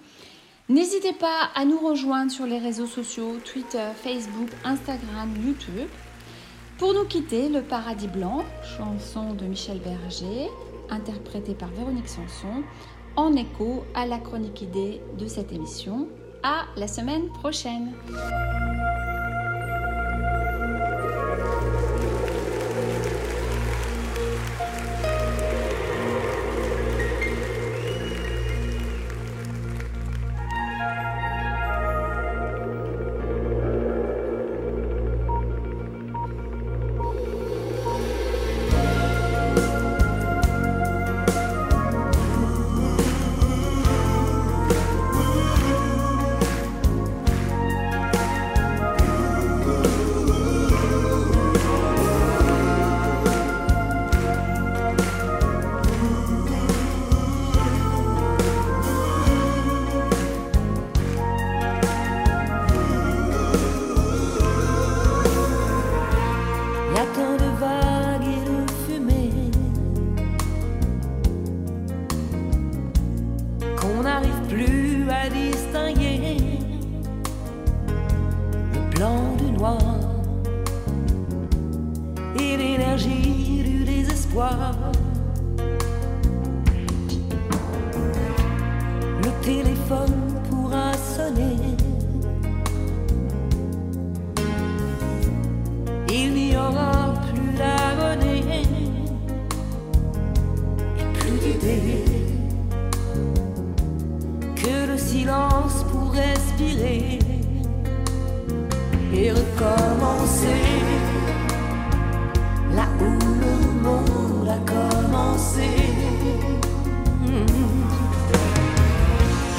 N'hésitez 0.69 1.13
pas 1.13 1.51
à 1.55 1.65
nous 1.65 1.79
rejoindre 1.79 2.33
sur 2.33 2.47
les 2.47 2.59
réseaux 2.59 2.87
sociaux, 2.87 3.37
Twitter, 3.45 3.91
Facebook, 4.03 4.49
Instagram, 4.65 5.33
YouTube. 5.47 5.89
Pour 6.79 6.93
nous 6.93 7.05
quitter, 7.05 7.49
Le 7.49 7.63
Paradis 7.63 8.09
Blanc, 8.09 8.45
chanson 8.77 9.33
de 9.35 9.45
Michel 9.45 9.79
Berger, 9.79 10.49
interprétée 10.91 11.55
par 11.55 11.69
Véronique 11.69 12.09
Sanson, 12.09 12.65
en 13.15 13.33
écho 13.35 13.85
à 13.95 14.07
la 14.07 14.19
chronique 14.19 14.61
idée 14.61 15.01
de 15.17 15.29
cette 15.29 15.53
émission. 15.53 16.09
À 16.43 16.65
la 16.77 16.89
semaine 16.89 17.29
prochaine! 17.29 17.93
Le 89.23 89.31
téléphone 89.45 90.43
pourra 90.51 90.93
sonner. 90.95 91.57
Il 96.09 96.35
n'y 96.35 96.57
aura 96.57 97.15
plus 97.29 97.57
la 97.57 97.95
monnaie 97.95 98.63
et 100.99 101.05
plus 101.17 101.39
d'idées 101.39 102.05
que 104.57 104.91
le 104.91 104.99
silence 104.99 105.85
pour 105.93 106.11
respirer 106.11 107.21
et 109.13 109.31
recommencer. 109.31 111.04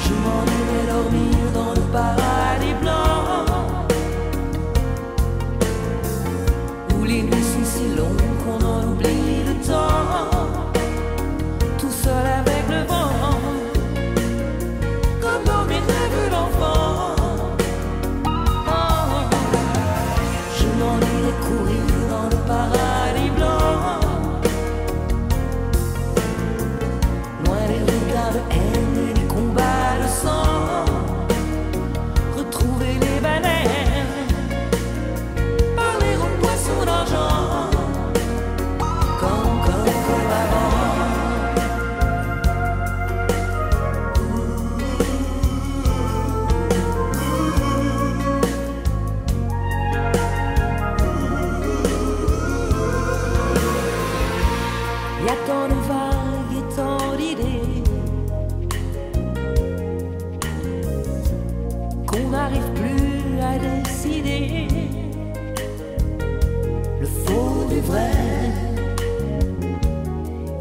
Je 0.04 0.12
m'en 0.22 0.42
allais 0.42 0.86
dormir 0.90 1.36
dans 1.52 1.72
le 1.74 1.80
paradis 1.92 2.74
blanc, 2.80 3.44
où 6.98 7.04
les 7.04 7.22
nuits 7.22 7.42
sont 7.42 7.64
si 7.64 7.94
longues 7.94 8.16
qu'on 8.42 8.60
en 8.64 8.84
oublie 8.90 9.44
le 9.46 9.54
temps, 9.66 10.30
tout 11.78 11.90
seul 11.90 12.26
avec 12.26 12.68
le 12.70 12.86
vent. 12.86 12.95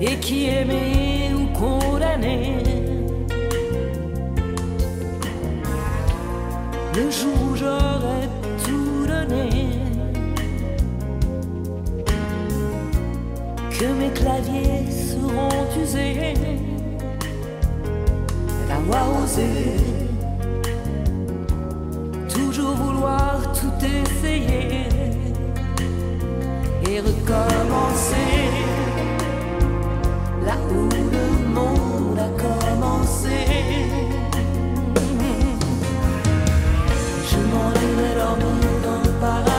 et 0.08 0.18
qui 0.18 0.48
aimait 0.48 1.32
ou 1.34 1.46
condamnait. 1.58 2.64
Le 6.96 7.12
jour 7.12 7.36
où 7.52 7.56
j'aurais 7.56 8.30
tout 8.64 9.06
donné, 9.08 9.70
que 13.78 13.86
mes 14.00 14.12
claviers 14.14 14.90
seront 14.92 15.82
usés 15.82 16.34
d'avoir 18.70 19.24
osé 19.24 19.96
toujours 22.30 22.76
vouloir 22.76 23.42
tout 23.54 23.86
essayer 23.86 24.88
et 26.90 27.00
recommencer. 27.00 28.75
Je 37.28 37.38
m'en 37.38 37.70
dans 38.84 39.02
le 39.04 39.12
paradis. 39.20 39.55